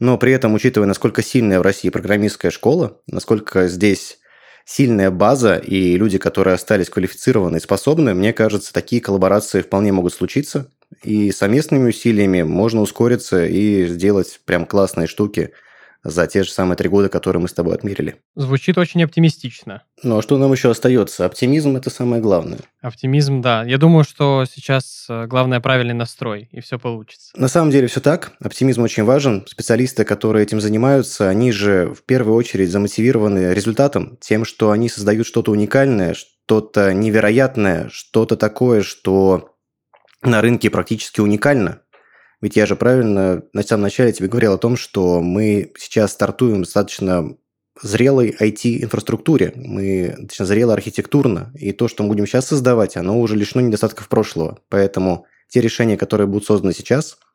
Но 0.00 0.16
при 0.16 0.32
этом, 0.32 0.54
учитывая, 0.54 0.88
насколько 0.88 1.22
сильная 1.22 1.58
в 1.58 1.62
России 1.62 1.90
программистская 1.90 2.50
школа, 2.50 2.98
насколько 3.06 3.68
здесь 3.68 4.18
сильная 4.64 5.10
база 5.10 5.56
и 5.56 5.98
люди, 5.98 6.16
которые 6.16 6.54
остались 6.54 6.88
квалифицированы 6.88 7.58
и 7.58 7.60
способны, 7.60 8.14
мне 8.14 8.32
кажется, 8.32 8.72
такие 8.72 9.02
коллаборации 9.02 9.60
вполне 9.60 9.92
могут 9.92 10.14
случиться. 10.14 10.70
И 11.02 11.32
совместными 11.32 11.90
усилиями 11.90 12.40
можно 12.40 12.80
ускориться 12.80 13.44
и 13.44 13.84
сделать 13.88 14.40
прям 14.46 14.64
классные 14.64 15.06
штуки– 15.06 15.50
за 16.04 16.26
те 16.26 16.42
же 16.42 16.50
самые 16.50 16.76
три 16.76 16.88
года, 16.88 17.08
которые 17.08 17.40
мы 17.40 17.48
с 17.48 17.52
тобой 17.52 17.74
отмерили. 17.74 18.16
Звучит 18.34 18.78
очень 18.78 19.02
оптимистично. 19.02 19.82
Ну 20.02 20.18
а 20.18 20.22
что 20.22 20.38
нам 20.38 20.52
еще 20.52 20.70
остается? 20.70 21.24
Оптимизм– 21.24 21.76
это 21.78 21.90
самое 21.90 22.20
главное. 22.20 22.58
Оптимизм, 22.80 23.40
да. 23.40 23.64
Я 23.64 23.78
думаю, 23.78 24.04
что 24.04 24.44
сейчас 24.52 25.06
э, 25.08 25.26
главное 25.26 25.60
правильный 25.60 25.94
настрой, 25.94 26.48
и 26.50 26.60
все 26.60 26.78
получится. 26.78 27.30
На 27.36 27.48
самом 27.48 27.70
деле 27.70 27.86
все 27.86 28.00
так. 28.00 28.32
Оптимизм 28.40 28.82
очень 28.82 29.04
важен. 29.04 29.44
Специалисты, 29.46 30.04
которые 30.04 30.42
этим 30.42 30.60
занимаются, 30.60 31.28
они 31.28 31.52
же 31.52 31.94
в 31.94 32.02
первую 32.04 32.36
очередь 32.36 32.70
замотивированы 32.70 33.54
результатом, 33.54 34.16
тем, 34.20 34.44
что 34.44 34.70
они 34.70 34.88
создают 34.88 35.26
что-то 35.26 35.52
уникальное, 35.52 36.14
что-то 36.14 36.92
невероятное, 36.92 37.88
что-то 37.90 38.36
такое, 38.36 38.82
что 38.82 39.50
на 40.22 40.40
рынке 40.40 40.70
практически 40.70 41.20
уникально. 41.20 41.82
Ведь 42.42 42.56
я 42.56 42.66
же 42.66 42.76
правильно 42.76 43.44
на 43.52 43.62
самом 43.62 43.84
начале 43.84 44.12
тебе 44.12 44.28
говорил 44.28 44.52
о 44.52 44.58
том, 44.58 44.76
что 44.76 45.22
мы 45.22 45.72
сейчас 45.78 46.12
стартуем 46.12 46.64
достаточно 46.64 47.36
зрелой 47.80 48.36
IT-инфраструктуре. 48.38 49.52
Мы 49.56 50.08
достаточно 50.08 50.46
зрело 50.46 50.74
архитектурно. 50.74 51.52
И 51.54 51.72
то, 51.72 51.88
что 51.88 52.02
мы 52.02 52.10
будем 52.10 52.26
сейчас 52.26 52.46
создавать, 52.46 52.96
оно 52.96 53.18
уже 53.18 53.36
лишено 53.36 53.62
недостатков 53.62 54.08
прошлого. 54.08 54.58
Поэтому 54.68 55.24
те 55.48 55.60
решения, 55.60 55.96
которые 55.96 56.26
будут 56.26 56.44
созданы 56.44 56.74
сейчас– 56.74 57.16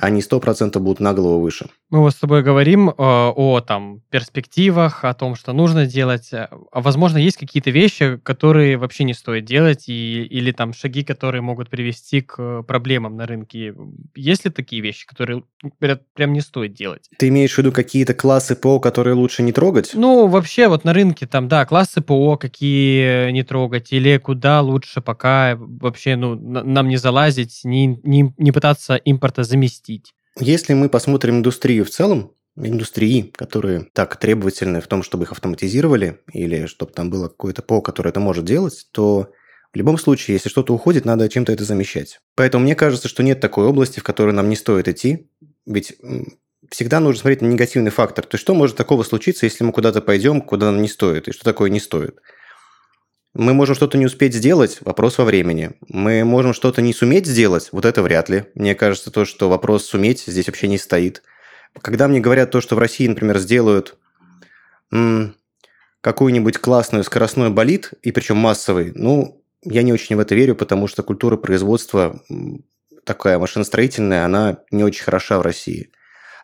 они 0.00 0.20
100% 0.20 0.78
будут 0.78 1.00
на 1.00 1.12
голову 1.12 1.40
выше. 1.40 1.66
Мы 1.90 2.00
вот 2.00 2.12
с 2.12 2.16
тобой 2.16 2.42
говорим 2.42 2.90
э, 2.90 2.92
о 2.98 3.60
там 3.60 4.02
перспективах, 4.10 5.04
о 5.04 5.14
том, 5.14 5.34
что 5.34 5.52
нужно 5.52 5.86
делать. 5.86 6.28
А, 6.32 6.50
возможно, 6.72 7.18
есть 7.18 7.38
какие-то 7.38 7.70
вещи, 7.70 8.18
которые 8.22 8.76
вообще 8.76 9.04
не 9.04 9.14
стоит 9.14 9.44
делать, 9.44 9.88
и, 9.88 10.22
или 10.24 10.52
там 10.52 10.74
шаги, 10.74 11.02
которые 11.02 11.40
могут 11.40 11.70
привести 11.70 12.20
к 12.20 12.62
проблемам 12.62 13.16
на 13.16 13.26
рынке. 13.26 13.74
Есть 14.14 14.44
ли 14.44 14.50
такие 14.50 14.82
вещи, 14.82 15.06
которые 15.06 15.44
прям 16.14 16.32
не 16.32 16.40
стоит 16.40 16.74
делать? 16.74 17.08
Ты 17.18 17.28
имеешь 17.28 17.54
в 17.54 17.58
виду 17.58 17.72
какие-то 17.72 18.14
классы 18.14 18.54
ПО, 18.54 18.80
которые 18.80 19.14
лучше 19.14 19.42
не 19.42 19.52
трогать? 19.52 19.92
Ну, 19.94 20.26
вообще 20.26 20.68
вот 20.68 20.84
на 20.84 20.92
рынке 20.92 21.26
там, 21.26 21.48
да, 21.48 21.64
классы 21.64 22.00
ПО 22.02 22.36
какие 22.36 23.30
не 23.30 23.42
трогать, 23.42 23.92
или 23.92 24.18
куда 24.18 24.60
лучше 24.60 25.00
пока 25.00 25.56
вообще, 25.56 26.16
ну, 26.16 26.34
нам 26.34 26.88
не 26.88 26.98
залазить, 26.98 27.60
не, 27.64 27.98
не, 28.02 28.34
не 28.36 28.52
пытаться 28.52 28.96
импорта 28.96 29.42
заместить 29.42 29.87
запустить. 29.88 30.14
Если 30.38 30.74
мы 30.74 30.88
посмотрим 30.88 31.38
индустрию 31.38 31.84
в 31.84 31.90
целом, 31.90 32.32
индустрии, 32.56 33.32
которые 33.34 33.88
так 33.92 34.16
требовательны 34.16 34.80
в 34.80 34.86
том, 34.86 35.02
чтобы 35.02 35.24
их 35.24 35.32
автоматизировали, 35.32 36.20
или 36.32 36.66
чтобы 36.66 36.92
там 36.92 37.10
было 37.10 37.28
какое-то 37.28 37.62
ПО, 37.62 37.80
которое 37.80 38.10
это 38.10 38.20
может 38.20 38.44
делать, 38.44 38.86
то 38.92 39.30
в 39.72 39.76
любом 39.76 39.98
случае, 39.98 40.34
если 40.34 40.48
что-то 40.48 40.74
уходит, 40.74 41.04
надо 41.04 41.28
чем-то 41.28 41.52
это 41.52 41.64
замещать. 41.64 42.20
Поэтому 42.34 42.64
мне 42.64 42.74
кажется, 42.74 43.08
что 43.08 43.22
нет 43.22 43.40
такой 43.40 43.66
области, 43.66 44.00
в 44.00 44.04
которую 44.04 44.34
нам 44.34 44.48
не 44.48 44.56
стоит 44.56 44.88
идти, 44.88 45.28
ведь 45.66 45.94
всегда 46.70 47.00
нужно 47.00 47.20
смотреть 47.20 47.42
на 47.42 47.46
негативный 47.46 47.90
фактор. 47.90 48.24
То 48.24 48.36
есть, 48.36 48.42
что 48.42 48.54
может 48.54 48.76
такого 48.76 49.02
случиться, 49.02 49.46
если 49.46 49.64
мы 49.64 49.72
куда-то 49.72 50.00
пойдем, 50.00 50.40
куда 50.40 50.66
нам 50.66 50.82
не 50.82 50.88
стоит, 50.88 51.28
и 51.28 51.32
что 51.32 51.44
такое 51.44 51.70
не 51.70 51.80
стоит? 51.80 52.18
Мы 53.38 53.54
можем 53.54 53.76
что-то 53.76 53.96
не 53.98 54.06
успеть 54.06 54.34
сделать, 54.34 54.78
вопрос 54.80 55.16
во 55.18 55.24
времени. 55.24 55.70
Мы 55.86 56.24
можем 56.24 56.52
что-то 56.52 56.82
не 56.82 56.92
суметь 56.92 57.24
сделать, 57.24 57.68
вот 57.70 57.84
это 57.84 58.02
вряд 58.02 58.28
ли. 58.28 58.46
Мне 58.56 58.74
кажется, 58.74 59.12
то, 59.12 59.24
что 59.24 59.48
вопрос 59.48 59.86
суметь 59.86 60.24
здесь 60.26 60.48
вообще 60.48 60.66
не 60.66 60.76
стоит. 60.76 61.22
Когда 61.80 62.08
мне 62.08 62.18
говорят 62.18 62.50
то, 62.50 62.60
что 62.60 62.74
в 62.74 62.80
России, 62.80 63.06
например, 63.06 63.38
сделают 63.38 63.96
какую-нибудь 66.00 66.58
классную 66.58 67.04
скоростной 67.04 67.50
болид, 67.50 67.92
и 68.02 68.10
причем 68.10 68.38
массовый, 68.38 68.90
ну, 68.96 69.40
я 69.62 69.82
не 69.82 69.92
очень 69.92 70.16
в 70.16 70.20
это 70.20 70.34
верю, 70.34 70.56
потому 70.56 70.88
что 70.88 71.04
культура 71.04 71.36
производства 71.36 72.20
такая 73.04 73.38
машиностроительная, 73.38 74.24
она 74.24 74.58
не 74.72 74.82
очень 74.82 75.04
хороша 75.04 75.38
в 75.38 75.42
России. 75.42 75.92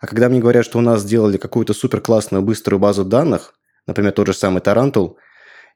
А 0.01 0.07
когда 0.07 0.29
мне 0.29 0.39
говорят, 0.39 0.65
что 0.65 0.79
у 0.79 0.83
нас 0.83 1.01
сделали 1.01 1.39
какую-то 1.39 1.75
супер 1.75 2.01
классную 2.01 2.45
быструю 2.45 2.79
базу 2.79 3.05
данных, 3.05 3.55
например, 3.89 4.13
тот 4.13 4.29
же 4.29 4.33
самый 4.33 4.61
Tarantool, 4.61 5.19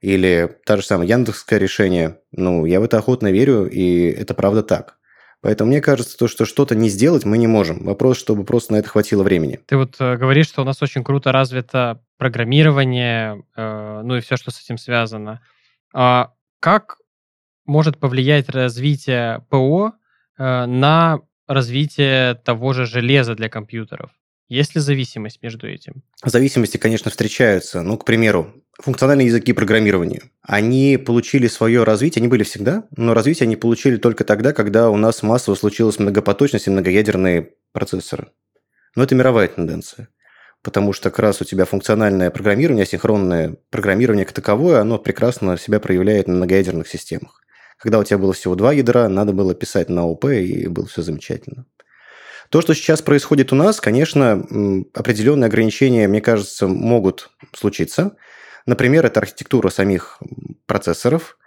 или 0.01 0.57
та 0.65 0.77
же 0.77 0.83
самая 0.83 1.09
Яндексское 1.09 1.59
решение, 1.59 2.19
ну, 2.33 2.67
я 2.67 2.81
в 2.81 2.85
это 2.85 2.99
охотно 2.99 3.33
верю, 3.33 3.69
и 3.69 4.07
это 4.11 4.35
правда 4.35 4.63
так. 4.63 4.99
Поэтому 5.41 5.71
мне 5.71 5.81
кажется, 5.81 6.19
то, 6.19 6.27
что 6.27 6.45
что-то 6.45 6.75
не 6.75 6.89
сделать 6.89 7.25
мы 7.25 7.39
не 7.39 7.47
можем. 7.47 7.85
Вопрос, 7.85 8.19
чтобы 8.19 8.45
просто 8.45 8.73
на 8.73 8.79
это 8.79 8.89
хватило 8.89 9.23
времени. 9.23 9.61
Ты 9.67 9.77
вот 9.77 9.95
э, 10.01 10.17
говоришь, 10.17 10.49
что 10.49 10.63
у 10.63 10.65
нас 10.65 10.83
очень 10.83 11.05
круто 11.05 11.31
развито 11.31 12.03
программирование, 12.17 13.45
э, 13.57 14.01
ну 14.05 14.17
и 14.17 14.21
все, 14.21 14.37
что 14.37 14.51
с 14.51 14.61
этим 14.61 14.79
связано. 14.79 15.41
А 15.95 16.33
как 16.59 16.99
может 17.67 17.99
повлиять 17.99 18.49
развитие 18.49 19.45
ПО 19.49 19.93
э, 20.39 20.67
на 20.67 21.21
развитие 21.47 22.35
того 22.35 22.73
же 22.73 22.85
железа 22.85 23.37
для 23.37 23.49
компьютеров? 23.49 24.11
Есть 24.49 24.75
ли 24.75 24.81
зависимость 24.81 25.43
между 25.43 25.69
этим? 25.69 26.03
Зависимости, 26.25 26.79
конечно, 26.79 27.11
встречаются. 27.11 27.83
Ну, 27.83 27.97
к 27.97 28.05
примеру, 28.05 28.55
функциональные 28.79 29.27
языки 29.27 29.53
программирования. 29.53 30.23
Они 30.43 30.97
получили 30.97 31.49
свое 31.49 31.85
развитие, 31.85 32.21
они 32.21 32.29
были 32.29 32.45
всегда, 32.45 32.85
но 32.97 33.15
развитие 33.15 33.47
они 33.47 33.57
получили 33.57 33.97
только 33.97 34.25
тогда, 34.25 34.53
когда 34.53 34.91
у 34.91 34.97
нас 34.97 35.23
массово 35.23 35.55
случилась 35.57 35.99
многопоточность 35.99 36.67
и 36.67 36.71
многоядерные 36.71 37.51
процессоры. 37.73 38.29
Но 38.95 39.05
это 39.05 39.15
мировая 39.15 39.49
тенденция. 39.49 40.09
потому 40.63 40.93
что 40.93 41.11
как 41.11 41.21
раз 41.21 41.41
у 41.41 41.45
тебя 41.45 41.65
функциональное 41.65 42.31
программирование, 42.31 42.87
синхронное 42.87 43.57
программирование 43.71 44.25
как 44.25 44.35
таковое, 44.35 44.81
оно 44.81 44.99
прекрасно 44.99 45.57
себя 45.57 45.81
проявляет 45.81 46.29
на 46.29 46.35
многоядерных 46.35 46.89
системах. 46.89 47.43
Когда 47.79 47.99
у 47.99 48.05
тебя 48.05 48.19
было 48.19 48.33
всего 48.33 48.57
два 48.57 48.73
ядра, 48.73 49.09
надо 49.09 49.33
было 49.33 49.55
писать 49.55 49.89
на 49.89 50.05
ОП, 50.07 50.27
и 50.27 50.67
было 50.67 50.87
все 50.87 51.03
замечательно. 51.03 51.65
То, 52.51 52.61
что 52.61 52.75
сейчас 52.75 53.03
происходит 53.03 53.53
у 53.53 53.57
нас, 53.57 53.81
конечно, 53.81 54.33
определенные 54.95 55.47
ограничения, 55.47 56.09
мне 56.09 56.21
кажется, 56.21 56.67
могут 56.67 57.31
случиться. 57.55 58.17
Например, 58.69 59.07
это 59.07 59.21
архитектура 59.21 59.71
самих 59.71 60.21
процессоров. 60.67 61.39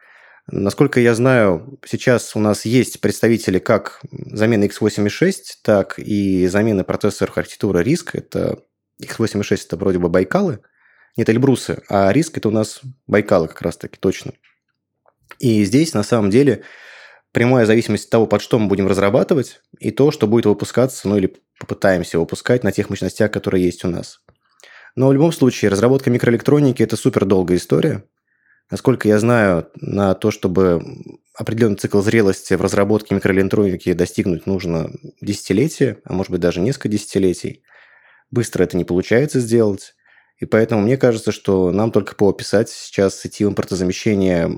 Насколько 0.47 0.99
я 0.99 1.13
знаю, 1.13 1.77
сейчас 1.85 2.35
у 2.35 2.39
нас 2.39 2.65
есть 2.65 2.99
представители 2.99 3.59
как 3.59 4.01
замены 4.09 4.63
x86, 4.63 5.33
так 5.61 5.99
и 5.99 6.47
замены 6.47 6.83
процессоров 6.83 7.37
архитектуры 7.37 7.83
RISC. 7.83 8.09
Это 8.13 8.63
x86 8.99 9.59
это 9.67 9.77
вроде 9.77 9.99
бы 9.99 10.09
Байкалы, 10.09 10.61
нет, 11.15 11.29
Эльбрусы, 11.29 11.83
а 11.89 12.11
RISC 12.11 12.31
это 12.37 12.49
у 12.49 12.51
нас 12.51 12.81
Байкалы 13.05 13.47
как 13.47 13.61
раз-таки, 13.61 13.99
точно. 13.99 14.33
И 15.37 15.63
здесь, 15.63 15.93
на 15.93 16.01
самом 16.01 16.31
деле, 16.31 16.63
прямая 17.33 17.67
зависимость 17.67 18.05
от 18.05 18.09
того, 18.09 18.25
под 18.25 18.41
что 18.41 18.57
мы 18.57 18.67
будем 18.67 18.87
разрабатывать, 18.87 19.61
и 19.77 19.91
то, 19.91 20.09
что 20.09 20.25
будет 20.25 20.47
выпускаться, 20.47 21.07
ну 21.07 21.17
или 21.17 21.35
попытаемся 21.59 22.17
выпускать 22.17 22.63
на 22.63 22.71
тех 22.71 22.89
мощностях, 22.89 23.29
которые 23.29 23.63
есть 23.63 23.85
у 23.85 23.89
нас. 23.89 24.21
Но 25.01 25.07
в 25.07 25.13
любом 25.13 25.31
случае, 25.31 25.71
разработка 25.71 26.11
микроэлектроники– 26.11 26.83
это 26.83 26.95
супер 26.95 27.25
долгая 27.25 27.57
история. 27.57 28.03
Насколько 28.69 29.07
я 29.07 29.17
знаю, 29.17 29.67
на 29.73 30.13
то, 30.13 30.29
чтобы 30.29 30.79
определенный 31.33 31.77
цикл 31.77 32.01
зрелости 32.01 32.53
в 32.53 32.61
разработке 32.61 33.15
микроэлектроники 33.15 33.93
достигнуть, 33.93 34.45
нужно 34.45 34.91
десятилетия, 35.19 35.97
а 36.05 36.13
может 36.13 36.31
быть 36.31 36.39
даже 36.39 36.59
несколько 36.59 36.87
десятилетий. 36.87 37.63
Быстро 38.29 38.63
это 38.63 38.77
не 38.77 38.83
получается 38.83 39.39
сделать. 39.39 39.95
И 40.37 40.45
поэтому 40.45 40.83
мне 40.83 40.97
кажется, 40.97 41.31
что 41.31 41.71
нам 41.71 41.91
только 41.91 42.13
по 42.13 42.31
писать 42.31 42.69
сейчас 42.69 43.19
сети 43.19 43.43
импортозамещения 43.43 44.51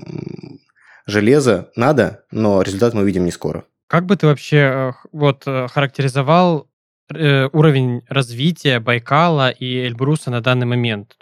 железа 1.06 1.70
надо, 1.74 2.26
но 2.30 2.60
результат 2.60 2.92
мы 2.92 3.00
увидим 3.00 3.24
не 3.24 3.30
скоро. 3.30 3.64
Как 3.86 4.04
бы 4.04 4.14
ты 4.16 4.26
вообще 4.26 4.56
э, 4.58 4.92
вот 5.10 5.44
э, 5.46 5.68
характеризовал 5.68 6.68
э, 7.12 7.48
уровень 7.52 8.02
развития 8.08 8.80
Байкала 8.80 9.50
и 9.50 9.86
Эльбруса 9.86 10.30
на 10.30 10.40
данный 10.40 10.66
момент? 10.66 11.16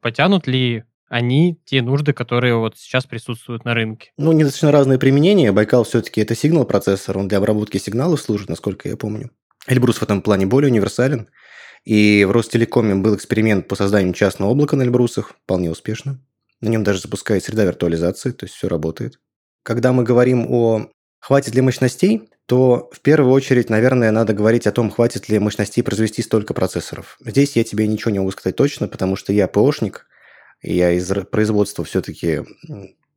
Потянут 0.00 0.46
ли 0.46 0.84
они 1.08 1.58
те 1.64 1.82
нужды, 1.82 2.12
которые 2.12 2.56
вот 2.56 2.76
сейчас 2.76 3.06
присутствуют 3.06 3.64
на 3.64 3.74
рынке? 3.74 4.10
Ну, 4.18 4.32
недостаточно 4.32 4.72
разные 4.72 4.98
применения. 4.98 5.52
Байкал 5.52 5.84
все-таки 5.84 6.20
это 6.20 6.34
сигнал-процессор, 6.34 7.18
он 7.18 7.28
для 7.28 7.38
обработки 7.38 7.78
сигналов 7.78 8.20
служит, 8.20 8.48
насколько 8.48 8.88
я 8.88 8.96
помню. 8.96 9.30
Эльбрус 9.66 9.98
в 9.98 10.02
этом 10.02 10.22
плане 10.22 10.46
более 10.46 10.70
универсален. 10.70 11.28
И 11.84 12.24
в 12.24 12.32
Ростелекоме 12.32 12.94
был 12.96 13.14
эксперимент 13.14 13.68
по 13.68 13.76
созданию 13.76 14.12
частного 14.12 14.50
облака 14.50 14.76
на 14.76 14.82
Эльбрусах, 14.82 15.30
вполне 15.44 15.70
успешно. 15.70 16.20
На 16.60 16.68
нем 16.68 16.84
даже 16.84 17.00
запускает 17.00 17.44
среда 17.44 17.64
виртуализации, 17.64 18.32
то 18.32 18.44
есть 18.44 18.56
все 18.56 18.68
работает. 18.68 19.20
Когда 19.62 19.92
мы 19.92 20.02
говорим 20.02 20.46
о 20.50 20.88
хватит 21.20 21.54
ли 21.54 21.62
мощностей, 21.62 22.28
то 22.48 22.88
в 22.94 23.00
первую 23.00 23.34
очередь, 23.34 23.68
наверное, 23.68 24.10
надо 24.10 24.32
говорить 24.32 24.66
о 24.66 24.72
том, 24.72 24.90
хватит 24.90 25.28
ли 25.28 25.38
мощностей 25.38 25.82
произвести 25.82 26.22
столько 26.22 26.54
процессоров. 26.54 27.18
Здесь 27.22 27.56
я 27.56 27.62
тебе 27.62 27.86
ничего 27.86 28.10
не 28.10 28.20
могу 28.20 28.30
сказать 28.30 28.56
точно, 28.56 28.88
потому 28.88 29.16
что 29.16 29.34
я 29.34 29.46
ПОшник, 29.46 30.06
я 30.62 30.90
из 30.92 31.12
производства 31.30 31.84
все-таки 31.84 32.40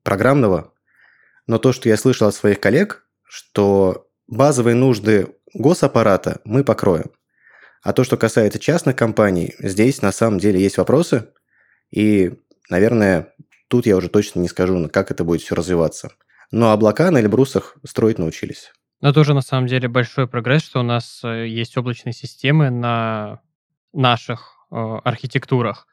программного, 0.04 0.74
но 1.48 1.60
то, 1.60 1.72
что 1.72 1.88
я 1.88 1.96
слышал 1.96 2.28
от 2.28 2.36
своих 2.36 2.60
коллег, 2.60 3.08
что 3.24 4.10
базовые 4.28 4.76
нужды 4.76 5.30
госаппарата 5.54 6.42
мы 6.44 6.66
покроем. 6.66 7.12
А 7.84 7.94
то, 7.94 8.04
что 8.04 8.18
касается 8.18 8.60
частных 8.60 8.98
компаний, 8.98 9.56
здесь 9.60 10.02
на 10.02 10.12
самом 10.12 10.40
деле 10.40 10.60
есть 10.60 10.78
вопросы, 10.78 11.30
и, 11.90 12.34
наверное, 12.70 13.34
тут 13.70 13.86
я 13.86 13.96
уже 13.96 14.10
точно 14.10 14.42
не 14.42 14.50
скажу, 14.50 14.90
как 14.90 15.10
это 15.10 15.24
будет 15.24 15.42
все 15.42 15.56
развиваться. 15.56 16.12
Но 16.52 16.74
облака 16.74 17.12
на 17.12 17.22
Эльбрусах 17.22 17.78
строить 17.86 18.20
научились. 18.20 18.74
Но 19.02 19.14
тоже 19.14 19.34
на 19.34 19.42
самом 19.42 19.68
деле 19.68 19.88
большой 19.88 20.28
прогресс, 20.28 20.64
что 20.64 20.80
у 20.80 20.84
нас 20.84 21.22
э, 21.24 21.48
есть 21.48 21.76
облачные 21.76 22.14
системы 22.14 22.70
на 22.70 23.42
наших 23.94 24.68
э, 24.72 24.76
архитектурах. 25.04 25.88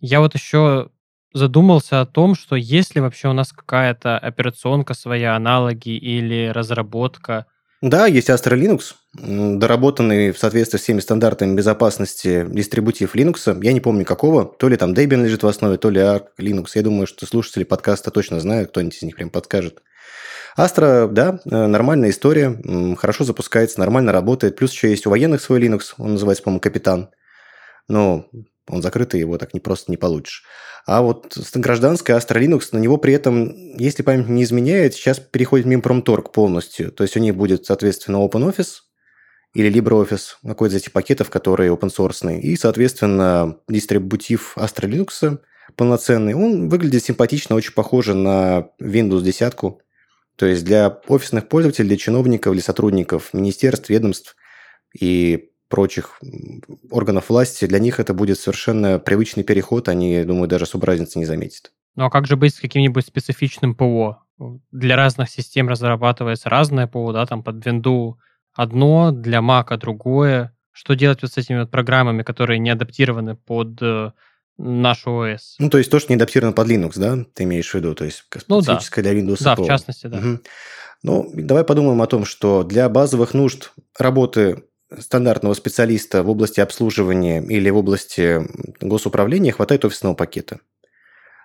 Я 0.00 0.20
вот 0.20 0.34
еще 0.34 0.88
задумался 1.34 2.00
о 2.00 2.06
том, 2.06 2.34
что 2.34 2.56
есть 2.56 2.94
ли 2.94 3.00
вообще 3.00 3.28
у 3.28 3.32
нас 3.32 3.52
какая-то 3.52 4.18
операционка 4.18 4.94
своя, 4.94 5.36
аналоги 5.36 5.90
или 5.90 6.48
разработка. 6.48 7.46
Да, 7.82 8.06
есть 8.06 8.30
Astra 8.30 8.56
Linux, 8.56 8.94
доработанный 9.58 10.30
в 10.30 10.38
соответствии 10.38 10.78
с 10.78 10.82
всеми 10.82 11.00
стандартами 11.00 11.56
безопасности 11.56 12.46
дистрибутив 12.48 13.16
Linux. 13.16 13.58
Я 13.62 13.72
не 13.72 13.80
помню 13.80 14.04
какого, 14.04 14.44
то 14.44 14.68
ли 14.68 14.76
там 14.76 14.92
Debian 14.92 15.24
лежит 15.24 15.42
в 15.42 15.48
основе, 15.48 15.78
то 15.78 15.90
ли 15.90 16.00
Arc 16.00 16.26
Linux. 16.38 16.68
Я 16.74 16.82
думаю, 16.82 17.06
что 17.06 17.26
слушатели 17.26 17.64
подкаста 17.64 18.10
точно 18.10 18.40
знают, 18.40 18.70
кто-нибудь 18.70 18.96
из 18.96 19.02
них 19.02 19.16
прям 19.16 19.30
подскажет. 19.30 19.82
Astra, 20.56 21.08
да, 21.08 21.40
э, 21.44 21.66
нормальная 21.66 22.10
история, 22.10 22.60
хорошо 22.96 23.24
запускается, 23.24 23.80
нормально 23.80 24.12
работает. 24.12 24.56
Плюс 24.56 24.72
еще 24.72 24.90
есть 24.90 25.06
у 25.06 25.10
военных 25.10 25.40
свой 25.40 25.60
Linux, 25.60 25.94
он 25.98 26.12
называется, 26.12 26.44
по-моему, 26.44 26.60
Капитан. 26.60 27.10
Но 27.88 28.26
он 28.68 28.82
закрытый, 28.82 29.20
его 29.20 29.38
так 29.38 29.54
не 29.54 29.60
просто 29.60 29.90
не 29.90 29.96
получишь. 29.96 30.44
А 30.86 31.02
вот 31.02 31.36
гражданская 31.54 32.18
Astra 32.18 32.40
Linux, 32.40 32.68
на 32.72 32.78
него 32.78 32.96
при 32.96 33.14
этом, 33.14 33.54
если 33.76 34.02
память 34.02 34.28
не 34.28 34.42
изменяет, 34.42 34.94
сейчас 34.94 35.20
переходит 35.20 35.66
Minpромторг 35.66 36.32
полностью. 36.32 36.90
То 36.90 37.04
есть 37.04 37.16
у 37.16 37.20
них 37.20 37.36
будет, 37.36 37.66
соответственно, 37.66 38.16
OpenOffice 38.16 38.82
или 39.54 39.70
LibreOffice, 39.70 40.36
какой-то 40.46 40.76
из 40.76 40.82
этих 40.82 40.92
пакетов, 40.92 41.30
которые 41.30 41.72
open 41.72 41.90
source. 41.96 42.40
И, 42.40 42.56
соответственно, 42.56 43.58
дистрибутив 43.68 44.56
Astra 44.56 44.88
Linux 44.88 45.38
полноценный, 45.76 46.34
он 46.34 46.68
выглядит 46.68 47.04
симпатично, 47.04 47.54
очень 47.54 47.74
похоже 47.74 48.14
на 48.14 48.68
Windows 48.80 49.22
10. 49.22 49.54
То 50.42 50.46
есть 50.46 50.64
для 50.64 50.88
офисных 51.06 51.48
пользователей, 51.48 51.86
для 51.86 51.96
чиновников, 51.96 52.54
для 52.54 52.62
сотрудников 52.62 53.32
министерств, 53.32 53.88
ведомств 53.88 54.34
и 54.92 55.50
прочих 55.68 56.20
органов 56.90 57.28
власти, 57.28 57.66
для 57.66 57.78
них 57.78 58.00
это 58.00 58.12
будет 58.12 58.40
совершенно 58.40 58.98
привычный 58.98 59.44
переход, 59.44 59.88
они, 59.88 60.24
думаю, 60.24 60.48
даже 60.48 60.64
особо 60.64 60.88
разницы 60.88 61.20
не 61.20 61.26
заметят. 61.26 61.70
Ну 61.94 62.06
а 62.06 62.10
как 62.10 62.26
же 62.26 62.34
быть 62.34 62.56
с 62.56 62.60
каким-нибудь 62.60 63.06
специфичным 63.06 63.76
ПО? 63.76 64.18
Для 64.72 64.96
разных 64.96 65.30
систем 65.30 65.68
разрабатывается 65.68 66.50
разное 66.50 66.88
ПО, 66.88 67.12
да, 67.12 67.24
там 67.24 67.44
под 67.44 67.64
винду 67.64 68.18
одно, 68.52 69.12
для 69.12 69.42
Мака 69.42 69.76
другое. 69.76 70.56
Что 70.72 70.94
делать 70.94 71.22
вот 71.22 71.30
с 71.30 71.36
этими 71.36 71.60
вот 71.60 71.70
программами, 71.70 72.24
которые 72.24 72.58
не 72.58 72.70
адаптированы 72.70 73.36
под 73.36 73.80
нашу 74.58 75.10
ОС? 75.12 75.56
Ну, 75.58 75.70
то 75.70 75.78
есть 75.78 75.90
то, 75.90 75.98
что 75.98 76.12
не 76.12 76.16
адаптировано 76.16 76.52
под 76.52 76.68
Linux, 76.68 76.92
да, 76.96 77.24
ты 77.34 77.44
имеешь 77.44 77.70
в 77.70 77.74
виду? 77.74 77.94
То 77.94 78.04
есть 78.04 78.24
ну, 78.48 78.60
да. 78.60 78.80
для 78.96 79.12
Windows 79.12 79.42
Да, 79.42 79.56
ПО. 79.56 79.64
в 79.64 79.66
частности, 79.66 80.06
да. 80.06 80.18
Угу. 80.18 80.38
Ну, 81.02 81.30
давай 81.34 81.64
подумаем 81.64 82.00
о 82.00 82.06
том, 82.06 82.24
что 82.24 82.62
для 82.62 82.88
базовых 82.88 83.34
нужд 83.34 83.72
работы 83.98 84.64
стандартного 84.98 85.54
специалиста 85.54 86.22
в 86.22 86.30
области 86.30 86.60
обслуживания 86.60 87.42
или 87.42 87.70
в 87.70 87.76
области 87.78 88.42
госуправления 88.80 89.52
хватает 89.52 89.84
офисного 89.84 90.14
пакета. 90.14 90.60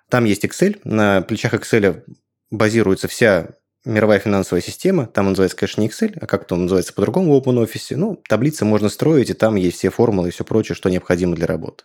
Там 0.08 0.24
есть 0.24 0.44
Excel, 0.44 0.80
на 0.84 1.22
плечах 1.22 1.54
Excel 1.54 2.02
базируется 2.50 3.08
вся 3.08 3.48
мировая 3.84 4.18
финансовая 4.18 4.60
система, 4.60 5.06
там 5.06 5.26
он 5.26 5.32
называется, 5.32 5.56
конечно, 5.56 5.80
не 5.80 5.88
Excel, 5.88 6.16
а 6.20 6.26
как-то 6.26 6.54
он 6.54 6.62
называется 6.62 6.92
по-другому 6.92 7.32
в 7.32 7.42
OpenOffice. 7.42 7.96
Ну, 7.96 8.20
таблицы 8.28 8.64
можно 8.64 8.88
строить, 8.88 9.30
и 9.30 9.34
там 9.34 9.56
есть 9.56 9.78
все 9.78 9.90
формулы 9.90 10.28
и 10.28 10.30
все 10.30 10.44
прочее, 10.44 10.76
что 10.76 10.90
необходимо 10.90 11.34
для 11.34 11.46
работы. 11.46 11.84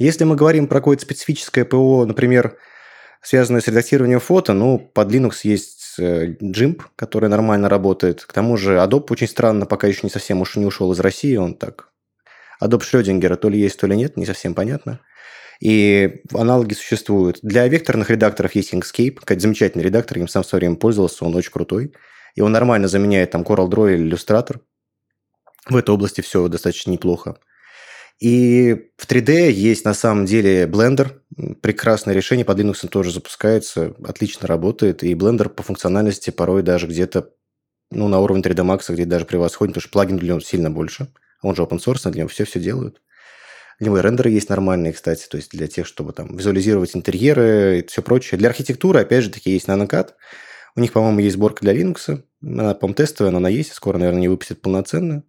Если 0.00 0.24
мы 0.24 0.34
говорим 0.34 0.66
про 0.66 0.78
какое-то 0.78 1.02
специфическое 1.02 1.66
ПО, 1.66 2.06
например, 2.06 2.56
связанное 3.20 3.60
с 3.60 3.68
редактированием 3.68 4.18
фото, 4.18 4.54
ну, 4.54 4.78
под 4.78 5.12
Linux 5.12 5.40
есть 5.42 6.00
GIMP, 6.00 6.80
который 6.96 7.28
нормально 7.28 7.68
работает. 7.68 8.24
К 8.24 8.32
тому 8.32 8.56
же 8.56 8.76
Adobe 8.78 9.08
очень 9.10 9.28
странно, 9.28 9.66
пока 9.66 9.86
еще 9.86 10.00
не 10.04 10.08
совсем 10.08 10.40
уж 10.40 10.56
не 10.56 10.64
ушел 10.64 10.90
из 10.92 11.00
России, 11.00 11.36
он 11.36 11.54
так... 11.54 11.90
Adobe 12.62 12.82
Шрёдингера 12.82 13.36
то 13.36 13.50
ли 13.50 13.60
есть, 13.60 13.78
то 13.78 13.86
ли 13.86 13.94
нет, 13.94 14.16
не 14.16 14.24
совсем 14.24 14.54
понятно. 14.54 15.00
И 15.60 16.22
аналоги 16.32 16.72
существуют. 16.72 17.40
Для 17.42 17.68
векторных 17.68 18.08
редакторов 18.08 18.54
есть 18.54 18.72
Inkscape, 18.72 19.16
какой-то 19.16 19.42
замечательный 19.42 19.82
редактор, 19.82 20.16
я 20.16 20.22
им 20.22 20.28
сам 20.28 20.44
в 20.44 20.46
свое 20.46 20.60
время 20.60 20.76
пользовался, 20.76 21.26
он 21.26 21.34
очень 21.34 21.52
крутой. 21.52 21.92
И 22.36 22.40
он 22.40 22.52
нормально 22.52 22.88
заменяет 22.88 23.32
там 23.32 23.42
CorelDRAW 23.42 23.94
или 23.94 24.10
Illustrator. 24.10 24.60
В 25.68 25.76
этой 25.76 25.90
области 25.90 26.22
все 26.22 26.48
достаточно 26.48 26.90
неплохо. 26.90 27.36
И 28.20 28.90
в 28.98 29.10
3D 29.10 29.50
есть 29.50 29.86
на 29.86 29.94
самом 29.94 30.26
деле 30.26 30.64
Blender. 30.64 31.20
Прекрасное 31.62 32.14
решение, 32.14 32.44
под 32.44 32.58
Linux 32.58 32.86
тоже 32.86 33.12
запускается, 33.12 33.94
отлично 34.04 34.46
работает. 34.46 35.02
И 35.02 35.14
Blender 35.14 35.48
по 35.48 35.62
функциональности 35.62 36.28
порой 36.30 36.62
даже 36.62 36.86
где-то 36.86 37.30
ну, 37.90 38.08
на 38.08 38.20
уровне 38.20 38.42
3D 38.42 38.62
Max, 38.62 38.92
где 38.92 39.06
даже 39.06 39.24
превосходит, 39.24 39.74
потому 39.74 39.82
что 39.82 39.90
плагин 39.90 40.18
для 40.18 40.28
него 40.28 40.40
сильно 40.40 40.70
больше. 40.70 41.08
Он 41.42 41.56
же 41.56 41.62
open 41.62 41.78
source, 41.78 42.08
для 42.10 42.20
него 42.20 42.28
все-все 42.28 42.60
делают. 42.60 43.00
Для 43.78 43.86
него 43.86 43.98
и 43.98 44.02
рендеры 44.02 44.28
есть 44.28 44.50
нормальные, 44.50 44.92
кстати, 44.92 45.26
то 45.26 45.38
есть 45.38 45.50
для 45.52 45.66
тех, 45.66 45.86
чтобы 45.86 46.12
там 46.12 46.36
визуализировать 46.36 46.94
интерьеры 46.94 47.78
и 47.78 47.86
все 47.86 48.02
прочее. 48.02 48.38
Для 48.38 48.50
архитектуры, 48.50 49.00
опять 49.00 49.24
же 49.24 49.30
таки, 49.30 49.50
есть 49.50 49.66
NanoCAD. 49.66 50.10
У 50.76 50.80
них, 50.80 50.92
по-моему, 50.92 51.20
есть 51.20 51.36
сборка 51.36 51.62
для 51.62 51.74
Linux. 51.74 52.22
Она, 52.42 52.74
по-моему, 52.74 52.94
тестовая, 52.94 53.32
но 53.32 53.38
она 53.38 53.48
есть. 53.48 53.72
Скоро, 53.72 53.96
наверное, 53.96 54.20
не 54.20 54.28
выпустят 54.28 54.60
полноценную. 54.60 55.24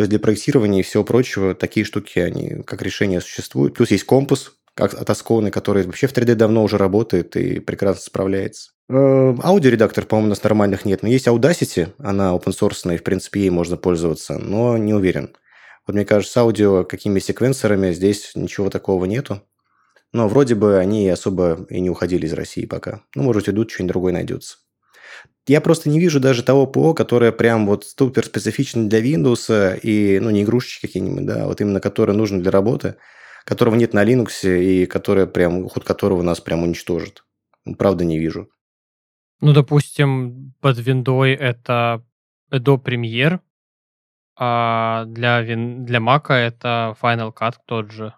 То 0.00 0.04
есть 0.04 0.10
для 0.12 0.18
проектирования 0.18 0.80
и 0.80 0.82
всего 0.82 1.04
прочего 1.04 1.54
такие 1.54 1.84
штуки, 1.84 2.20
они 2.20 2.62
как 2.62 2.80
решение 2.80 3.20
существуют. 3.20 3.74
Плюс 3.74 3.90
есть 3.90 4.04
компас, 4.04 4.52
как 4.72 4.94
от 4.94 5.10
Ascona, 5.10 5.50
который 5.50 5.82
вообще 5.84 6.06
в 6.06 6.14
3D 6.14 6.36
давно 6.36 6.64
уже 6.64 6.78
работает 6.78 7.36
и 7.36 7.60
прекрасно 7.60 8.00
справляется. 8.00 8.70
Э, 8.88 9.34
аудиоредактор, 9.42 10.06
по-моему, 10.06 10.28
у 10.28 10.30
нас 10.30 10.42
нормальных 10.42 10.86
нет, 10.86 11.02
но 11.02 11.10
есть 11.10 11.26
Audacity, 11.26 11.92
она 11.98 12.34
open 12.34 12.58
source, 12.58 12.94
и 12.94 12.96
в 12.96 13.02
принципе 13.02 13.40
ей 13.40 13.50
можно 13.50 13.76
пользоваться, 13.76 14.38
но 14.38 14.78
не 14.78 14.94
уверен. 14.94 15.36
Вот 15.86 15.92
мне 15.92 16.06
кажется, 16.06 16.32
с 16.32 16.36
аудио 16.38 16.84
какими 16.84 17.18
секвенсорами 17.18 17.92
здесь 17.92 18.32
ничего 18.34 18.70
такого 18.70 19.04
нету. 19.04 19.42
Но 20.14 20.28
вроде 20.28 20.54
бы 20.54 20.78
они 20.78 21.10
особо 21.10 21.66
и 21.68 21.78
не 21.78 21.90
уходили 21.90 22.24
из 22.24 22.32
России 22.32 22.64
пока. 22.64 23.02
Ну, 23.14 23.24
может, 23.24 23.50
идут, 23.50 23.70
что-нибудь 23.70 23.92
другое 23.92 24.14
найдется. 24.14 24.56
Я 25.50 25.60
просто 25.60 25.90
не 25.90 25.98
вижу 25.98 26.20
даже 26.20 26.44
того 26.44 26.64
ПО, 26.68 26.94
которое 26.94 27.32
прям 27.32 27.66
вот 27.66 27.84
супер 27.84 28.24
специфично 28.24 28.88
для 28.88 29.00
Windows 29.00 29.80
и, 29.80 30.20
ну, 30.20 30.30
не 30.30 30.44
игрушечки 30.44 30.86
какие-нибудь, 30.86 31.26
да, 31.26 31.46
вот 31.46 31.60
именно 31.60 31.80
которое 31.80 32.12
нужно 32.12 32.40
для 32.40 32.52
работы, 32.52 32.94
которого 33.44 33.74
нет 33.74 33.92
на 33.92 34.04
Linux 34.04 34.48
и 34.48 34.86
которое 34.86 35.26
прям, 35.26 35.64
уход 35.64 35.82
которого 35.82 36.22
нас 36.22 36.40
прям 36.40 36.62
уничтожит. 36.62 37.24
Правда, 37.78 38.04
не 38.04 38.16
вижу. 38.16 38.48
Ну, 39.40 39.52
допустим, 39.52 40.54
под 40.60 40.78
виндой 40.78 41.32
это 41.32 42.06
Adobe 42.52 42.84
Premiere, 42.84 43.40
а 44.36 45.04
для, 45.06 45.40
вин... 45.42 45.84
для 45.84 45.98
Mac 45.98 46.28
это 46.28 46.96
Final 47.02 47.34
Cut 47.34 47.54
тот 47.66 47.90
же. 47.90 48.14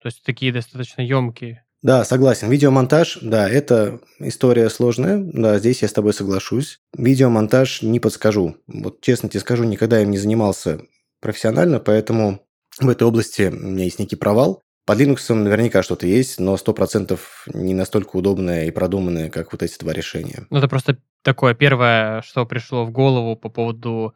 То 0.00 0.06
есть 0.06 0.22
такие 0.22 0.52
достаточно 0.52 1.02
емкие. 1.02 1.64
Да, 1.82 2.04
согласен. 2.04 2.50
Видеомонтаж, 2.50 3.18
да, 3.22 3.48
это 3.48 4.00
история 4.18 4.68
сложная. 4.68 5.18
Да, 5.18 5.58
здесь 5.58 5.82
я 5.82 5.88
с 5.88 5.92
тобой 5.92 6.12
соглашусь. 6.12 6.80
Видеомонтаж 6.96 7.82
не 7.82 8.00
подскажу. 8.00 8.56
Вот 8.66 9.00
честно 9.00 9.28
тебе 9.28 9.40
скажу, 9.40 9.64
никогда 9.64 10.02
им 10.02 10.10
не 10.10 10.18
занимался 10.18 10.80
профессионально, 11.20 11.78
поэтому 11.78 12.40
в 12.80 12.88
этой 12.88 13.04
области 13.06 13.42
у 13.42 13.66
меня 13.68 13.84
есть 13.84 13.98
некий 13.98 14.16
провал. 14.16 14.62
Под 14.86 15.00
Linux 15.00 15.34
наверняка 15.34 15.82
что-то 15.82 16.06
есть, 16.06 16.40
но 16.40 16.54
100% 16.54 17.18
не 17.52 17.74
настолько 17.74 18.16
удобное 18.16 18.64
и 18.64 18.70
продуманное, 18.70 19.28
как 19.28 19.52
вот 19.52 19.62
эти 19.62 19.78
два 19.78 19.92
решения. 19.92 20.46
Ну, 20.48 20.58
это 20.58 20.66
просто 20.66 20.96
такое 21.22 21.54
первое, 21.54 22.22
что 22.22 22.46
пришло 22.46 22.86
в 22.86 22.90
голову 22.90 23.36
по 23.36 23.50
поводу 23.50 24.14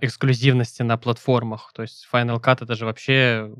эксклюзивности 0.00 0.82
на 0.82 0.96
платформах. 0.96 1.72
То 1.74 1.82
есть 1.82 2.06
Final 2.12 2.40
Cut 2.40 2.58
это 2.62 2.74
же 2.74 2.84
вообще 2.84 3.52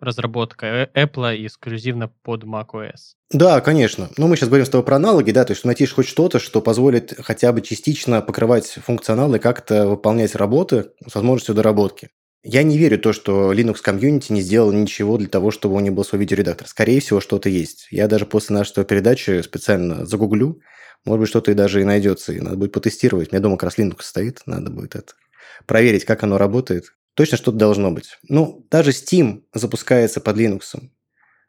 разработка 0.00 0.66
э, 0.66 0.88
Apple 0.94 1.36
и 1.36 1.46
эксклюзивно 1.46 2.08
под 2.22 2.44
macOS. 2.44 3.14
Да, 3.32 3.60
конечно. 3.60 4.10
Но 4.16 4.28
мы 4.28 4.36
сейчас 4.36 4.48
говорим 4.48 4.66
с 4.66 4.70
тобой 4.70 4.84
про 4.84 4.96
аналоги, 4.96 5.30
да, 5.30 5.44
то 5.44 5.52
есть 5.52 5.64
найти 5.64 5.86
хоть 5.86 6.08
что-то, 6.08 6.38
что 6.38 6.60
позволит 6.60 7.14
хотя 7.22 7.52
бы 7.52 7.60
частично 7.60 8.20
покрывать 8.22 8.66
функционал 8.66 9.34
и 9.34 9.38
как-то 9.38 9.86
выполнять 9.86 10.34
работы 10.34 10.90
с 11.06 11.14
возможностью 11.14 11.54
доработки. 11.54 12.08
Я 12.42 12.62
не 12.62 12.78
верю 12.78 12.96
в 12.96 13.02
то, 13.02 13.12
что 13.12 13.52
Linux 13.52 13.82
комьюнити 13.82 14.32
не 14.32 14.40
сделал 14.40 14.72
ничего 14.72 15.18
для 15.18 15.28
того, 15.28 15.50
чтобы 15.50 15.74
у 15.76 15.80
него 15.80 15.96
был 15.96 16.04
свой 16.04 16.20
видеоредактор. 16.20 16.66
Скорее 16.66 17.00
всего, 17.00 17.20
что-то 17.20 17.50
есть. 17.50 17.88
Я 17.90 18.08
даже 18.08 18.24
после 18.24 18.56
нашей 18.56 18.82
передачи 18.84 19.42
специально 19.42 20.06
загуглю. 20.06 20.60
Может 21.04 21.20
быть, 21.20 21.28
что-то 21.28 21.50
и 21.50 21.54
даже 21.54 21.82
и 21.82 21.84
найдется. 21.84 22.32
И 22.32 22.40
надо 22.40 22.56
будет 22.56 22.72
потестировать. 22.72 23.28
У 23.28 23.32
меня 23.34 23.42
дома 23.42 23.58
как 23.58 23.64
раз 23.64 23.78
Linux 23.78 24.00
стоит. 24.00 24.40
Надо 24.46 24.70
будет 24.70 24.96
это 24.96 25.12
проверить, 25.66 26.04
как 26.04 26.22
оно 26.22 26.38
работает. 26.38 26.94
Точно 27.14 27.36
что-то 27.36 27.58
должно 27.58 27.90
быть. 27.90 28.18
Ну, 28.28 28.66
даже 28.70 28.90
Steam 28.90 29.42
запускается 29.52 30.20
под 30.20 30.36
Linux. 30.36 30.80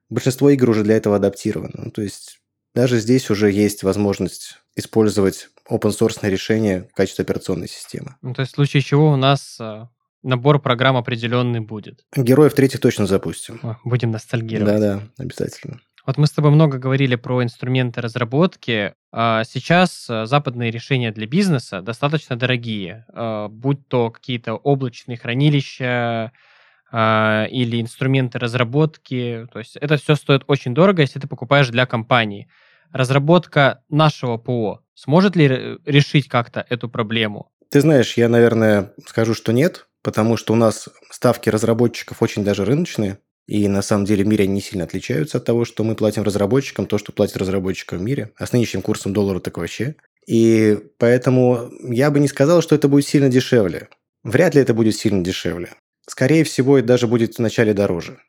Большинство 0.09 0.49
игр 0.49 0.69
уже 0.69 0.83
для 0.83 0.97
этого 0.97 1.15
адаптировано. 1.15 1.83
Ну, 1.85 1.91
то 1.91 2.01
есть 2.01 2.39
даже 2.73 2.99
здесь 2.99 3.29
уже 3.29 3.51
есть 3.51 3.83
возможность 3.83 4.57
использовать 4.75 5.49
open 5.69 5.91
source 5.91 6.27
решение 6.27 6.87
в 6.91 6.95
качестве 6.95 7.23
операционной 7.23 7.67
системы. 7.67 8.15
Ну, 8.21 8.33
то 8.33 8.41
есть 8.41 8.53
в 8.53 8.55
случае 8.55 8.81
чего 8.81 9.11
у 9.11 9.15
нас 9.15 9.57
а, 9.59 9.89
набор 10.23 10.61
программ 10.61 10.97
определенный 10.97 11.59
будет. 11.59 12.05
Героев 12.15 12.53
третьих 12.53 12.79
точно 12.79 13.07
запустим. 13.07 13.59
О, 13.63 13.77
будем 13.83 14.11
ностальгировать. 14.11 14.73
Да-да, 14.73 15.03
обязательно. 15.17 15.81
Вот 16.05 16.17
мы 16.17 16.25
с 16.27 16.31
тобой 16.31 16.51
много 16.51 16.77
говорили 16.77 17.15
про 17.15 17.43
инструменты 17.43 18.01
разработки. 18.01 18.93
А 19.11 19.43
сейчас 19.43 20.07
а, 20.09 20.25
западные 20.25 20.71
решения 20.71 21.11
для 21.11 21.27
бизнеса 21.27 21.81
достаточно 21.81 22.35
дорогие, 22.35 23.05
а, 23.09 23.47
будь 23.49 23.87
то 23.87 24.09
какие-то 24.09 24.55
облачные 24.55 25.17
хранилища 25.17 26.31
или 26.93 27.81
инструменты 27.81 28.37
разработки. 28.37 29.47
То 29.53 29.59
есть 29.59 29.77
это 29.77 29.95
все 29.95 30.15
стоит 30.15 30.43
очень 30.47 30.73
дорого, 30.73 31.01
если 31.01 31.19
ты 31.19 31.27
покупаешь 31.29 31.69
для 31.69 31.85
компании. 31.85 32.49
Разработка 32.91 33.81
нашего 33.87 34.35
ПО 34.35 34.81
сможет 34.93 35.37
ли 35.37 35.79
решить 35.85 36.27
как-то 36.27 36.65
эту 36.69 36.89
проблему? 36.89 37.49
Ты 37.69 37.79
знаешь, 37.79 38.17
я, 38.17 38.27
наверное, 38.27 38.93
скажу, 39.07 39.33
что 39.33 39.53
нет, 39.53 39.87
потому 40.01 40.35
что 40.35 40.51
у 40.51 40.57
нас 40.57 40.89
ставки 41.09 41.49
разработчиков 41.49 42.21
очень 42.21 42.43
даже 42.43 42.65
рыночные, 42.65 43.19
и 43.51 43.67
на 43.67 43.81
самом 43.81 44.05
деле 44.05 44.23
в 44.23 44.27
мире 44.27 44.45
они 44.45 44.53
не 44.53 44.61
сильно 44.61 44.85
отличаются 44.85 45.37
от 45.37 45.43
того, 45.43 45.65
что 45.65 45.83
мы 45.83 45.95
платим 45.95 46.23
разработчикам, 46.23 46.85
то, 46.85 46.97
что 46.97 47.11
платят 47.11 47.35
разработчикам 47.35 47.99
в 47.99 48.01
мире. 48.01 48.31
А 48.37 48.47
с 48.47 48.53
нынешним 48.53 48.81
курсом 48.81 49.11
доллара 49.11 49.41
так 49.41 49.57
вообще. 49.57 49.95
И 50.25 50.79
поэтому 50.97 51.69
я 51.83 52.11
бы 52.11 52.21
не 52.21 52.29
сказал, 52.29 52.61
что 52.61 52.75
это 52.75 52.87
будет 52.87 53.05
сильно 53.05 53.27
дешевле. 53.27 53.89
Вряд 54.23 54.55
ли 54.55 54.61
это 54.61 54.73
будет 54.73 54.95
сильно 54.95 55.21
дешевле. 55.21 55.71
Скорее 56.07 56.45
всего, 56.45 56.77
это 56.77 56.87
даже 56.87 57.07
будет 57.07 57.39
вначале 57.39 57.73
дороже 57.73 58.19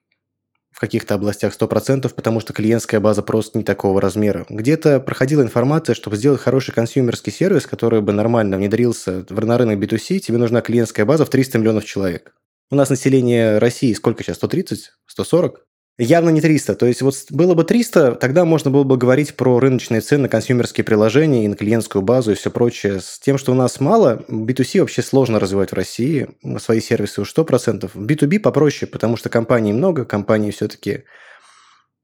в 0.72 0.80
каких-то 0.80 1.14
областях 1.14 1.54
100%, 1.56 2.12
потому 2.12 2.40
что 2.40 2.52
клиентская 2.52 2.98
база 2.98 3.22
просто 3.22 3.58
не 3.58 3.62
такого 3.62 4.00
размера. 4.00 4.44
Где-то 4.48 4.98
проходила 4.98 5.42
информация, 5.42 5.94
чтобы 5.94 6.16
сделать 6.16 6.40
хороший 6.40 6.74
консюмерский 6.74 7.30
сервис, 7.30 7.66
который 7.66 8.00
бы 8.00 8.12
нормально 8.12 8.56
внедрился 8.56 9.24
на 9.30 9.58
рынок 9.58 9.78
B2C, 9.78 10.18
тебе 10.18 10.38
нужна 10.38 10.62
клиентская 10.62 11.06
база 11.06 11.24
в 11.24 11.30
300 11.30 11.58
миллионов 11.58 11.84
человек. 11.84 12.34
У 12.72 12.74
нас 12.74 12.88
население 12.88 13.58
России 13.58 13.92
сколько 13.92 14.24
сейчас? 14.24 14.36
130? 14.36 14.92
140? 15.04 15.60
Явно 15.98 16.30
не 16.30 16.40
300. 16.40 16.74
То 16.74 16.86
есть 16.86 17.02
вот 17.02 17.14
было 17.28 17.52
бы 17.52 17.64
300, 17.64 18.12
тогда 18.12 18.46
можно 18.46 18.70
было 18.70 18.82
бы 18.82 18.96
говорить 18.96 19.36
про 19.36 19.60
рыночные 19.60 20.00
цены 20.00 20.22
на 20.22 20.28
консюмерские 20.30 20.82
приложения 20.82 21.44
и 21.44 21.48
на 21.48 21.54
клиентскую 21.54 22.00
базу 22.00 22.32
и 22.32 22.34
все 22.34 22.50
прочее. 22.50 23.00
С 23.00 23.18
тем, 23.18 23.36
что 23.36 23.52
у 23.52 23.54
нас 23.54 23.78
мало, 23.78 24.24
B2C 24.26 24.80
вообще 24.80 25.02
сложно 25.02 25.38
развивать 25.38 25.72
в 25.72 25.74
России. 25.74 26.28
Свои 26.60 26.80
сервисы 26.80 27.20
уж 27.20 27.34
100%. 27.36 27.90
B2B 27.94 28.38
попроще, 28.38 28.90
потому 28.90 29.18
что 29.18 29.28
компаний 29.28 29.74
много, 29.74 30.06
компании 30.06 30.50
все-таки 30.50 31.04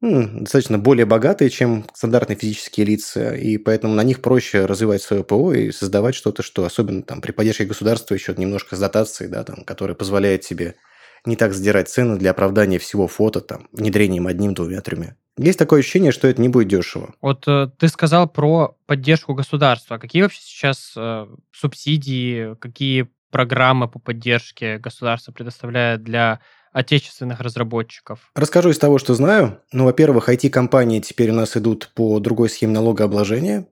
достаточно 0.01 0.79
более 0.79 1.07
богатые, 1.07 1.51
чем 1.51 1.85
стандартные 1.93 2.37
физические 2.37 2.87
лица, 2.87 3.35
и 3.35 3.59
поэтому 3.59 3.95
на 3.95 4.03
них 4.03 4.23
проще 4.23 4.65
развивать 4.65 5.03
свое 5.03 5.25
ПО 5.25 5.53
и 5.53 5.73
создавать 5.73 6.15
что-то, 6.15 6.43
что 6.43 6.65
особенно 6.65 7.03
там 7.03 7.21
при 7.21 7.33
поддержке 7.33 7.65
государства 7.65 8.15
еще 8.15 8.35
немножко 8.37 8.77
с 8.77 8.79
дотацией, 8.79 9.31
да, 9.31 9.45
там, 9.45 9.65
которая 9.65 9.97
позволяет 9.97 10.43
тебе 10.43 10.77
не 11.25 11.37
так 11.37 11.53
задирать 11.53 11.89
цены 11.89 12.17
для 12.17 12.31
оправдания 12.31 12.79
всего 12.79 13.09
фото, 13.09 13.41
там, 13.41 13.69
внедрением 13.73 14.29
одним, 14.29 14.55
двумя, 14.55 14.81
тремя. 14.81 15.17
Есть 15.37 15.59
такое 15.59 15.81
ощущение, 15.81 16.13
что 16.13 16.27
это 16.27 16.41
не 16.41 16.49
будет 16.49 16.69
дешево. 16.69 17.15
Вот 17.21 17.47
э, 17.47 17.69
ты 17.79 17.89
сказал 17.89 18.29
про 18.29 18.77
поддержку 18.87 19.35
государства. 19.35 19.99
Какие 19.99 20.23
вообще 20.23 20.41
сейчас 20.41 20.95
э, 20.97 21.27
субсидии, 21.53 22.55
какие 22.57 23.09
программы 23.31 23.89
по 23.89 23.99
поддержке 23.99 24.79
государство 24.79 25.33
предоставляет 25.33 26.03
для 26.03 26.41
отечественных 26.73 27.41
разработчиков? 27.41 28.31
Расскажу 28.35 28.71
из 28.71 28.79
того, 28.79 28.99
что 28.99 29.15
знаю. 29.15 29.61
Ну, 29.73 29.85
во-первых, 29.85 30.29
IT-компании 30.29 31.01
теперь 31.01 31.31
у 31.31 31.35
нас 31.35 31.57
идут 31.57 31.91
по 31.95 32.19
другой 32.21 32.49
схеме 32.51 32.75
налогообложения. 32.75 33.67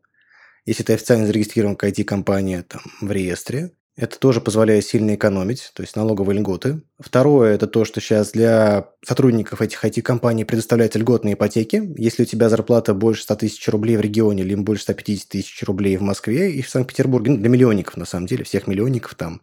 Если 0.64 0.82
ты 0.82 0.94
официально 0.94 1.26
зарегистрирован 1.26 1.76
как 1.76 1.90
IT-компания 1.90 2.64
там, 2.68 2.82
в 3.00 3.10
реестре, 3.12 3.72
это 3.96 4.18
тоже 4.18 4.42
позволяет 4.42 4.84
сильно 4.84 5.14
экономить, 5.14 5.70
то 5.74 5.82
есть 5.82 5.96
налоговые 5.96 6.38
льготы. 6.38 6.82
Второе– 6.98 7.54
это 7.54 7.66
то, 7.66 7.86
что 7.86 8.00
сейчас 8.00 8.32
для 8.32 8.90
сотрудников 9.02 9.62
этих 9.62 9.82
IT-компаний 9.82 10.44
предоставляются 10.44 10.98
льготные 10.98 11.32
ипотеки. 11.32 11.82
Если 11.96 12.24
у 12.24 12.26
тебя 12.26 12.50
зарплата 12.50 12.92
больше 12.92 13.22
100 13.22 13.36
тысяч 13.36 13.66
рублей 13.68 13.96
в 13.96 14.02
регионе, 14.02 14.42
либо 14.42 14.62
больше 14.62 14.82
150 14.82 15.28
тысяч 15.30 15.62
рублей 15.62 15.96
в 15.96 16.02
Москве 16.02 16.52
и 16.52 16.60
в 16.60 16.68
Санкт-Петербурге, 16.68 17.32
ну, 17.32 17.38
для 17.38 17.48
миллионников, 17.48 17.96
на 17.96 18.04
самом 18.04 18.26
деле, 18.26 18.44
всех 18.44 18.66
миллионников 18.66 19.14
там 19.14 19.40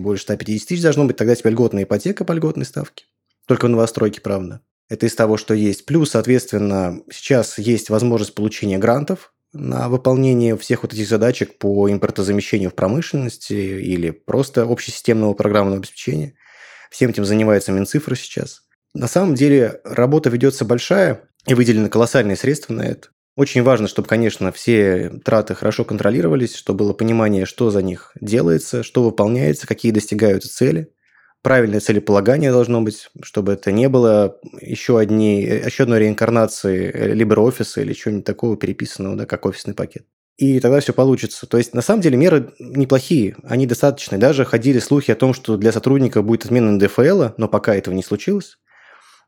больше 0.00 0.24
150 0.24 0.68
тысяч 0.68 0.82
должно 0.82 1.04
быть, 1.04 1.16
тогда 1.16 1.34
тебе 1.34 1.50
льготная 1.50 1.84
ипотека 1.84 2.24
по 2.24 2.32
льготной 2.32 2.64
ставке. 2.64 3.04
Только 3.46 3.66
в 3.66 3.70
новостройке, 3.70 4.20
правда. 4.20 4.60
Это 4.88 5.06
из 5.06 5.14
того, 5.14 5.36
что 5.36 5.54
есть. 5.54 5.86
Плюс, 5.86 6.10
соответственно, 6.10 7.02
сейчас 7.10 7.58
есть 7.58 7.90
возможность 7.90 8.34
получения 8.34 8.78
грантов 8.78 9.32
на 9.52 9.88
выполнение 9.88 10.56
всех 10.56 10.82
вот 10.82 10.92
этих 10.92 11.08
задачек 11.08 11.58
по 11.58 11.90
импортозамещению 11.90 12.70
в 12.70 12.74
промышленности 12.74 13.52
или 13.52 14.10
просто 14.10 14.62
общесистемного 14.62 15.34
программного 15.34 15.78
обеспечения. 15.78 16.34
Всем 16.90 17.10
этим 17.10 17.24
занимается 17.24 17.72
Минцифра 17.72 18.14
сейчас. 18.14 18.62
На 18.94 19.08
самом 19.08 19.34
деле 19.34 19.80
работа 19.84 20.30
ведется 20.30 20.64
большая, 20.64 21.28
и 21.46 21.54
выделены 21.54 21.88
колоссальные 21.88 22.36
средства 22.36 22.72
на 22.72 22.82
это. 22.82 23.08
Очень 23.34 23.62
важно, 23.62 23.88
чтобы, 23.88 24.08
конечно, 24.08 24.52
все 24.52 25.10
траты 25.24 25.54
хорошо 25.54 25.84
контролировались, 25.84 26.54
чтобы 26.54 26.80
было 26.80 26.92
понимание, 26.92 27.46
что 27.46 27.70
за 27.70 27.80
них 27.82 28.12
делается, 28.20 28.82
что 28.82 29.02
выполняется, 29.02 29.66
какие 29.66 29.90
достигаются 29.90 30.50
цели. 30.52 30.88
Правильное 31.40 31.80
целеполагание 31.80 32.52
должно 32.52 32.82
быть, 32.82 33.08
чтобы 33.22 33.54
это 33.54 33.72
не 33.72 33.88
было 33.88 34.38
еще, 34.60 34.98
одни, 34.98 35.40
еще 35.42 35.84
одной 35.84 36.00
реинкарнации 36.00 37.14
LibreOffice 37.14 37.80
или 37.82 37.94
чего-нибудь 37.94 38.26
такого 38.26 38.56
переписанного, 38.56 39.16
да, 39.16 39.26
как 39.26 39.46
офисный 39.46 39.74
пакет. 39.74 40.04
и 40.36 40.60
тогда 40.60 40.80
все 40.80 40.92
получится. 40.92 41.46
То 41.46 41.58
есть, 41.58 41.74
на 41.74 41.82
самом 41.82 42.00
деле, 42.02 42.16
меры 42.16 42.52
неплохие, 42.58 43.36
они 43.44 43.66
достаточные. 43.66 44.18
Даже 44.18 44.44
ходили 44.44 44.78
слухи 44.78 45.10
о 45.10 45.16
том, 45.16 45.34
что 45.34 45.56
для 45.56 45.72
сотрудника 45.72 46.22
будет 46.22 46.44
отмена 46.44 46.72
НДФЛ, 46.72 47.28
но 47.38 47.48
пока 47.48 47.74
этого 47.74 47.94
не 47.94 48.02
случилось. 48.02 48.58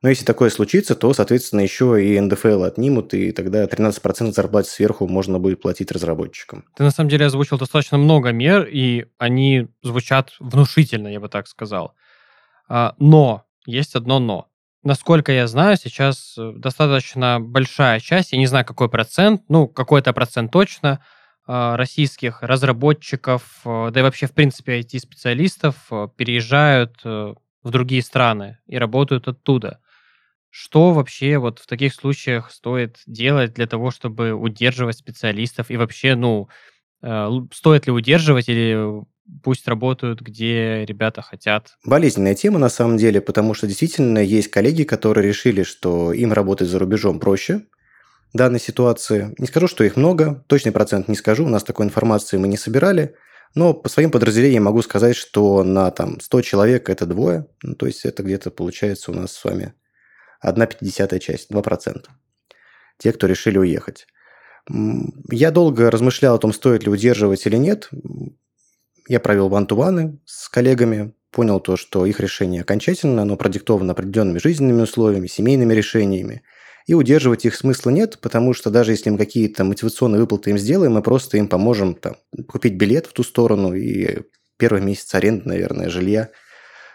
Но 0.05 0.11
если 0.11 0.27
такое 0.27 0.51
случится, 0.51 0.95
то, 0.95 1.15
соответственно, 1.15 1.63
еще 1.63 1.97
и 2.05 2.21
НДФЛ 2.21 2.65
отнимут, 2.65 3.15
и 3.15 3.33
тогда 3.33 3.65
13% 3.65 4.33
зарплаты 4.33 4.69
сверху 4.69 5.09
можно 5.09 5.39
будет 5.39 5.63
платить 5.63 5.91
разработчикам. 5.91 6.67
Ты 6.77 6.83
на 6.83 6.91
самом 6.91 7.09
деле 7.09 7.25
озвучил 7.25 7.57
достаточно 7.57 7.97
много 7.97 8.31
мер, 8.31 8.69
и 8.71 9.07
они 9.17 9.69
звучат 9.83 10.35
внушительно, 10.41 11.09
я 11.09 11.21
бы 11.21 11.31
так 11.31 11.49
сказал. 11.49 11.95
А, 12.69 12.95
но, 12.99 13.47
есть 13.65 13.95
одно 13.95 14.19
но. 14.19 14.49
Насколько 14.83 15.33
я 15.33 15.47
знаю, 15.47 15.79
сейчас 15.79 16.35
э, 16.37 16.53
достаточно 16.55 17.41
большая 17.41 17.99
часть, 17.99 18.33
я 18.33 18.39
не 18.39 18.47
знаю 18.47 18.67
какой 18.67 18.91
процент, 18.91 19.45
ну 19.49 19.67
какой-то 19.67 20.13
процент 20.13 20.53
точно, 20.53 21.03
а, 21.47 21.79
российских 21.79 22.43
разработчиков, 22.43 23.63
э, 23.65 23.89
да 23.91 24.01
и 24.01 24.03
вообще, 24.03 24.27
в 24.27 24.33
принципе, 24.33 24.81
IT-специалистов 24.81 25.77
э, 25.91 26.09
переезжают 26.15 27.03
в 27.03 27.71
другие 27.71 28.03
страны 28.03 28.59
и 28.67 28.77
работают 28.77 29.29
оттуда. 29.29 29.81
Что 30.57 30.93
вообще 30.93 31.39
вот 31.39 31.59
в 31.59 31.67
таких 31.67 31.93
случаях 31.93 32.53
стоит 32.53 33.01
делать 33.09 33.55
для 33.55 33.67
того, 33.67 33.91
чтобы 33.91 34.35
удерживать 34.35 34.97
специалистов 34.97 35.69
и 35.69 35.77
вообще, 35.77 36.15
ну, 36.15 36.49
стоит 37.53 37.87
ли 37.87 37.93
удерживать 37.93 38.49
или 38.49 39.03
пусть 39.43 39.67
работают, 39.67 40.21
где 40.21 40.85
ребята 40.85 41.23
хотят. 41.23 41.77
Болезненная 41.85 42.37
тема 42.37 42.61
на 42.61 42.69
самом 42.69 42.99
деле, 42.99 43.21
потому 43.21 43.55
что 43.55 43.67
действительно 43.67 44.21
есть 44.21 44.49
коллеги, 44.49 44.85
которые 44.85 45.27
решили, 45.27 45.65
что 45.65 46.13
им 46.13 46.33
работать 46.33 46.69
за 46.69 46.79
рубежом 46.79 47.19
проще 47.19 47.63
в 48.33 48.39
данной 48.39 48.61
ситуации. 48.61 49.35
Не 49.39 49.49
скажу, 49.49 49.67
что 49.67 49.83
их 49.83 49.97
много, 49.97 50.45
точный 50.47 50.71
процент 50.71 51.09
не 51.09 51.17
скажу, 51.17 51.47
у 51.47 51.49
нас 51.49 51.65
такой 51.65 51.85
информации 51.85 52.37
мы 52.37 52.47
не 52.47 52.57
собирали, 52.57 53.17
но 53.57 53.75
по 53.75 53.89
своим 53.89 54.13
подразделениям 54.13 54.63
могу 54.63 54.83
сказать, 54.83 55.17
что 55.17 55.65
на 55.65 55.91
там 55.91 56.21
100 56.21 56.43
человек 56.43 56.89
это 56.89 57.07
двое, 57.07 57.49
ну, 57.65 57.75
то 57.75 57.87
есть 57.87 58.05
это 58.05 58.23
где-то 58.23 58.53
получается 58.53 59.11
у 59.11 59.15
нас 59.15 59.33
с 59.33 59.45
вами 59.45 59.75
одна 60.45 60.67
пятидесятая 60.67 61.19
часть, 61.19 61.51
2%. 61.51 62.05
Те, 62.99 63.13
кто 63.13 63.27
решили 63.27 63.59
уехать. 63.59 64.07
Я 65.31 65.51
долго 65.51 65.91
размышлял 65.91 66.37
о 66.37 66.39
том, 66.39 66.53
стоит 66.53 66.85
ли 66.85 66.91
удерживать 66.91 67.47
или 67.47 67.57
нет. 67.57 67.91
Я 69.09 69.21
провел 69.21 69.49
ван-ту-ваны 69.49 70.19
с 70.25 70.49
коллегами, 70.49 71.13
понял 71.31 71.61
то, 71.61 71.77
что 71.77 72.07
их 72.07 72.21
решение 72.21 72.63
окончательно, 72.63 73.23
оно 73.23 73.37
продиктовано 73.37 73.93
определенными 73.93 74.39
жизненными 74.39 74.83
условиями, 74.83 75.27
семейными 75.27 75.75
решениями. 75.75 76.43
И 76.87 76.95
удерживать 76.95 77.45
их 77.47 77.55
смысла 77.55 77.91
нет, 77.91 78.19
потому 78.21 78.53
что 78.53 78.71
даже 78.71 78.93
если 78.93 79.11
мы 79.11 79.19
какие-то 79.19 79.65
мотивационные 79.65 80.21
выплаты 80.21 80.51
им 80.51 80.59
сделаем, 80.59 80.93
мы 80.93 81.03
просто 81.03 81.39
им 81.39 81.49
поможем 81.49 81.95
там, 81.95 82.17
купить 82.47 82.75
билет 82.75 83.07
в 83.07 83.13
ту 83.13 83.23
сторону 83.23 83.75
и 83.75 84.23
первый 84.59 84.83
месяц 84.83 85.15
аренды, 85.15 85.49
наверное, 85.49 85.89
жилья, 85.89 86.31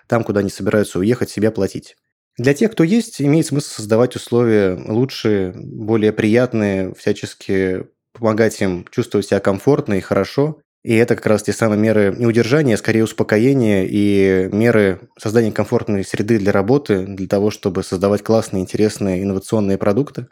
там, 0.08 0.24
куда 0.24 0.40
они 0.40 0.50
собираются 0.50 1.00
уехать, 1.00 1.30
себя 1.30 1.52
платить. 1.52 1.96
Для 2.40 2.54
тех, 2.54 2.72
кто 2.72 2.86
есть, 2.86 3.22
имеет 3.22 3.48
смысл 3.48 3.70
создавать 3.70 4.16
условия 4.16 4.82
лучшие, 4.88 5.52
более 5.54 6.14
приятные, 6.14 6.94
всячески 6.96 7.84
помогать 8.14 8.62
им 8.62 8.86
чувствовать 8.92 9.28
себя 9.28 9.42
комфортно 9.42 9.96
и 9.96 10.00
хорошо. 10.00 10.62
И 10.82 10.96
это 10.96 11.18
как 11.18 11.26
раз 11.26 11.44
те 11.44 11.52
самые 11.52 11.78
меры 11.78 12.16
не 12.18 12.26
удержания, 12.26 12.76
а 12.76 12.78
скорее 12.78 13.04
успокоения 13.04 13.86
и 13.86 14.48
меры 14.54 15.10
создания 15.18 15.52
комфортной 15.52 16.06
среды 16.06 16.40
для 16.40 16.54
работы, 16.54 17.06
для 17.06 17.28
того, 17.28 17.52
чтобы 17.52 17.84
создавать 17.84 18.24
классные, 18.24 18.62
интересные, 18.62 19.22
инновационные 19.22 19.78
продукты. 19.78 20.28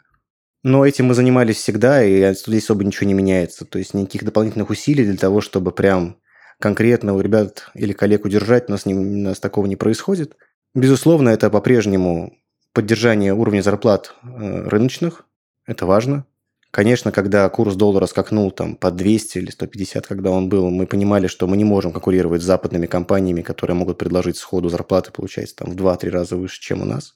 Но 0.62 0.86
этим 0.86 1.06
мы 1.06 1.14
занимались 1.14 1.56
всегда, 1.56 2.02
и 2.02 2.34
здесь 2.34 2.64
особо 2.64 2.84
ничего 2.84 3.06
не 3.06 3.12
меняется. 3.12 3.66
То 3.66 3.78
есть 3.78 3.92
никаких 3.92 4.24
дополнительных 4.24 4.70
усилий 4.70 5.04
для 5.04 5.18
того, 5.18 5.42
чтобы 5.42 5.72
прям 5.72 6.16
конкретно 6.58 7.14
у 7.14 7.20
ребят 7.20 7.70
или 7.74 7.92
коллег 7.92 8.24
удержать, 8.24 8.70
у 8.70 8.72
нас, 8.72 8.86
не, 8.86 8.94
у 8.94 9.02
нас 9.02 9.40
такого 9.40 9.66
не 9.66 9.76
происходит. 9.76 10.36
Безусловно, 10.74 11.30
это 11.30 11.50
по-прежнему 11.50 12.36
поддержание 12.72 13.34
уровня 13.34 13.62
зарплат 13.62 14.14
э, 14.22 14.68
рыночных. 14.68 15.24
Это 15.66 15.86
важно. 15.86 16.26
Конечно, 16.70 17.12
когда 17.12 17.48
курс 17.48 17.76
доллара 17.76 18.06
скакнул 18.06 18.50
там 18.50 18.76
по 18.76 18.90
200 18.90 19.38
или 19.38 19.50
150, 19.50 20.06
когда 20.06 20.30
он 20.30 20.48
был, 20.50 20.68
мы 20.70 20.86
понимали, 20.86 21.26
что 21.26 21.46
мы 21.46 21.56
не 21.56 21.64
можем 21.64 21.92
конкурировать 21.92 22.42
с 22.42 22.44
западными 22.44 22.86
компаниями, 22.86 23.40
которые 23.40 23.74
могут 23.74 23.96
предложить 23.96 24.36
сходу 24.36 24.68
зарплаты, 24.68 25.10
получается, 25.10 25.56
там 25.56 25.70
в 25.70 25.76
2-3 25.76 26.10
раза 26.10 26.36
выше, 26.36 26.60
чем 26.60 26.82
у 26.82 26.84
нас. 26.84 27.14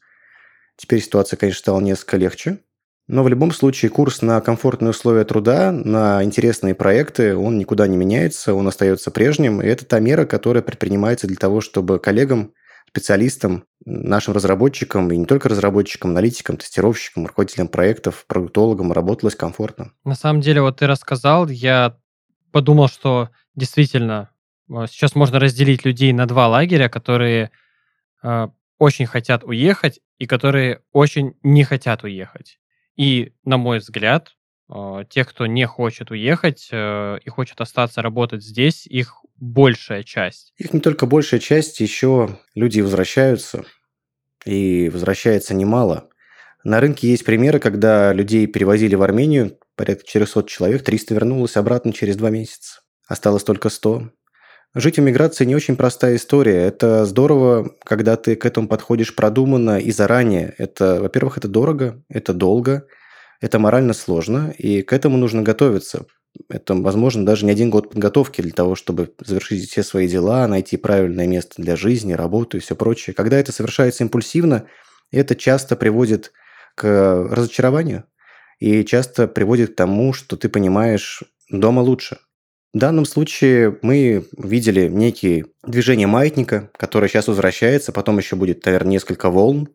Теперь 0.77 1.03
ситуация, 1.03 1.37
конечно, 1.37 1.61
стала 1.61 1.81
несколько 1.81 2.17
легче. 2.17 2.59
Но 3.09 3.23
в 3.23 3.29
любом 3.29 3.53
случае 3.53 3.91
курс 3.91 4.23
на 4.23 4.41
комфортные 4.41 4.91
условия 4.91 5.25
труда, 5.25 5.71
на 5.71 6.25
интересные 6.25 6.75
проекты, 6.75 7.37
он 7.37 7.59
никуда 7.59 7.87
не 7.87 7.97
меняется, 7.97 8.55
он 8.55 8.67
остается 8.69 9.11
прежним. 9.11 9.61
И 9.61 9.67
это 9.67 9.85
та 9.85 9.99
мера, 9.99 10.25
которая 10.25 10.63
предпринимается 10.63 11.27
для 11.27 11.37
того, 11.37 11.61
чтобы 11.61 11.99
коллегам 11.99 12.55
специалистам, 12.93 13.65
нашим 13.87 14.35
разработчикам, 14.35 15.11
и 15.11 15.17
не 15.17 15.25
только 15.25 15.49
разработчикам, 15.49 16.11
аналитикам, 16.11 16.59
тестировщикам, 16.59 17.27
руководителям 17.27 17.69
проектов, 17.69 18.27
продуктологам 18.27 18.93
работалось 18.93 19.35
комфортно. 19.35 19.93
На 20.05 20.15
самом 20.15 20.43
деле, 20.43 20.61
вот 20.61 20.79
ты 20.79 20.87
рассказал, 20.87 21.49
я 21.49 21.97
подумал, 22.51 22.89
что 22.89 23.31
действительно 23.55 24.31
э, 24.69 24.85
сейчас 24.91 25.15
можно 25.15 25.41
разделить 25.41 25.87
людей 25.87 26.13
на 26.13 26.27
два 26.27 26.49
лагеря, 26.49 26.91
которые 26.91 27.51
э, 28.23 28.49
очень 28.79 29.07
хотят 29.07 29.43
уехать 29.43 30.01
и 30.19 30.27
которые 30.27 30.83
очень 30.93 31.35
не 31.43 31.65
хотят 31.65 32.05
уехать. 32.05 32.61
И, 32.97 33.33
на 33.45 33.57
мой 33.57 33.79
взгляд, 33.79 34.37
тех, 35.09 35.29
кто 35.29 35.47
не 35.47 35.67
хочет 35.67 36.11
уехать 36.11 36.69
э, 36.71 37.19
и 37.25 37.29
хочет 37.29 37.61
остаться 37.61 38.03
работать 38.03 38.43
здесь, 38.43 38.87
их 38.87 39.23
большая 39.37 40.03
часть. 40.03 40.53
Их 40.57 40.73
не 40.73 40.81
только 40.81 41.07
большая 41.07 41.41
часть, 41.41 41.81
еще 41.81 42.39
люди 42.55 42.81
возвращаются, 42.81 43.65
и 44.45 44.89
возвращается 44.89 45.55
немало. 45.55 46.09
На 46.65 46.81
рынке 46.81 47.09
есть 47.09 47.25
примеры, 47.25 47.59
когда 47.59 48.13
людей 48.13 48.47
перевозили 48.47 48.95
в 48.95 49.03
Армению, 49.03 49.59
порядка 49.77 50.07
400 50.07 50.45
человек, 50.45 50.83
300 50.85 51.15
вернулось 51.15 51.57
обратно 51.57 51.93
через 51.93 52.17
два 52.17 52.31
месяца. 52.31 52.81
Осталось 53.07 53.43
только 53.43 53.69
100. 53.69 54.11
Жить 54.75 54.97
в 54.97 55.03
миграции 55.03 55.45
не 55.45 55.55
очень 55.55 55.77
простая 55.77 56.17
история. 56.17 56.63
Это 56.63 57.05
здорово, 57.05 57.73
когда 57.85 58.17
ты 58.17 58.37
к 58.37 58.47
этому 58.47 58.69
подходишь 58.69 59.15
продуманно 59.15 59.79
и 59.79 59.91
заранее. 59.91 60.55
Это, 60.57 61.01
во-первых, 61.01 61.37
это 61.37 61.49
дорого, 61.49 62.03
это 62.09 62.33
долго, 62.33 62.87
это 63.43 63.59
морально 63.59 63.93
сложно, 63.93 64.55
и 64.57 64.83
к 64.83 64.93
этому 64.93 65.19
нужно 65.19 65.43
готовиться. 65.43 66.07
Это, 66.49 66.75
возможно, 66.75 67.27
даже 67.27 67.45
не 67.45 67.51
один 67.51 67.71
год 67.71 67.91
подготовки 67.91 68.41
для 68.41 68.53
того, 68.53 68.77
чтобы 68.77 69.13
завершить 69.19 69.69
все 69.69 69.83
свои 69.83 70.09
дела, 70.09 70.47
найти 70.47 70.77
правильное 70.77 71.27
место 71.27 71.61
для 71.61 71.75
жизни, 71.77 72.13
работу 72.13 72.57
и 72.57 72.61
все 72.61 72.77
прочее. 72.77 73.15
Когда 73.15 73.39
это 73.39 73.53
совершается 73.53 74.05
импульсивно, 74.05 74.69
это 75.11 75.35
часто 75.35 75.75
приводит 75.75 76.33
к 76.77 76.87
разочарованию 77.31 78.05
и 78.61 78.85
часто 78.85 79.27
приводит 79.27 79.73
к 79.73 79.77
тому, 79.77 80.13
что 80.13 80.37
ты 80.37 80.49
понимаешь, 80.49 81.25
дома 81.51 81.81
лучше. 81.81 82.19
В 82.73 82.79
данном 82.79 83.05
случае 83.05 83.77
мы 83.83 84.25
видели 84.39 84.89
некие 84.89 85.47
движения 85.67 86.07
маятника, 86.07 86.71
которое 86.79 87.09
сейчас 87.09 87.27
возвращается, 87.27 87.91
потом 87.93 88.19
еще 88.19 88.37
будет, 88.37 88.65
наверное, 88.65 88.93
несколько 88.93 89.31
волн. 89.31 89.69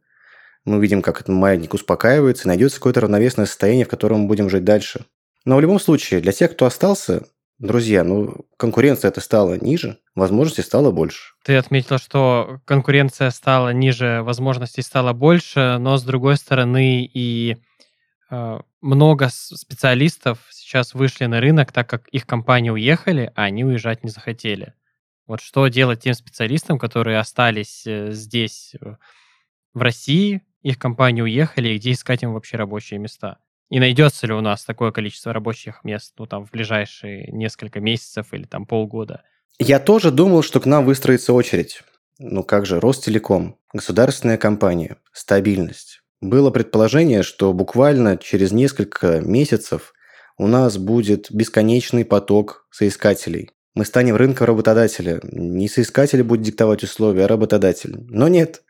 Мы 0.67 0.81
видим, 0.81 1.01
как 1.01 1.21
этот 1.21 1.29
маятник 1.29 1.73
успокаивается, 1.73 2.43
и 2.43 2.47
найдется 2.49 2.77
какое-то 2.77 2.99
равновесное 2.99 3.45
состояние, 3.45 3.85
в 3.85 3.89
котором 3.89 4.21
мы 4.21 4.27
будем 4.27 4.49
жить 4.49 4.65
дальше. 4.65 5.05
Но 5.45 5.55
в 5.55 5.61
любом 5.61 5.79
случае, 5.79 6.19
для 6.19 6.33
тех, 6.33 6.51
кто 6.51 6.65
остался, 6.65 7.23
друзья, 7.57 8.03
ну, 8.03 8.45
конкуренция 8.57 9.07
это 9.07 9.21
стала 9.21 9.57
ниже, 9.57 9.97
возможностей 10.13 10.63
стало 10.63 10.91
больше. 10.91 11.35
Ты 11.45 11.55
отметил, 11.55 11.99
что 11.99 12.59
конкуренция 12.65 13.29
стала 13.31 13.71
ниже, 13.71 14.23
возможностей 14.23 14.81
стало 14.81 15.13
больше, 15.13 15.77
но 15.79 15.95
с 15.95 16.03
другой 16.03 16.35
стороны 16.35 17.09
и 17.13 17.55
э, 18.29 18.59
много 18.81 19.29
специалистов 19.31 20.39
сейчас 20.51 20.93
вышли 20.93 21.27
на 21.27 21.39
рынок, 21.39 21.71
так 21.71 21.89
как 21.89 22.09
их 22.09 22.27
компании 22.27 22.71
уехали, 22.71 23.31
а 23.35 23.43
они 23.43 23.63
уезжать 23.63 24.03
не 24.03 24.09
захотели. 24.09 24.73
Вот 25.27 25.39
что 25.39 25.65
делать 25.69 26.01
тем 26.01 26.13
специалистам, 26.13 26.77
которые 26.77 27.19
остались 27.19 27.87
э, 27.87 28.11
здесь, 28.11 28.75
э, 28.81 28.95
в 29.73 29.81
России, 29.81 30.41
их 30.67 30.77
компании 30.77 31.21
уехали, 31.21 31.69
и 31.69 31.77
где 31.77 31.91
искать 31.91 32.23
им 32.23 32.33
вообще 32.33 32.57
рабочие 32.57 32.99
места? 32.99 33.37
И 33.69 33.79
найдется 33.79 34.27
ли 34.27 34.33
у 34.33 34.41
нас 34.41 34.63
такое 34.65 34.91
количество 34.91 35.33
рабочих 35.33 35.83
мест, 35.83 36.13
ну, 36.17 36.25
там, 36.25 36.45
в 36.45 36.51
ближайшие 36.51 37.29
несколько 37.31 37.79
месяцев 37.79 38.33
или 38.33 38.43
там 38.43 38.65
полгода? 38.65 39.23
Я 39.59 39.79
тоже 39.79 40.11
думал, 40.11 40.43
что 40.43 40.59
к 40.59 40.65
нам 40.65 40.85
выстроится 40.85 41.33
очередь. 41.33 41.81
Ну 42.19 42.43
как 42.43 42.65
же, 42.65 42.79
Ростелеком, 42.79 43.57
государственная 43.73 44.37
компания, 44.37 44.97
стабильность. 45.13 46.01
Было 46.19 46.49
предположение, 46.49 47.23
что 47.23 47.53
буквально 47.53 48.17
через 48.17 48.51
несколько 48.51 49.21
месяцев 49.21 49.93
у 50.37 50.47
нас 50.47 50.77
будет 50.77 51.27
бесконечный 51.31 52.05
поток 52.05 52.67
соискателей. 52.71 53.51
Мы 53.75 53.85
станем 53.85 54.15
рынком 54.15 54.47
работодателя. 54.47 55.19
Не 55.23 55.67
соискатель 55.67 56.23
будет 56.23 56.41
диктовать 56.41 56.83
условия, 56.83 57.25
а 57.25 57.27
работодатель. 57.27 57.95
Но 58.09 58.27
нет. 58.27 58.63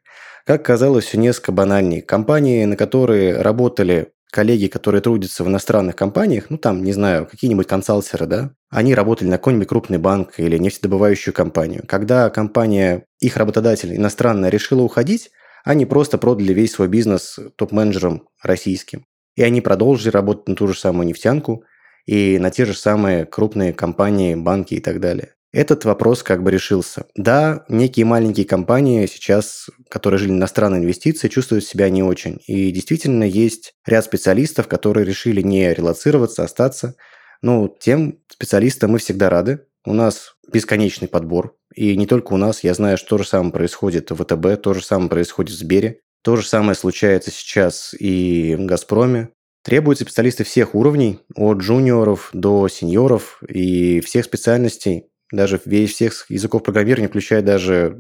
Как 0.48 0.64
казалось, 0.64 1.04
все 1.04 1.18
несколько 1.18 1.52
банальней. 1.52 2.00
Компании, 2.00 2.64
на 2.64 2.78
которые 2.78 3.42
работали 3.42 4.14
коллеги, 4.32 4.68
которые 4.68 5.02
трудятся 5.02 5.44
в 5.44 5.50
иностранных 5.50 5.98
компаниях, 5.98 6.46
ну 6.48 6.58
там, 6.58 6.86
не 6.86 6.94
знаю, 6.94 7.26
какие-нибудь 7.26 7.68
консалтеры, 7.68 8.28
да, 8.28 8.52
они 8.70 8.96
работали 8.96 9.28
на 9.28 9.40
какой-нибудь 9.40 9.68
крупный 9.68 9.98
банк 9.98 10.40
или 10.40 10.58
нефтедобывающую 10.58 11.34
компанию. 11.34 11.84
Когда 11.86 12.30
компания, 12.30 13.04
их 13.20 13.36
работодатель 13.36 13.94
иностранная, 13.94 14.50
решила 14.50 14.84
уходить, 14.84 15.32
они 15.66 15.86
просто 15.86 16.18
продали 16.18 16.54
весь 16.54 16.72
свой 16.72 16.88
бизнес 16.88 17.38
топ-менеджерам 17.58 18.30
российским. 18.42 19.06
И 19.36 19.44
они 19.44 19.60
продолжили 19.60 20.12
работать 20.12 20.48
на 20.48 20.56
ту 20.56 20.70
же 20.70 20.80
самую 20.80 21.08
нефтянку 21.08 21.66
и 22.06 22.40
на 22.40 22.52
те 22.52 22.64
же 22.64 22.74
самые 22.74 23.26
крупные 23.26 23.74
компании, 23.74 24.34
банки 24.36 24.76
и 24.76 24.80
так 24.80 25.02
далее. 25.02 25.34
Этот 25.58 25.86
вопрос 25.86 26.22
как 26.22 26.44
бы 26.44 26.52
решился. 26.52 27.08
Да, 27.16 27.66
некие 27.68 28.06
маленькие 28.06 28.46
компании 28.46 29.08
сейчас, 29.08 29.72
которые 29.90 30.20
жили 30.20 30.30
на 30.30 30.38
иностранные 30.38 30.84
инвестиции, 30.84 31.30
чувствуют 31.30 31.66
себя 31.66 31.90
не 31.90 32.04
очень. 32.04 32.38
И 32.46 32.70
действительно 32.70 33.24
есть 33.24 33.74
ряд 33.84 34.06
специалистов, 34.06 34.68
которые 34.68 35.04
решили 35.04 35.42
не 35.42 35.74
релацироваться, 35.74 36.44
остаться. 36.44 36.94
Ну, 37.42 37.76
тем 37.80 38.20
специалистам 38.30 38.92
мы 38.92 39.00
всегда 39.00 39.32
рады. 39.32 39.62
У 39.84 39.94
нас 39.94 40.36
бесконечный 40.54 41.08
подбор. 41.08 41.56
И 41.74 41.98
не 41.98 42.06
только 42.06 42.34
у 42.34 42.38
нас, 42.38 42.64
я 42.64 42.76
знаю, 42.76 43.00
что 43.00 43.18
то 43.18 43.24
же 43.24 43.28
самое 43.28 43.52
происходит 43.52 44.12
в 44.12 44.24
ВТБ, 44.24 44.62
то 44.62 44.76
же 44.76 44.84
самое 44.84 45.10
происходит 45.10 45.54
в 45.54 45.58
Сбере. 45.58 46.02
То 46.24 46.36
же 46.36 46.46
самое 46.46 46.76
случается 46.76 47.32
сейчас 47.32 47.96
и 48.00 48.56
в 48.60 48.66
«Газпроме». 48.68 49.30
Требуются 49.64 50.04
специалисты 50.04 50.44
всех 50.44 50.76
уровней, 50.76 51.20
от 51.36 51.58
джуниоров 51.58 52.30
до 52.32 52.68
сеньоров 52.68 53.42
и 53.50 54.02
всех 54.02 54.26
специальностей. 54.26 55.08
Даже 55.32 55.60
весь 55.66 55.94
всех 55.94 56.26
языков 56.30 56.64
программирования, 56.64 57.10
включая 57.10 57.42
даже, 57.42 58.00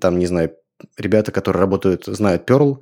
там, 0.00 0.18
не 0.18 0.26
знаю, 0.26 0.56
ребята, 0.96 1.32
которые 1.32 1.60
работают, 1.60 2.06
знают 2.06 2.48
Perl, 2.48 2.78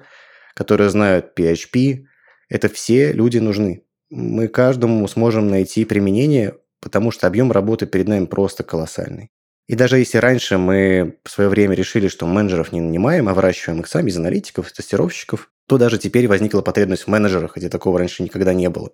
которые 0.54 0.90
знают 0.90 1.38
PHP. 1.38 2.04
Это 2.48 2.68
все 2.68 3.12
люди 3.12 3.38
нужны. 3.38 3.84
Мы 4.10 4.48
каждому 4.48 5.06
сможем 5.08 5.48
найти 5.48 5.84
применение, 5.84 6.56
потому 6.80 7.10
что 7.10 7.26
объем 7.26 7.52
работы 7.52 7.86
перед 7.86 8.08
нами 8.08 8.26
просто 8.26 8.62
колоссальный. 8.62 9.30
И 9.66 9.76
даже 9.76 9.98
если 9.98 10.18
раньше 10.18 10.58
мы 10.58 11.18
в 11.24 11.30
свое 11.30 11.48
время 11.48 11.76
решили, 11.76 12.08
что 12.08 12.26
менеджеров 12.26 12.72
не 12.72 12.80
нанимаем, 12.80 13.28
а 13.28 13.34
выращиваем 13.34 13.80
их 13.80 13.86
сами 13.86 14.10
из 14.10 14.16
аналитиков, 14.16 14.72
тестировщиков, 14.72 15.50
то 15.68 15.78
даже 15.78 15.98
теперь 15.98 16.26
возникла 16.26 16.60
потребность 16.60 17.04
в 17.04 17.08
менеджерах, 17.08 17.52
хотя 17.52 17.68
такого 17.68 17.98
раньше 17.98 18.24
никогда 18.24 18.52
не 18.52 18.68
было 18.68 18.90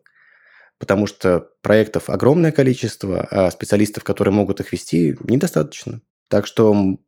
потому 0.79 1.07
что 1.07 1.49
проектов 1.63 2.11
огромное 2.11 2.53
количество, 2.53 3.27
а 3.31 3.51
специалистов, 3.51 4.05
которые 4.05 4.35
могут 4.35 4.61
их 4.61 4.73
вести, 4.73 5.17
недостаточно. 5.21 6.01
Так 6.29 6.47
что, 6.47 6.99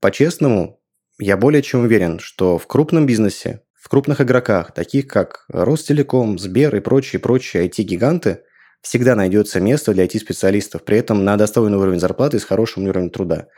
по-честному, 0.00 0.80
я 1.18 1.36
более 1.36 1.62
чем 1.62 1.80
уверен, 1.80 2.18
что 2.18 2.58
в 2.58 2.66
крупном 2.66 3.06
бизнесе, 3.06 3.62
в 3.74 3.88
крупных 3.88 4.20
игроках, 4.20 4.72
таких 4.72 5.08
как 5.08 5.44
Ростелеком, 5.48 6.38
Сбер 6.38 6.74
и 6.76 6.80
прочие-прочие 6.80 7.68
IT-гиганты, 7.68 8.42
всегда 8.80 9.14
найдется 9.14 9.60
место 9.60 9.92
для 9.92 10.04
IT-специалистов, 10.04 10.84
при 10.84 10.98
этом 10.98 11.24
на 11.24 11.36
достойный 11.36 11.78
уровень 11.78 12.00
зарплаты 12.00 12.36
и 12.36 12.40
с 12.40 12.44
хорошим 12.44 12.84
уровнем 12.84 13.10
труда. 13.10 13.48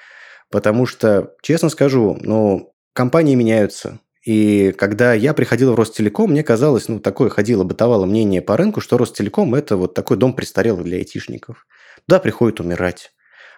Потому 0.50 0.86
что, 0.86 1.34
честно 1.42 1.68
скажу, 1.68 2.18
ну, 2.20 2.72
компании 2.92 3.34
меняются, 3.34 4.00
и 4.24 4.72
когда 4.72 5.14
я 5.14 5.32
приходил 5.32 5.72
в 5.72 5.76
Ростелеком, 5.76 6.30
мне 6.30 6.42
казалось, 6.42 6.88
ну, 6.88 7.00
такое 7.00 7.30
ходило, 7.30 7.64
бытовало 7.64 8.04
мнение 8.04 8.42
по 8.42 8.56
рынку, 8.56 8.80
что 8.80 8.98
Ростелеком– 8.98 9.54
это 9.56 9.76
вот 9.76 9.94
такой 9.94 10.18
дом 10.18 10.34
престарелых 10.34 10.84
для 10.84 10.98
айтишников. 10.98 11.66
Туда 12.06 12.20
приходит 12.20 12.60
умирать. 12.60 13.12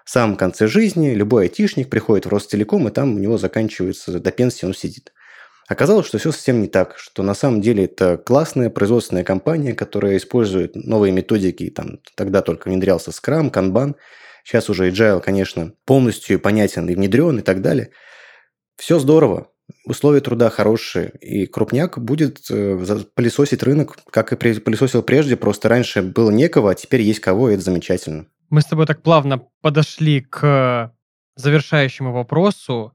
В 0.05 0.11
самом 0.11 0.37
конце 0.37 0.67
жизни 0.67 1.15
любой 1.15 1.45
айтишник 1.45 1.91
приходит 1.91 2.27
в 2.27 2.29
Ростелеком, 2.29 2.87
и 2.89 2.93
там 2.93 3.15
у 3.15 3.19
него 3.19 3.39
заканчивается, 3.39 4.19
до 4.19 4.31
пенсии 4.31 4.67
он 4.67 4.75
сидит. 4.75 5.13
Оказалось, 5.69 6.07
что 6.07 6.19
все 6.19 6.33
совсем 6.33 6.61
не 6.61 6.69
так, 6.69 6.99
что 6.99 7.23
на 7.23 7.35
самом 7.35 7.61
деле 7.61 7.85
это 7.85 8.17
классная 8.17 8.69
производственная 8.69 9.25
компания, 9.25 9.75
которая 9.75 10.17
использует 10.17 10.75
новые 10.75 11.13
методики, 11.13 11.71
там 11.71 12.01
тогда 12.17 12.43
только 12.43 12.69
внедрялся 12.69 13.11
Scrum, 13.11 13.51
Kanban, 13.51 13.95
сейчас 14.45 14.69
уже 14.69 14.91
Agile, 14.91 15.21
конечно, 15.21 15.73
полностью 15.87 16.41
понятен 16.41 16.89
и 16.89 16.95
внедрен 16.95 17.39
и 17.39 17.43
так 17.43 17.63
далее. 17.63 17.91
Все 18.77 18.99
здорово, 18.99 19.52
условия 19.85 20.21
труда 20.21 20.51
хорошие, 20.51 21.13
и 21.21 21.47
крупняк 21.47 21.99
будет 21.99 22.51
э, 22.51 22.79
пылесосить 23.15 23.63
рынок, 23.63 23.99
как 24.11 24.33
и 24.33 24.37
пылесосил 24.37 25.03
прежде, 25.03 25.37
просто 25.37 25.69
раньше 25.69 26.03
было 26.03 26.31
некого, 26.31 26.71
а 26.71 26.75
теперь 26.75 27.03
есть 27.03 27.21
кого, 27.21 27.51
и 27.51 27.55
это 27.55 27.63
замечательно. 27.63 28.27
Мы 28.51 28.61
с 28.61 28.67
тобой 28.67 28.87
так 28.87 29.03
плавно 29.03 29.47
подошли 29.61 30.21
к 30.21 30.93
завершающему 31.37 32.13
вопросу. 32.13 32.93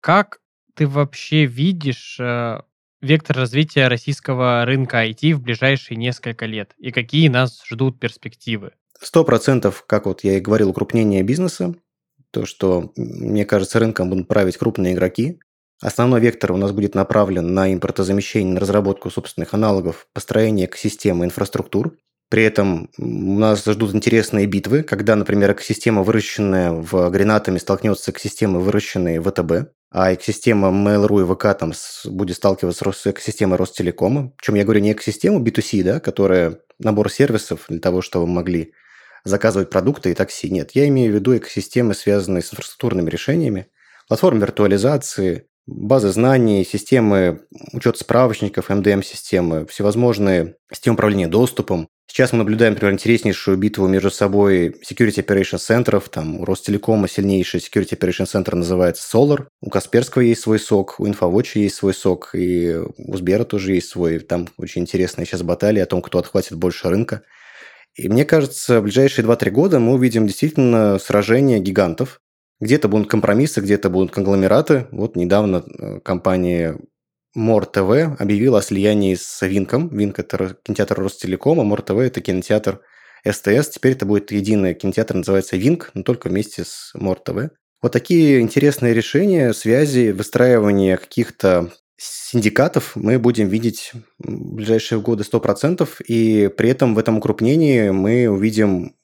Как 0.00 0.40
ты 0.74 0.86
вообще 0.86 1.46
видишь 1.46 2.18
э, 2.20 2.60
вектор 3.00 3.36
развития 3.36 3.88
российского 3.88 4.64
рынка 4.64 5.04
IT 5.06 5.34
в 5.34 5.42
ближайшие 5.42 5.96
несколько 5.96 6.46
лет? 6.46 6.74
И 6.78 6.92
какие 6.92 7.28
нас 7.28 7.62
ждут 7.68 7.98
перспективы? 7.98 8.72
Сто 9.00 9.24
процентов, 9.24 9.84
как 9.86 10.06
вот 10.06 10.24
я 10.24 10.36
и 10.36 10.40
говорил, 10.40 10.70
укрупнение 10.70 11.22
бизнеса. 11.22 11.74
То, 12.30 12.46
что, 12.46 12.92
мне 12.96 13.44
кажется, 13.44 13.78
рынком 13.78 14.10
будут 14.10 14.28
править 14.28 14.56
крупные 14.56 14.94
игроки. 14.94 15.40
Основной 15.80 16.20
вектор 16.20 16.52
у 16.52 16.56
нас 16.56 16.72
будет 16.72 16.94
направлен 16.94 17.54
на 17.54 17.72
импортозамещение, 17.72 18.54
на 18.54 18.60
разработку 18.60 19.10
собственных 19.10 19.54
аналогов, 19.54 20.08
построение 20.12 20.66
экосистемы 20.66 21.24
инфраструктур. 21.24 21.96
При 22.30 22.42
этом 22.42 22.90
нас 22.98 23.64
ждут 23.64 23.94
интересные 23.94 24.46
битвы, 24.46 24.82
когда, 24.82 25.14
например, 25.16 25.52
экосистема, 25.52 26.02
выращенная 26.02 26.72
в 26.72 27.10
Гренатами, 27.10 27.58
столкнется 27.58 28.04
с 28.04 28.08
экосистемой, 28.08 28.60
выращенной 28.60 29.18
в 29.18 29.30
ВТБ, 29.30 29.72
а 29.90 30.12
экосистема 30.12 30.68
Mail.ru 30.68 31.22
и 31.22 31.34
ВК 31.34 31.58
там 31.58 31.72
будет 32.04 32.36
сталкиваться 32.36 32.92
с 32.92 33.06
экосистемой 33.06 33.56
Ростелекома. 33.56 34.32
Причем 34.36 34.56
я 34.56 34.64
говорю 34.64 34.80
не 34.80 34.92
экосистему 34.92 35.42
B2C, 35.42 35.82
да, 35.84 36.00
которая 36.00 36.58
набор 36.78 37.10
сервисов 37.10 37.64
для 37.68 37.80
того, 37.80 38.02
чтобы 38.02 38.26
вы 38.26 38.32
могли 38.32 38.72
заказывать 39.24 39.70
продукты 39.70 40.10
и 40.10 40.14
такси. 40.14 40.50
Нет, 40.50 40.72
я 40.72 40.86
имею 40.88 41.12
в 41.12 41.14
виду 41.14 41.36
экосистемы, 41.36 41.94
связанные 41.94 42.42
с 42.42 42.52
инфраструктурными 42.52 43.08
решениями, 43.08 43.68
платформы 44.06 44.40
виртуализации, 44.40 45.48
базы 45.68 46.08
знаний, 46.08 46.64
системы 46.64 47.42
учета 47.72 47.98
справочников, 47.98 48.70
MDM-системы, 48.70 49.66
всевозможные 49.66 50.56
системы 50.72 50.94
управления 50.94 51.28
доступом. 51.28 51.88
Сейчас 52.10 52.32
мы 52.32 52.38
наблюдаем, 52.38 52.72
например, 52.72 52.94
интереснейшую 52.94 53.58
битву 53.58 53.86
между 53.86 54.10
собой 54.10 54.74
Security 54.90 55.22
Operation 55.22 55.58
центров. 55.58 56.08
Там 56.08 56.40
у 56.40 56.44
Ростелекома 56.46 57.06
сильнейший 57.06 57.60
Security 57.60 57.98
Operation 57.98 58.24
центр 58.24 58.54
называется 58.54 59.04
Solar. 59.14 59.48
У 59.60 59.68
Касперского 59.68 60.22
есть 60.22 60.40
свой 60.40 60.58
сок, 60.58 60.98
у 60.98 61.06
Infowatch 61.06 61.50
есть 61.58 61.76
свой 61.76 61.92
сок, 61.92 62.30
и 62.32 62.76
у 62.96 63.16
Сбера 63.16 63.44
тоже 63.44 63.74
есть 63.74 63.90
свой. 63.90 64.20
Там 64.20 64.48
очень 64.56 64.82
интересная 64.82 65.26
сейчас 65.26 65.42
баталия 65.42 65.82
о 65.82 65.86
том, 65.86 66.00
кто 66.00 66.18
отхватит 66.18 66.56
больше 66.56 66.88
рынка. 66.88 67.22
И 67.94 68.08
мне 68.08 68.24
кажется, 68.24 68.80
в 68.80 68.84
ближайшие 68.84 69.26
2-3 69.26 69.50
года 69.50 69.78
мы 69.78 69.92
увидим 69.92 70.26
действительно 70.26 70.98
сражение 70.98 71.58
гигантов, 71.58 72.20
где-то 72.60 72.88
будут 72.88 73.08
компромиссы, 73.08 73.60
где-то 73.60 73.90
будут 73.90 74.10
конгломераты. 74.10 74.88
Вот 74.90 75.16
недавно 75.16 75.64
э, 75.66 76.00
компания 76.00 76.78
Мор 77.34 77.66
ТВ 77.66 78.20
объявила 78.20 78.58
о 78.58 78.62
слиянии 78.62 79.14
с 79.14 79.46
Винком. 79.46 79.88
Винк– 79.88 80.18
это 80.20 80.56
кинотеатр 80.62 81.00
Ростелекома, 81.00 81.62
Мор 81.62 81.82
ТВ– 81.82 81.92
это 81.98 82.20
кинотеатр 82.20 82.80
СТС. 83.24 83.68
Теперь 83.68 83.92
это 83.92 84.06
будет 84.06 84.32
единый 84.32 84.74
кинотеатр, 84.74 85.14
называется 85.14 85.56
Винк, 85.56 85.90
но 85.94 86.02
только 86.02 86.28
вместе 86.28 86.64
с 86.64 86.92
Мор 86.94 87.20
ТВ. 87.20 87.50
Вот 87.80 87.92
такие 87.92 88.40
интересные 88.40 88.92
решения, 88.92 89.52
связи, 89.52 90.10
выстраивание 90.10 90.96
каких-то 90.96 91.70
синдикатов 91.96 92.96
мы 92.96 93.18
будем 93.18 93.48
видеть 93.48 93.92
в 94.18 94.54
ближайшие 94.54 95.00
годы 95.00 95.24
100%, 95.24 95.88
и 96.06 96.48
при 96.48 96.70
этом 96.70 96.94
в 96.94 96.98
этом 96.98 97.18
укрупнении 97.18 97.90
мы 97.90 98.28
увидим 98.28 98.96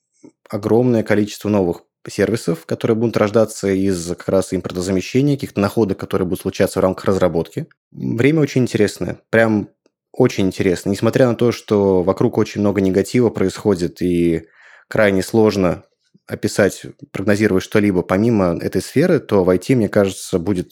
огромное 0.49 1.03
количество 1.03 1.49
новых 1.49 1.83
сервисов, 2.11 2.67
которые 2.67 2.97
будут 2.97 3.17
рождаться 3.17 3.69
из 3.69 4.09
как 4.09 4.29
раз 4.29 4.53
импортозамещения, 4.53 5.37
каких-то 5.37 5.61
находок, 5.61 5.99
которые 5.99 6.27
будут 6.27 6.43
случаться 6.43 6.81
в 6.81 6.83
рамках 6.83 7.07
разработки. 7.07 7.67
Время 7.93 8.41
очень 8.41 8.63
интересное, 8.63 9.19
прям 9.31 9.71
очень 10.13 10.47
интересно. 10.47 10.91
Несмотря 10.91 11.29
на 11.29 11.35
то, 11.35 11.53
что 11.53 12.03
вокруг 12.03 12.39
очень 12.39 12.61
много 12.61 12.81
негатива 12.81 13.31
происходит 13.31 14.01
и 14.03 14.47
крайне 14.89 15.23
сложно 15.23 15.85
описать, 16.27 16.87
прогнозировать 17.11 17.65
что-либо 17.65 18.03
помимо 18.03 18.57
этой 18.61 18.81
сферы, 18.81 19.21
то 19.21 19.45
в 19.45 19.51
IT, 19.51 19.75
мне 19.75 19.89
кажется, 19.89 20.39
будет 20.39 20.71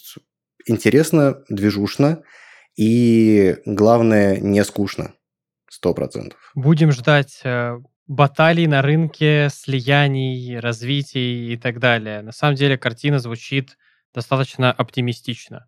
интересно, 0.67 1.43
движушно 1.49 2.23
и, 2.77 3.57
главное, 3.67 4.39
не 4.39 4.65
скучно. 4.65 5.15
Сто 5.69 5.95
процентов. 5.95 6.53
Будем 6.55 6.93
ждать 6.93 7.41
э, 7.45 7.79
баталий 8.07 8.67
на 8.67 8.83
рынке, 8.83 9.49
слияний, 9.51 10.59
развитий 10.59 11.53
и 11.53 11.57
так 11.57 11.79
далее. 11.79 12.23
На 12.23 12.33
самом 12.33 12.57
деле 12.57 12.77
картина 12.77 13.19
звучит 13.19 13.77
достаточно 14.15 14.73
оптимистично. 14.73 15.67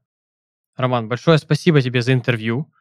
Роман, 0.76 1.08
большое 1.08 1.38
спасибо 1.38 1.80
тебе 1.80 2.02
за 2.02 2.12
интервью. 2.12 2.72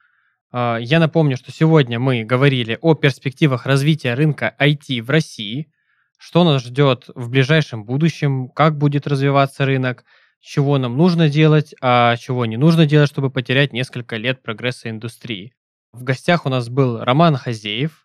А, 0.51 0.77
я 0.77 0.99
напомню, 0.99 1.37
что 1.37 1.51
сегодня 1.51 1.99
мы 1.99 2.23
говорили 2.23 2.77
о 2.81 2.95
перспективах 2.95 3.65
развития 3.65 4.13
рынка 4.13 4.55
IT 4.59 5.01
в 5.01 5.09
России, 5.09 5.71
что 6.17 6.43
нас 6.43 6.63
ждет 6.63 7.05
в 7.15 7.29
ближайшем 7.29 7.85
будущем, 7.85 8.49
как 8.49 8.77
будет 8.77 9.07
развиваться 9.07 9.65
рынок, 9.65 10.05
чего 10.39 10.77
нам 10.77 10.97
нужно 10.97 11.29
делать, 11.29 11.73
а 11.81 12.15
чего 12.17 12.45
не 12.45 12.57
нужно 12.57 12.85
делать, 12.85 13.09
чтобы 13.09 13.29
потерять 13.29 13.73
несколько 13.73 14.17
лет 14.17 14.43
прогресса 14.43 14.89
индустрии. 14.89 15.53
В 15.91 16.03
гостях 16.03 16.45
у 16.45 16.49
нас 16.49 16.69
был 16.69 16.99
Роман 16.99 17.35
Хазеев. 17.37 18.02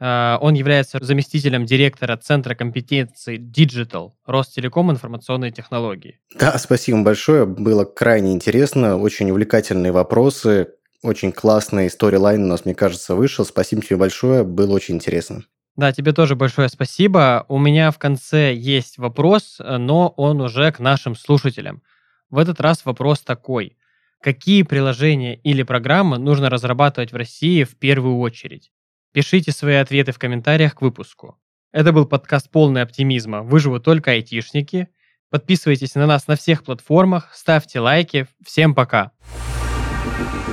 А, 0.00 0.38
он 0.40 0.54
является 0.54 0.98
заместителем 1.00 1.66
директора 1.66 2.16
Центра 2.16 2.54
компетенций 2.54 3.38
Digital 3.38 4.12
Ростелеком 4.26 4.90
информационные 4.90 5.50
технологии. 5.50 6.20
Да, 6.38 6.56
спасибо 6.58 7.02
большое. 7.02 7.46
Было 7.46 7.84
крайне 7.84 8.32
интересно. 8.32 8.96
Очень 8.96 9.30
увлекательные 9.30 9.92
вопросы. 9.92 10.68
Очень 11.02 11.32
классный 11.32 11.90
сторилайн 11.90 12.44
у 12.44 12.46
нас, 12.46 12.64
мне 12.64 12.74
кажется, 12.74 13.14
вышел. 13.14 13.44
Спасибо 13.44 13.82
тебе 13.82 13.96
большое. 13.96 14.44
Было 14.44 14.74
очень 14.74 14.96
интересно. 14.96 15.44
Да, 15.76 15.92
тебе 15.92 16.12
тоже 16.12 16.34
большое 16.34 16.68
спасибо. 16.68 17.44
У 17.48 17.58
меня 17.58 17.92
в 17.92 17.98
конце 17.98 18.52
есть 18.52 18.98
вопрос, 18.98 19.58
но 19.60 20.08
он 20.16 20.40
уже 20.40 20.72
к 20.72 20.80
нашим 20.80 21.14
слушателям. 21.14 21.82
В 22.30 22.38
этот 22.38 22.60
раз 22.60 22.84
вопрос 22.84 23.20
такой. 23.20 23.76
Какие 24.20 24.64
приложения 24.64 25.36
или 25.36 25.62
программы 25.62 26.18
нужно 26.18 26.50
разрабатывать 26.50 27.12
в 27.12 27.16
России 27.16 27.62
в 27.62 27.76
первую 27.76 28.18
очередь? 28.18 28.72
Пишите 29.12 29.52
свои 29.52 29.76
ответы 29.76 30.12
в 30.12 30.18
комментариях 30.18 30.74
к 30.74 30.82
выпуску. 30.82 31.38
Это 31.72 31.92
был 31.92 32.06
подкаст 32.06 32.50
«Полный 32.50 32.82
оптимизма. 32.82 33.42
Выживут 33.42 33.84
только 33.84 34.12
айтишники». 34.12 34.88
Подписывайтесь 35.30 35.94
на 35.94 36.06
нас 36.06 36.26
на 36.26 36.36
всех 36.36 36.64
платформах, 36.64 37.34
ставьте 37.34 37.80
лайки. 37.80 38.26
Всем 38.42 38.74
пока! 38.74 39.12
thank 40.18 40.34
you 40.34 40.47